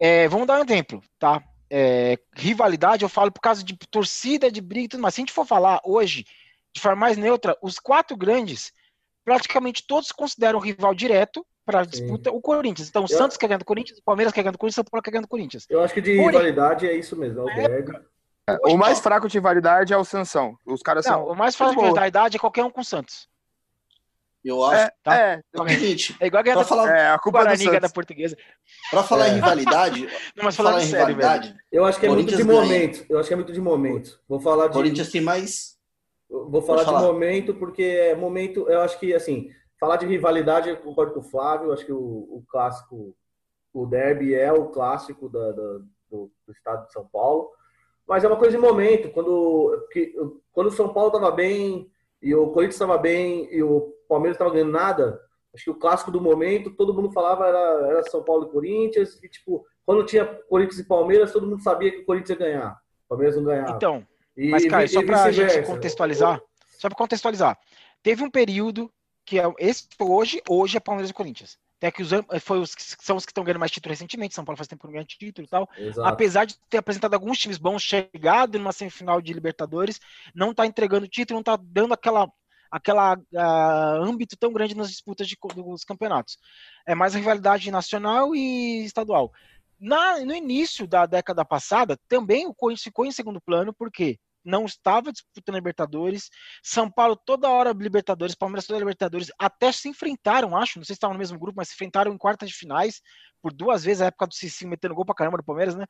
é, 0.00 0.28
vamos 0.28 0.46
dar 0.46 0.60
um 0.60 0.64
exemplo, 0.64 1.02
tá? 1.18 1.42
É, 1.70 2.18
rivalidade, 2.34 3.02
eu 3.02 3.08
falo 3.08 3.30
por 3.30 3.40
causa 3.40 3.62
de 3.62 3.76
torcida, 3.90 4.50
de 4.50 4.60
briga 4.60 4.86
e 4.86 4.88
tudo 4.88 5.02
mais. 5.02 5.14
Se 5.14 5.20
a 5.20 5.22
gente 5.22 5.32
for 5.32 5.46
falar 5.46 5.80
hoje, 5.84 6.24
de 6.74 6.80
forma 6.80 7.00
mais 7.00 7.16
neutra, 7.16 7.56
os 7.62 7.78
quatro 7.78 8.16
grandes, 8.16 8.72
praticamente 9.24 9.84
todos 9.86 10.10
consideram 10.10 10.58
rival 10.58 10.94
direto 10.94 11.44
para 11.68 11.84
disputa 11.84 12.32
o 12.32 12.40
Corinthians. 12.40 12.88
Então, 12.88 13.02
o 13.02 13.04
eu... 13.04 13.18
Santos 13.18 13.36
quer 13.36 13.46
ganhar 13.46 13.58
do 13.58 13.64
Corinthians, 13.66 13.98
o 13.98 14.02
Palmeiras 14.02 14.32
quer 14.32 14.42
ganhar 14.42 14.52
do 14.52 14.58
Corinthians, 14.58 14.78
o 14.78 14.80
São 14.80 14.90
Paulo 14.90 15.02
quer 15.02 15.10
ganhar 15.10 15.20
do 15.20 15.28
Corinthians. 15.28 15.66
Eu 15.68 15.82
acho 15.82 15.92
que 15.92 16.00
de 16.00 16.16
Porém, 16.16 16.28
rivalidade 16.28 16.86
é 16.86 16.94
isso 16.94 17.14
mesmo, 17.14 17.40
é 17.40 17.42
o 17.42 17.54
derby. 17.54 17.92
É, 18.48 18.56
o 18.64 18.78
mais 18.78 19.00
fraco 19.00 19.28
de 19.28 19.36
rivalidade 19.36 19.92
é 19.92 19.96
o 19.98 20.02
Sansão. 20.02 20.56
Os 20.64 20.80
caras 20.80 21.04
não, 21.04 21.12
são. 21.12 21.26
O 21.26 21.36
mais 21.36 21.54
fraco 21.54 21.78
de 21.78 21.86
rivalidade 21.86 22.36
é 22.36 22.40
qualquer 22.40 22.64
um 22.64 22.70
com 22.70 22.80
o 22.80 22.84
Santos. 22.84 23.28
Eu 24.42 24.64
acho. 24.64 24.80
É, 24.80 24.92
tá? 25.02 25.14
é, 25.14 25.42
é 26.20 26.26
igual 26.26 26.40
a 26.40 26.42
guerra 26.42 26.60
da, 26.60 26.64
falar, 26.64 26.96
é, 26.96 27.10
a 27.10 27.18
culpa 27.18 27.42
Guarani, 27.42 27.68
é 27.68 27.80
da 27.80 27.90
portuguesa. 27.90 28.34
Pra 28.90 29.02
falar 29.02 29.26
é. 29.26 29.30
em 29.32 29.34
rivalidade. 29.34 30.08
Não, 30.34 30.44
mas 30.44 30.56
falando 30.56 30.80
sério, 30.80 31.08
rivalidade, 31.08 31.48
velho. 31.48 31.60
Eu 31.70 31.84
acho 31.84 32.00
que 32.00 32.06
é 32.06 32.08
muito 32.08 32.34
de 32.34 32.42
ganha. 32.42 32.60
momento. 32.60 33.04
Eu 33.10 33.18
acho 33.18 33.28
que 33.28 33.34
é 33.34 33.36
muito 33.36 33.52
de 33.52 33.60
momento. 33.60 34.18
Vou 34.26 34.40
falar 34.40 34.68
de. 34.68 34.72
Corinthians 34.72 35.10
tem 35.10 35.20
mais. 35.20 35.76
Vou 36.30 36.62
falar, 36.62 36.86
falar 36.86 37.00
de 37.00 37.06
momento, 37.06 37.52
porque 37.52 37.82
é 37.82 38.14
momento. 38.14 38.66
Eu 38.70 38.80
acho 38.80 38.98
que, 38.98 39.12
assim, 39.12 39.50
falar 39.78 39.96
de 39.96 40.06
rivalidade, 40.06 40.68
eu 40.68 40.76
concordo 40.76 41.12
com 41.12 41.20
o 41.20 41.30
Flávio. 41.30 41.72
Acho 41.72 41.86
que 41.86 41.92
o, 41.92 41.98
o 41.98 42.44
clássico, 42.48 43.16
o 43.72 43.86
derby 43.86 44.34
é 44.34 44.52
o 44.52 44.66
clássico 44.66 45.28
da, 45.28 45.52
da, 45.52 45.78
do, 46.10 46.30
do 46.46 46.52
estado 46.52 46.86
de 46.86 46.92
São 46.92 47.06
Paulo. 47.06 47.50
Mas 48.06 48.24
é 48.24 48.28
uma 48.28 48.38
coisa 48.38 48.56
de 48.56 48.62
momento. 48.62 49.10
Quando, 49.10 49.88
que, 49.92 50.14
quando 50.52 50.68
o 50.68 50.72
São 50.72 50.92
Paulo 50.92 51.08
estava 51.08 51.30
bem 51.30 51.90
e 52.22 52.34
o 52.34 52.48
Corinthians 52.48 52.74
estava 52.74 52.98
bem 52.98 53.48
e 53.52 53.62
o 53.62 53.92
Palmeiras 54.08 54.34
estava 54.34 54.50
ganhando 54.50 54.72
nada, 54.72 55.20
acho 55.54 55.64
que 55.64 55.70
o 55.70 55.78
clássico 55.78 56.10
do 56.10 56.20
momento, 56.20 56.70
todo 56.70 56.94
mundo 56.94 57.12
falava 57.12 57.46
era, 57.46 57.88
era 57.88 58.02
São 58.10 58.22
Paulo 58.22 58.46
e 58.46 58.50
Corinthians. 58.50 59.22
E, 59.22 59.28
tipo, 59.28 59.64
quando 59.84 60.06
tinha 60.06 60.24
Corinthians 60.24 60.80
e 60.80 60.88
Palmeiras, 60.88 61.32
todo 61.32 61.46
mundo 61.46 61.62
sabia 61.62 61.90
que 61.90 61.98
o 61.98 62.04
Corinthians 62.04 62.30
ia 62.30 62.46
ganhar. 62.46 62.80
O 63.04 63.08
Palmeiras 63.10 63.36
não 63.36 63.44
ganhava. 63.44 63.72
Então, 63.72 64.06
e, 64.36 64.50
mas, 64.50 64.66
cara, 64.66 64.86
só 64.86 65.02
para 65.02 65.24
a 65.24 65.30
gente 65.30 65.62
contextualizar, 65.66 66.40
só 66.78 66.88
para 66.88 66.96
contextualizar, 66.96 67.58
teve 68.02 68.22
um 68.22 68.30
período 68.30 68.90
que 69.28 69.38
é, 69.38 69.44
esse 69.58 69.86
hoje, 70.00 70.40
hoje 70.48 70.78
é 70.78 70.80
Palmeiras 70.80 71.10
e 71.10 71.14
Corinthians. 71.14 71.58
Até 71.76 71.92
que 71.92 72.02
os, 72.02 72.10
foi 72.40 72.58
os, 72.58 72.74
são 73.00 73.16
os 73.16 73.26
que 73.26 73.30
estão 73.30 73.44
ganhando 73.44 73.60
mais 73.60 73.70
título 73.70 73.92
recentemente. 73.92 74.34
São 74.34 74.44
Paulo 74.44 74.56
faz 74.56 74.66
tempo 74.66 74.80
que 74.80 74.86
não 74.86 74.94
ganha 74.94 75.04
título 75.04 75.46
e 75.46 75.50
tal. 75.50 75.68
Exato. 75.76 76.08
Apesar 76.08 76.44
de 76.46 76.56
ter 76.68 76.78
apresentado 76.78 77.14
alguns 77.14 77.38
times 77.38 77.58
bons, 77.58 77.82
chegado 77.82 78.58
numa 78.58 78.72
semifinal 78.72 79.20
de 79.20 79.32
Libertadores, 79.32 80.00
não 80.34 80.50
está 80.50 80.66
entregando 80.66 81.06
título, 81.06 81.36
não 81.36 81.40
está 81.40 81.58
dando 81.62 81.92
aquela 81.92 82.28
aquela 82.70 83.16
uh, 83.16 84.02
âmbito 84.02 84.36
tão 84.36 84.52
grande 84.52 84.76
nas 84.76 84.90
disputas 84.90 85.26
de, 85.26 85.36
dos 85.54 85.84
campeonatos. 85.84 86.36
É 86.86 86.94
mais 86.94 87.14
a 87.14 87.18
rivalidade 87.18 87.70
nacional 87.70 88.34
e 88.34 88.84
estadual. 88.84 89.32
Na, 89.80 90.18
no 90.20 90.34
início 90.34 90.86
da 90.86 91.06
década 91.06 91.44
passada, 91.44 91.98
também 92.08 92.46
o 92.46 92.54
Corinthians 92.54 92.84
ficou 92.84 93.06
em 93.06 93.12
segundo 93.12 93.40
plano, 93.40 93.72
porque 93.72 94.18
não 94.44 94.64
estava 94.64 95.12
disputando 95.12 95.56
Libertadores. 95.56 96.30
São 96.62 96.90
Paulo 96.90 97.16
toda 97.16 97.48
hora 97.48 97.72
Libertadores, 97.72 98.34
Palmeiras 98.34 98.66
toda 98.66 98.78
Libertadores, 98.78 99.30
até 99.38 99.70
se 99.72 99.88
enfrentaram, 99.88 100.56
acho, 100.56 100.78
não 100.78 100.84
sei 100.84 100.94
se 100.94 100.98
estavam 100.98 101.14
no 101.14 101.18
mesmo 101.18 101.38
grupo, 101.38 101.56
mas 101.56 101.68
se 101.68 101.74
enfrentaram 101.74 102.12
em 102.12 102.18
quartas 102.18 102.48
de 102.48 102.54
finais 102.54 103.00
por 103.42 103.52
duas 103.52 103.84
vezes, 103.84 104.02
a 104.02 104.06
época 104.06 104.26
do 104.26 104.34
Cicinho 104.34 104.70
metendo 104.70 104.94
gol 104.94 105.04
pra 105.04 105.14
caramba 105.14 105.38
do 105.38 105.44
Palmeiras, 105.44 105.74
né? 105.74 105.84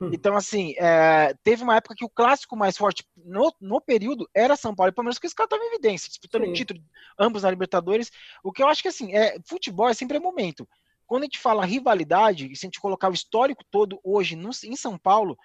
Hum. 0.00 0.10
Então, 0.12 0.36
assim, 0.36 0.74
é, 0.78 1.34
teve 1.42 1.62
uma 1.62 1.76
época 1.76 1.94
que 1.96 2.04
o 2.04 2.08
clássico 2.08 2.56
mais 2.56 2.76
forte 2.76 3.04
no, 3.16 3.54
no 3.60 3.80
período 3.80 4.28
era 4.34 4.56
São 4.56 4.74
Paulo 4.74 4.90
e 4.90 4.94
Palmeiras, 4.94 5.16
porque 5.16 5.26
esse 5.26 5.34
cara 5.34 5.46
estava 5.46 5.62
em 5.62 5.68
evidência, 5.68 6.08
disputando 6.08 6.44
o 6.44 6.52
título, 6.52 6.80
ambos 7.18 7.42
na 7.42 7.50
Libertadores. 7.50 8.10
O 8.42 8.52
que 8.52 8.62
eu 8.62 8.68
acho 8.68 8.82
que, 8.82 8.88
assim, 8.88 9.14
é, 9.14 9.36
futebol 9.46 9.88
é 9.88 9.94
sempre 9.94 10.16
é 10.16 10.20
momento. 10.20 10.68
Quando 11.06 11.22
a 11.22 11.26
gente 11.26 11.38
fala 11.38 11.64
rivalidade, 11.64 12.50
e 12.50 12.56
se 12.56 12.66
a 12.66 12.68
gente 12.68 12.80
colocar 12.80 13.10
o 13.10 13.14
histórico 13.14 13.64
todo 13.70 14.00
hoje 14.02 14.34
no, 14.34 14.50
em 14.64 14.76
São 14.76 14.98
Paulo, 14.98 15.36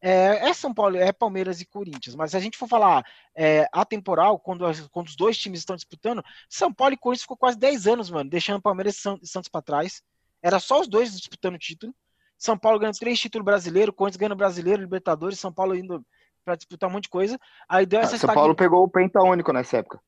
é, 0.00 0.48
é, 0.48 0.52
São 0.52 0.72
Paulo, 0.72 0.96
é 0.96 1.12
Palmeiras 1.12 1.60
e 1.60 1.66
Corinthians, 1.66 2.14
mas 2.14 2.30
se 2.30 2.36
a 2.36 2.40
gente 2.40 2.58
for 2.58 2.68
falar 2.68 3.04
é, 3.34 3.66
atemporal, 3.72 4.38
quando, 4.38 4.64
quando 4.90 5.08
os 5.08 5.16
dois 5.16 5.38
times 5.38 5.60
estão 5.60 5.74
disputando, 5.74 6.22
São 6.48 6.72
Paulo 6.72 6.94
e 6.94 6.98
Corinthians 6.98 7.22
ficou 7.22 7.36
quase 7.36 7.58
10 7.58 7.86
anos, 7.86 8.10
mano, 8.10 8.28
deixando 8.28 8.60
Palmeiras 8.60 8.96
e 9.22 9.26
Santos 9.26 9.48
para 9.48 9.62
trás. 9.62 10.02
Era 10.42 10.60
só 10.60 10.80
os 10.80 10.88
dois 10.88 11.16
disputando 11.16 11.54
o 11.54 11.58
título. 11.58 11.94
São 12.38 12.58
Paulo 12.58 12.78
ganhando 12.78 12.98
três 12.98 13.18
títulos 13.18 13.44
brasileiros, 13.44 13.94
Corinthians 13.94 14.18
ganhando 14.18 14.36
brasileiro, 14.36 14.82
Libertadores, 14.82 15.40
São 15.40 15.52
Paulo 15.52 15.74
indo 15.74 16.04
para 16.44 16.54
disputar 16.54 16.88
um 16.88 16.92
monte 16.92 17.04
de 17.04 17.10
coisa. 17.10 17.38
Aí 17.68 17.86
deu 17.86 18.00
ah, 18.00 18.02
essa 18.02 18.18
São 18.18 18.32
Paulo 18.32 18.54
pegou 18.54 18.84
o 18.84 18.88
penta 18.88 19.22
único 19.22 19.52
nessa 19.52 19.78
época. 19.78 20.00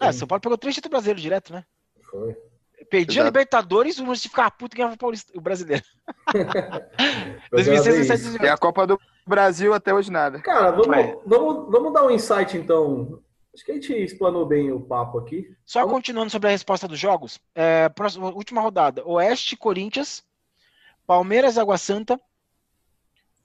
É, 0.00 0.12
São 0.12 0.26
Paulo 0.26 0.40
pegou 0.40 0.56
três 0.56 0.74
títulos 0.74 0.92
brasileiros 0.92 1.20
direto, 1.20 1.52
né? 1.52 1.64
Foi. 2.10 2.36
Perdia 2.92 3.22
a 3.22 3.24
Libertadores, 3.24 3.98
o 3.98 4.04
Município 4.04 4.32
ficava 4.32 4.50
puto 4.50 4.76
e 4.76 4.78
ganhava 4.78 4.98
o 5.34 5.40
brasileiro. 5.40 5.82
2006 7.50 8.34
E 8.34 8.46
a 8.46 8.58
Copa 8.58 8.86
do 8.86 9.00
Brasil 9.26 9.72
até 9.72 9.94
hoje 9.94 10.12
nada. 10.12 10.38
Cara, 10.42 10.72
vamos, 10.72 11.16
vamos, 11.24 11.72
vamos 11.72 11.94
dar 11.94 12.04
um 12.04 12.10
insight 12.10 12.54
então. 12.54 13.18
Acho 13.54 13.64
que 13.64 13.72
a 13.72 13.74
gente 13.76 13.94
explanou 13.94 14.44
bem 14.44 14.70
o 14.70 14.78
papo 14.78 15.18
aqui. 15.18 15.56
Só 15.64 15.80
vamos... 15.80 15.94
continuando 15.94 16.28
sobre 16.28 16.48
a 16.48 16.50
resposta 16.50 16.86
dos 16.86 16.98
jogos. 16.98 17.40
É, 17.54 17.88
próxima, 17.88 18.28
última 18.28 18.60
rodada. 18.60 19.02
Oeste, 19.08 19.56
Corinthians. 19.56 20.22
Palmeiras, 21.06 21.56
Água 21.56 21.78
Santa. 21.78 22.20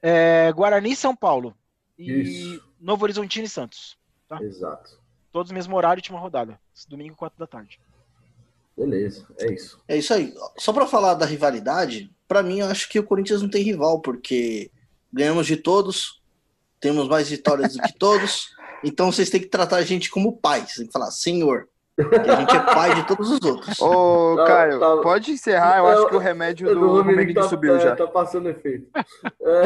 É, 0.02 0.52
Guarani, 0.52 0.94
São 0.94 1.16
Paulo. 1.16 1.56
E 1.98 2.12
Isso. 2.12 2.70
Novo 2.82 3.06
Horizontino 3.06 3.46
e 3.46 3.50
Santos. 3.50 3.98
Tá? 4.28 4.44
Exato. 4.44 5.00
Todos 5.32 5.52
no 5.52 5.56
mesmo 5.56 5.74
horário, 5.78 6.00
última 6.00 6.20
rodada. 6.20 6.60
Domingo, 6.90 7.16
4 7.16 7.40
da 7.40 7.48
tarde. 7.48 7.80
Beleza, 8.78 9.26
é 9.40 9.52
isso. 9.52 9.80
É 9.88 9.98
isso 9.98 10.14
aí. 10.14 10.34
Só 10.58 10.72
para 10.72 10.86
falar 10.86 11.16
da 11.16 11.26
rivalidade, 11.26 12.12
para 12.28 12.44
mim 12.44 12.60
eu 12.60 12.68
acho 12.68 12.88
que 12.88 13.00
o 13.00 13.04
Corinthians 13.04 13.42
não 13.42 13.50
tem 13.50 13.64
rival, 13.64 14.00
porque 14.02 14.70
ganhamos 15.12 15.48
de 15.48 15.58
todos, 15.58 16.22
temos 16.80 17.08
mais 17.08 17.30
vitórias 17.30 17.74
do 17.74 17.82
que 17.82 17.98
todos, 17.98 18.50
então 18.86 19.12
vocês 19.12 19.32
têm 19.32 19.42
que 19.42 19.48
tratar 19.48 19.78
a 19.78 19.84
gente 19.84 20.12
como 20.12 20.38
pai, 20.38 20.60
vocês 20.60 20.76
têm 20.76 20.86
que 20.86 20.94
falar, 20.94 21.10
senhor, 21.10 21.68
que 21.96 22.30
a 22.30 22.36
gente 22.36 22.56
é 22.56 22.60
pai 22.60 22.94
de 22.94 23.08
todos 23.08 23.32
os 23.32 23.42
outros. 23.42 23.82
Ô, 23.82 24.36
tá, 24.36 24.46
Caio, 24.46 24.80
tá, 24.80 24.98
pode 24.98 25.32
encerrar, 25.32 25.80
eu 25.80 25.88
acho 25.88 26.10
que 26.10 26.16
o 26.16 26.20
remédio 26.20 26.72
do 26.72 26.88
Romero 26.88 27.34
tá, 27.34 27.44
subiu 27.44 27.80
já. 27.80 27.96
Tá 27.96 28.06
passando 28.06 28.48
efeito. 28.48 28.88
é, 29.42 29.64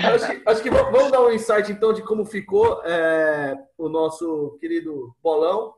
acho, 0.14 0.26
que, 0.26 0.42
acho, 0.46 0.62
que, 0.62 0.70
vamos 0.70 1.12
dar 1.12 1.20
um 1.20 1.30
insight 1.30 1.70
então 1.70 1.92
de 1.92 2.00
como 2.00 2.24
ficou 2.24 2.80
é, 2.86 3.54
o 3.76 3.90
nosso 3.90 4.56
querido 4.58 5.14
bolão. 5.22 5.74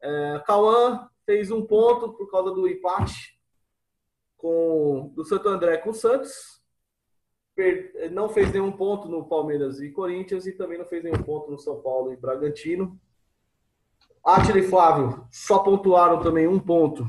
É, 0.00 0.42
Cauã 0.46 1.08
fez 1.32 1.50
um 1.50 1.64
ponto 1.64 2.12
por 2.12 2.30
causa 2.30 2.50
do 2.50 2.68
empate 2.68 3.38
com, 4.36 5.10
do 5.14 5.24
Santo 5.24 5.48
André 5.48 5.78
com 5.78 5.90
o 5.90 5.94
Santos. 5.94 6.60
Per, 7.54 8.10
não 8.12 8.28
fez 8.28 8.52
nenhum 8.52 8.72
ponto 8.72 9.08
no 9.08 9.26
Palmeiras 9.26 9.80
e 9.80 9.90
Corinthians 9.90 10.46
e 10.46 10.52
também 10.52 10.76
não 10.78 10.84
fez 10.84 11.02
nenhum 11.02 11.22
ponto 11.22 11.50
no 11.50 11.58
São 11.58 11.80
Paulo 11.80 12.12
e 12.12 12.16
Bragantino. 12.16 13.00
Átila 14.22 14.58
e 14.58 14.62
Flávio 14.62 15.26
só 15.30 15.60
pontuaram 15.60 16.20
também 16.20 16.46
um 16.46 16.60
ponto 16.60 17.08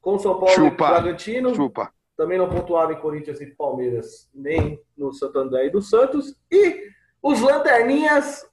com 0.00 0.18
São 0.18 0.38
Paulo 0.38 0.54
Chupa. 0.54 0.84
e 0.84 0.88
Bragantino. 0.90 1.54
Chupa. 1.54 1.92
Também 2.14 2.36
não 2.36 2.50
pontuaram 2.50 2.92
em 2.92 3.00
Corinthians 3.00 3.40
e 3.40 3.46
Palmeiras, 3.46 4.28
nem 4.34 4.78
no 4.94 5.10
Santo 5.12 5.38
André 5.38 5.66
e 5.66 5.70
do 5.70 5.80
Santos. 5.80 6.38
E 6.50 6.86
os 7.22 7.40
Lanterninhas 7.40 8.46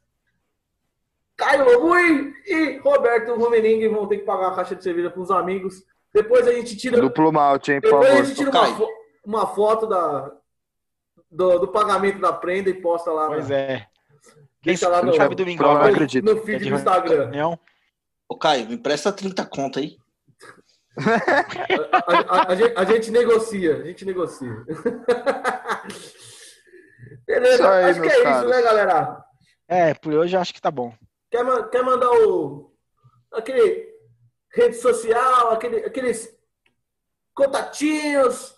Caio 1.39 1.63
Lobui 1.63 2.33
e 2.45 2.77
Roberto 2.79 3.33
Romening 3.33 3.87
vão 3.87 4.05
ter 4.07 4.17
que 4.17 4.25
pagar 4.25 4.49
a 4.49 4.55
caixa 4.55 4.75
de 4.75 4.83
cerveja 4.83 5.09
para 5.09 5.21
os 5.21 5.31
amigos. 5.31 5.81
Depois 6.13 6.45
a 6.45 6.51
gente 6.51 6.75
tira. 6.75 6.99
Duplo 6.99 7.31
malte, 7.31 7.71
hein, 7.71 7.79
Depois 7.79 8.11
a 8.11 8.23
gente 8.23 8.35
tira 8.35 8.51
uma, 8.51 8.87
uma, 9.25 9.47
foto 9.47 9.87
da, 9.87 10.33
do, 11.31 11.59
do, 11.59 11.67
pagamento 11.69 12.19
da 12.19 12.33
prenda 12.33 12.69
e 12.69 12.73
posta 12.73 13.09
lá. 13.11 13.27
Pois 13.27 13.47
na, 13.47 13.55
é. 13.55 13.77
Quem 14.61 14.73
Deixa 14.73 14.89
lá 14.89 15.01
no, 15.01 15.13
domingo 15.33 15.59
Prova, 15.59 15.75
agora. 15.75 15.93
acredito. 15.93 16.25
no 16.25 16.41
feed 16.41 16.69
do 16.69 16.75
Instagram. 16.75 17.23
Reunião. 17.23 17.57
Ô, 18.27 18.37
Caio, 18.37 18.67
me 18.67 18.75
empresta 18.75 19.09
30 19.13 19.45
conto 19.45 19.79
aí. 19.79 19.95
A, 22.05 22.35
a- 22.35 22.51
a 22.51 22.55
gente, 22.55 22.73
a 22.75 22.83
gente 22.83 23.11
negocia, 23.11 23.77
a 23.77 23.83
gente 23.85 24.03
negocia. 24.03 24.65
Beleza, 27.25 27.53
Isso 27.55 27.67
aí, 27.67 27.83
acho 27.85 28.01
que 28.01 28.07
é 28.07 28.13
isso, 28.13 28.23
caros. 28.23 28.49
né, 28.51 28.61
galera? 28.61 29.23
É, 29.67 29.93
por 29.93 30.13
hoje 30.13 30.35
eu 30.35 30.41
acho 30.41 30.53
que 30.53 30.61
tá 30.61 30.69
bom. 30.69 30.93
Quer, 31.29 31.69
quer 31.69 31.83
mandar 31.83 32.11
o. 32.11 32.73
aquele. 33.31 33.87
rede 34.51 34.75
social, 34.75 35.51
aquele, 35.51 35.85
aqueles 35.85 36.35
contatinhos? 37.33 38.57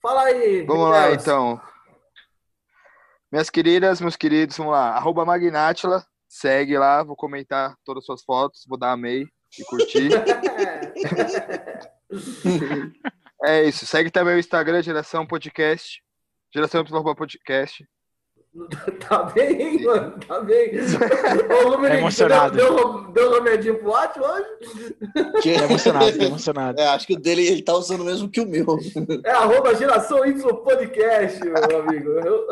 Fala 0.00 0.24
aí. 0.24 0.64
Vamos 0.66 0.90
lá, 0.90 1.10
Nicolas. 1.10 1.22
então. 1.22 1.60
Minhas 3.30 3.48
queridas, 3.48 4.00
meus 4.00 4.16
queridos, 4.16 4.56
vamos 4.58 4.72
lá. 4.72 4.90
Arroba 4.90 5.24
Magnátila, 5.24 6.04
segue 6.28 6.76
lá, 6.76 7.02
vou 7.02 7.16
comentar 7.16 7.74
todas 7.82 8.02
as 8.02 8.06
suas 8.06 8.22
fotos, 8.22 8.64
vou 8.68 8.78
dar 8.78 8.92
amei 8.92 9.26
e 9.58 9.64
curtir. 9.64 10.10
é 13.44 13.64
isso, 13.64 13.86
segue 13.86 14.10
também 14.10 14.34
o 14.34 14.38
Instagram, 14.38 14.82
Geração 14.82 15.26
Podcast. 15.26 16.02
Geração 16.52 16.84
Podcast. 16.84 17.88
Tá 19.08 19.22
bem, 19.24 19.82
mano, 19.82 20.14
tá 20.28 20.40
bem. 20.40 20.72
Ô, 21.66 21.84
É 21.86 21.98
emocionado. 21.98 22.54
Deu, 22.56 22.74
deu, 22.76 23.02
deu 23.12 23.32
remedinho 23.34 23.78
pro 23.78 23.90
Watch 23.90 24.18
hoje? 24.20 24.94
Que- 25.42 25.58
Tô 25.58 25.64
emocionado, 25.64 26.18
tô 26.18 26.24
emocionado. 26.24 26.80
É, 26.80 26.86
acho 26.88 27.06
que 27.06 27.14
o 27.14 27.18
dele 27.18 27.46
ele 27.46 27.62
tá 27.62 27.72
usando 27.74 28.02
o 28.02 28.04
mesmo 28.04 28.28
que 28.28 28.40
o 28.40 28.46
meu. 28.46 28.66
É 29.24 29.30
arroba 29.30 29.74
geração 29.74 30.24
Y 30.26 30.34
Podcast, 30.42 31.40
meu 31.44 31.80
amigo. 31.80 32.10
Eu- 32.10 32.46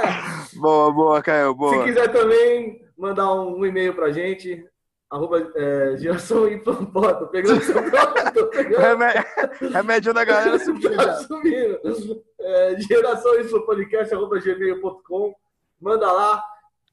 Boa, 0.60 0.90
boa, 0.92 1.22
Caio, 1.22 1.50
Se 1.50 1.54
boa. 1.58 1.84
quiser 1.84 2.08
também 2.10 2.80
mandar 2.96 3.32
um, 3.34 3.58
um 3.58 3.66
e-mail 3.66 3.92
pra 3.94 4.10
gente, 4.12 4.64
arroba 5.10 5.52
é, 5.54 5.94
Y. 5.94 6.58
Pô, 6.92 7.14
tô 7.14 7.26
pegando 7.28 7.62
seu 7.62 7.74
nome, 7.80 8.32
tô 8.32 8.46
pegando. 8.48 9.72
Remédio 9.72 10.12
da 10.12 10.24
galera 10.24 10.58
Tá 10.58 11.14
subindo. 11.22 12.24
É, 12.40 12.76
geração 12.80 13.34
Y 13.40 13.48
Podcast, 13.64 14.14
arroba 14.14 14.40
gmail.com. 14.40 15.34
Manda 15.80 16.10
lá. 16.10 16.42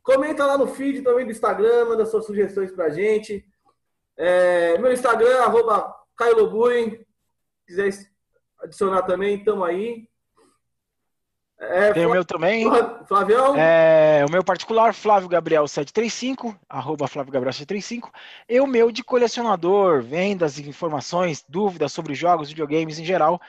Comenta 0.03 0.45
lá 0.45 0.57
no 0.57 0.67
feed 0.67 1.03
também 1.03 1.25
do 1.25 1.31
Instagram, 1.31 1.85
manda 1.85 2.05
suas 2.05 2.25
sugestões 2.25 2.71
pra 2.71 2.89
gente. 2.89 3.45
É, 4.17 4.77
meu 4.79 4.91
Instagram, 4.91 5.41
arroba 5.41 5.95
Caio. 6.15 6.49
Se 6.51 7.05
quiser 7.67 7.89
adicionar 8.59 9.03
também, 9.03 9.43
tamo 9.43 9.63
aí. 9.63 10.07
É, 11.63 11.93
Tem 11.93 12.07
o 12.07 12.09
meu 12.11 12.25
também. 12.25 12.63
Flá- 12.67 13.03
Flavião? 13.05 13.55
É, 13.55 14.25
o 14.27 14.31
meu 14.31 14.43
particular, 14.43 14.95
Flávio 14.95 15.29
Gabriel 15.29 15.67
735, 15.67 16.59
arroba 16.67 17.07
Flávio 17.07 17.31
Gabriel 17.31 17.53
735. 17.53 18.11
E 18.49 18.59
o 18.59 18.65
meu 18.65 18.91
de 18.91 19.03
colecionador, 19.03 20.01
vendas, 20.01 20.57
informações, 20.57 21.45
dúvidas 21.47 21.93
sobre 21.93 22.15
jogos, 22.15 22.49
videogames 22.49 22.97
em 22.97 23.05
geral, 23.05 23.39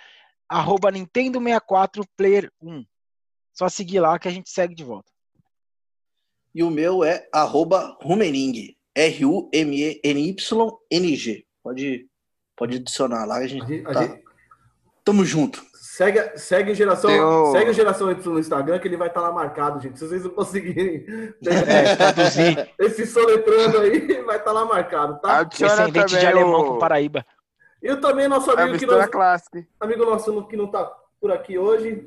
arroba 0.47 0.91
Nintendo 0.91 1.39
64 1.39 2.05
Player 2.15 2.53
1. 2.61 2.85
Só 3.55 3.69
seguir 3.71 4.01
lá 4.01 4.19
que 4.19 4.29
a 4.29 4.31
gente 4.31 4.51
segue 4.51 4.75
de 4.75 4.85
volta. 4.85 5.11
E 6.55 6.63
o 6.63 6.71
meu 6.71 7.03
é 7.03 7.27
arroba 7.33 7.97
Rumening. 8.03 8.77
R-U-M-E-N-Y-N-G. 10.15 11.45
Pode, 11.63 12.07
pode 12.57 12.77
adicionar 12.77 13.25
lá, 13.25 13.37
a 13.37 13.39
A 13.39 13.47
gente 13.47 13.67
gente- 13.67 13.87
a 13.87 13.93
tá. 13.93 14.03
gente- 14.07 14.23
Tamo 15.05 15.25
junto. 15.25 15.65
Segue, 15.95 16.39
segue, 16.39 16.75
geração, 16.75 17.11
o- 17.11 17.53
segue 17.53 17.71
Geração 17.75 18.11
Y 18.11 18.33
no 18.33 18.39
Instagram, 18.39 18.79
que 18.79 18.89
ele 18.89 18.97
vai 18.97 19.09
estar 19.09 19.21
lá 19.21 19.31
marcado, 19.31 19.79
gente. 19.79 19.99
Se 19.99 20.09
vocês 20.09 20.25
não 20.25 20.31
conseguirem 20.31 21.05
É, 21.47 21.95
traduzir 21.97 22.73
esse 22.79 23.07
soletrando 23.07 23.79
aí, 23.79 24.23
vai 24.23 24.39
estar 24.39 24.53
lá 24.53 24.65
marcado, 24.65 25.21
tá? 25.21 25.41
Adiciona 25.41 25.75
descendente 25.91 26.19
de 26.19 26.27
alemão 26.27 26.61
o... 26.63 26.65
com 26.69 26.79
Paraíba. 26.79 27.27
E 27.83 27.95
também 27.97 28.27
nosso 28.27 28.51
É 28.53 28.63
amigo 28.63 28.79
que, 28.79 28.87
clássica. 29.11 29.67
amigo 29.79 30.07
nosso 30.07 30.47
que 30.49 30.57
não 30.57 30.67
tá 30.71 30.91
por 31.21 31.31
aqui 31.31 31.59
hoje, 31.59 32.07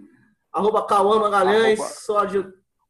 arroba 0.51 0.83
Cauã 0.87 1.19
Magalhães, 1.19 1.79
Arroba. 1.79 1.93
só 1.95 2.25
de 2.25 2.43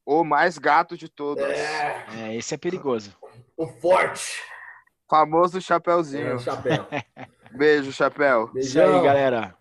O 0.06 0.24
mais 0.24 0.58
gato 0.58 0.96
de 0.98 1.10
todos. 1.10 1.44
é, 1.44 2.06
É, 2.20 2.36
esse 2.38 2.54
é 2.56 2.58
perigoso. 2.58 3.14
o 3.58 3.68
forte. 3.68 4.42
Famoso 5.10 5.58
É, 5.58 5.62
Chapeuzinho. 5.62 6.40
chapéu. 6.40 6.86
Beijo, 7.52 7.92
Chapéu. 7.92 8.50
Isso 8.56 8.80
aí, 8.80 8.86
Beijão. 8.86 9.04
galera. 9.04 9.54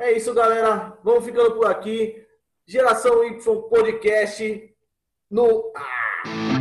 É 0.00 0.12
isso, 0.12 0.34
galera. 0.34 0.98
Vamos 1.02 1.24
ficando 1.24 1.54
por 1.54 1.66
aqui. 1.66 2.22
Geração 2.66 3.24
Y 3.24 3.40
Podcast 3.42 4.74
no 5.30 5.72
ar. 5.74 6.53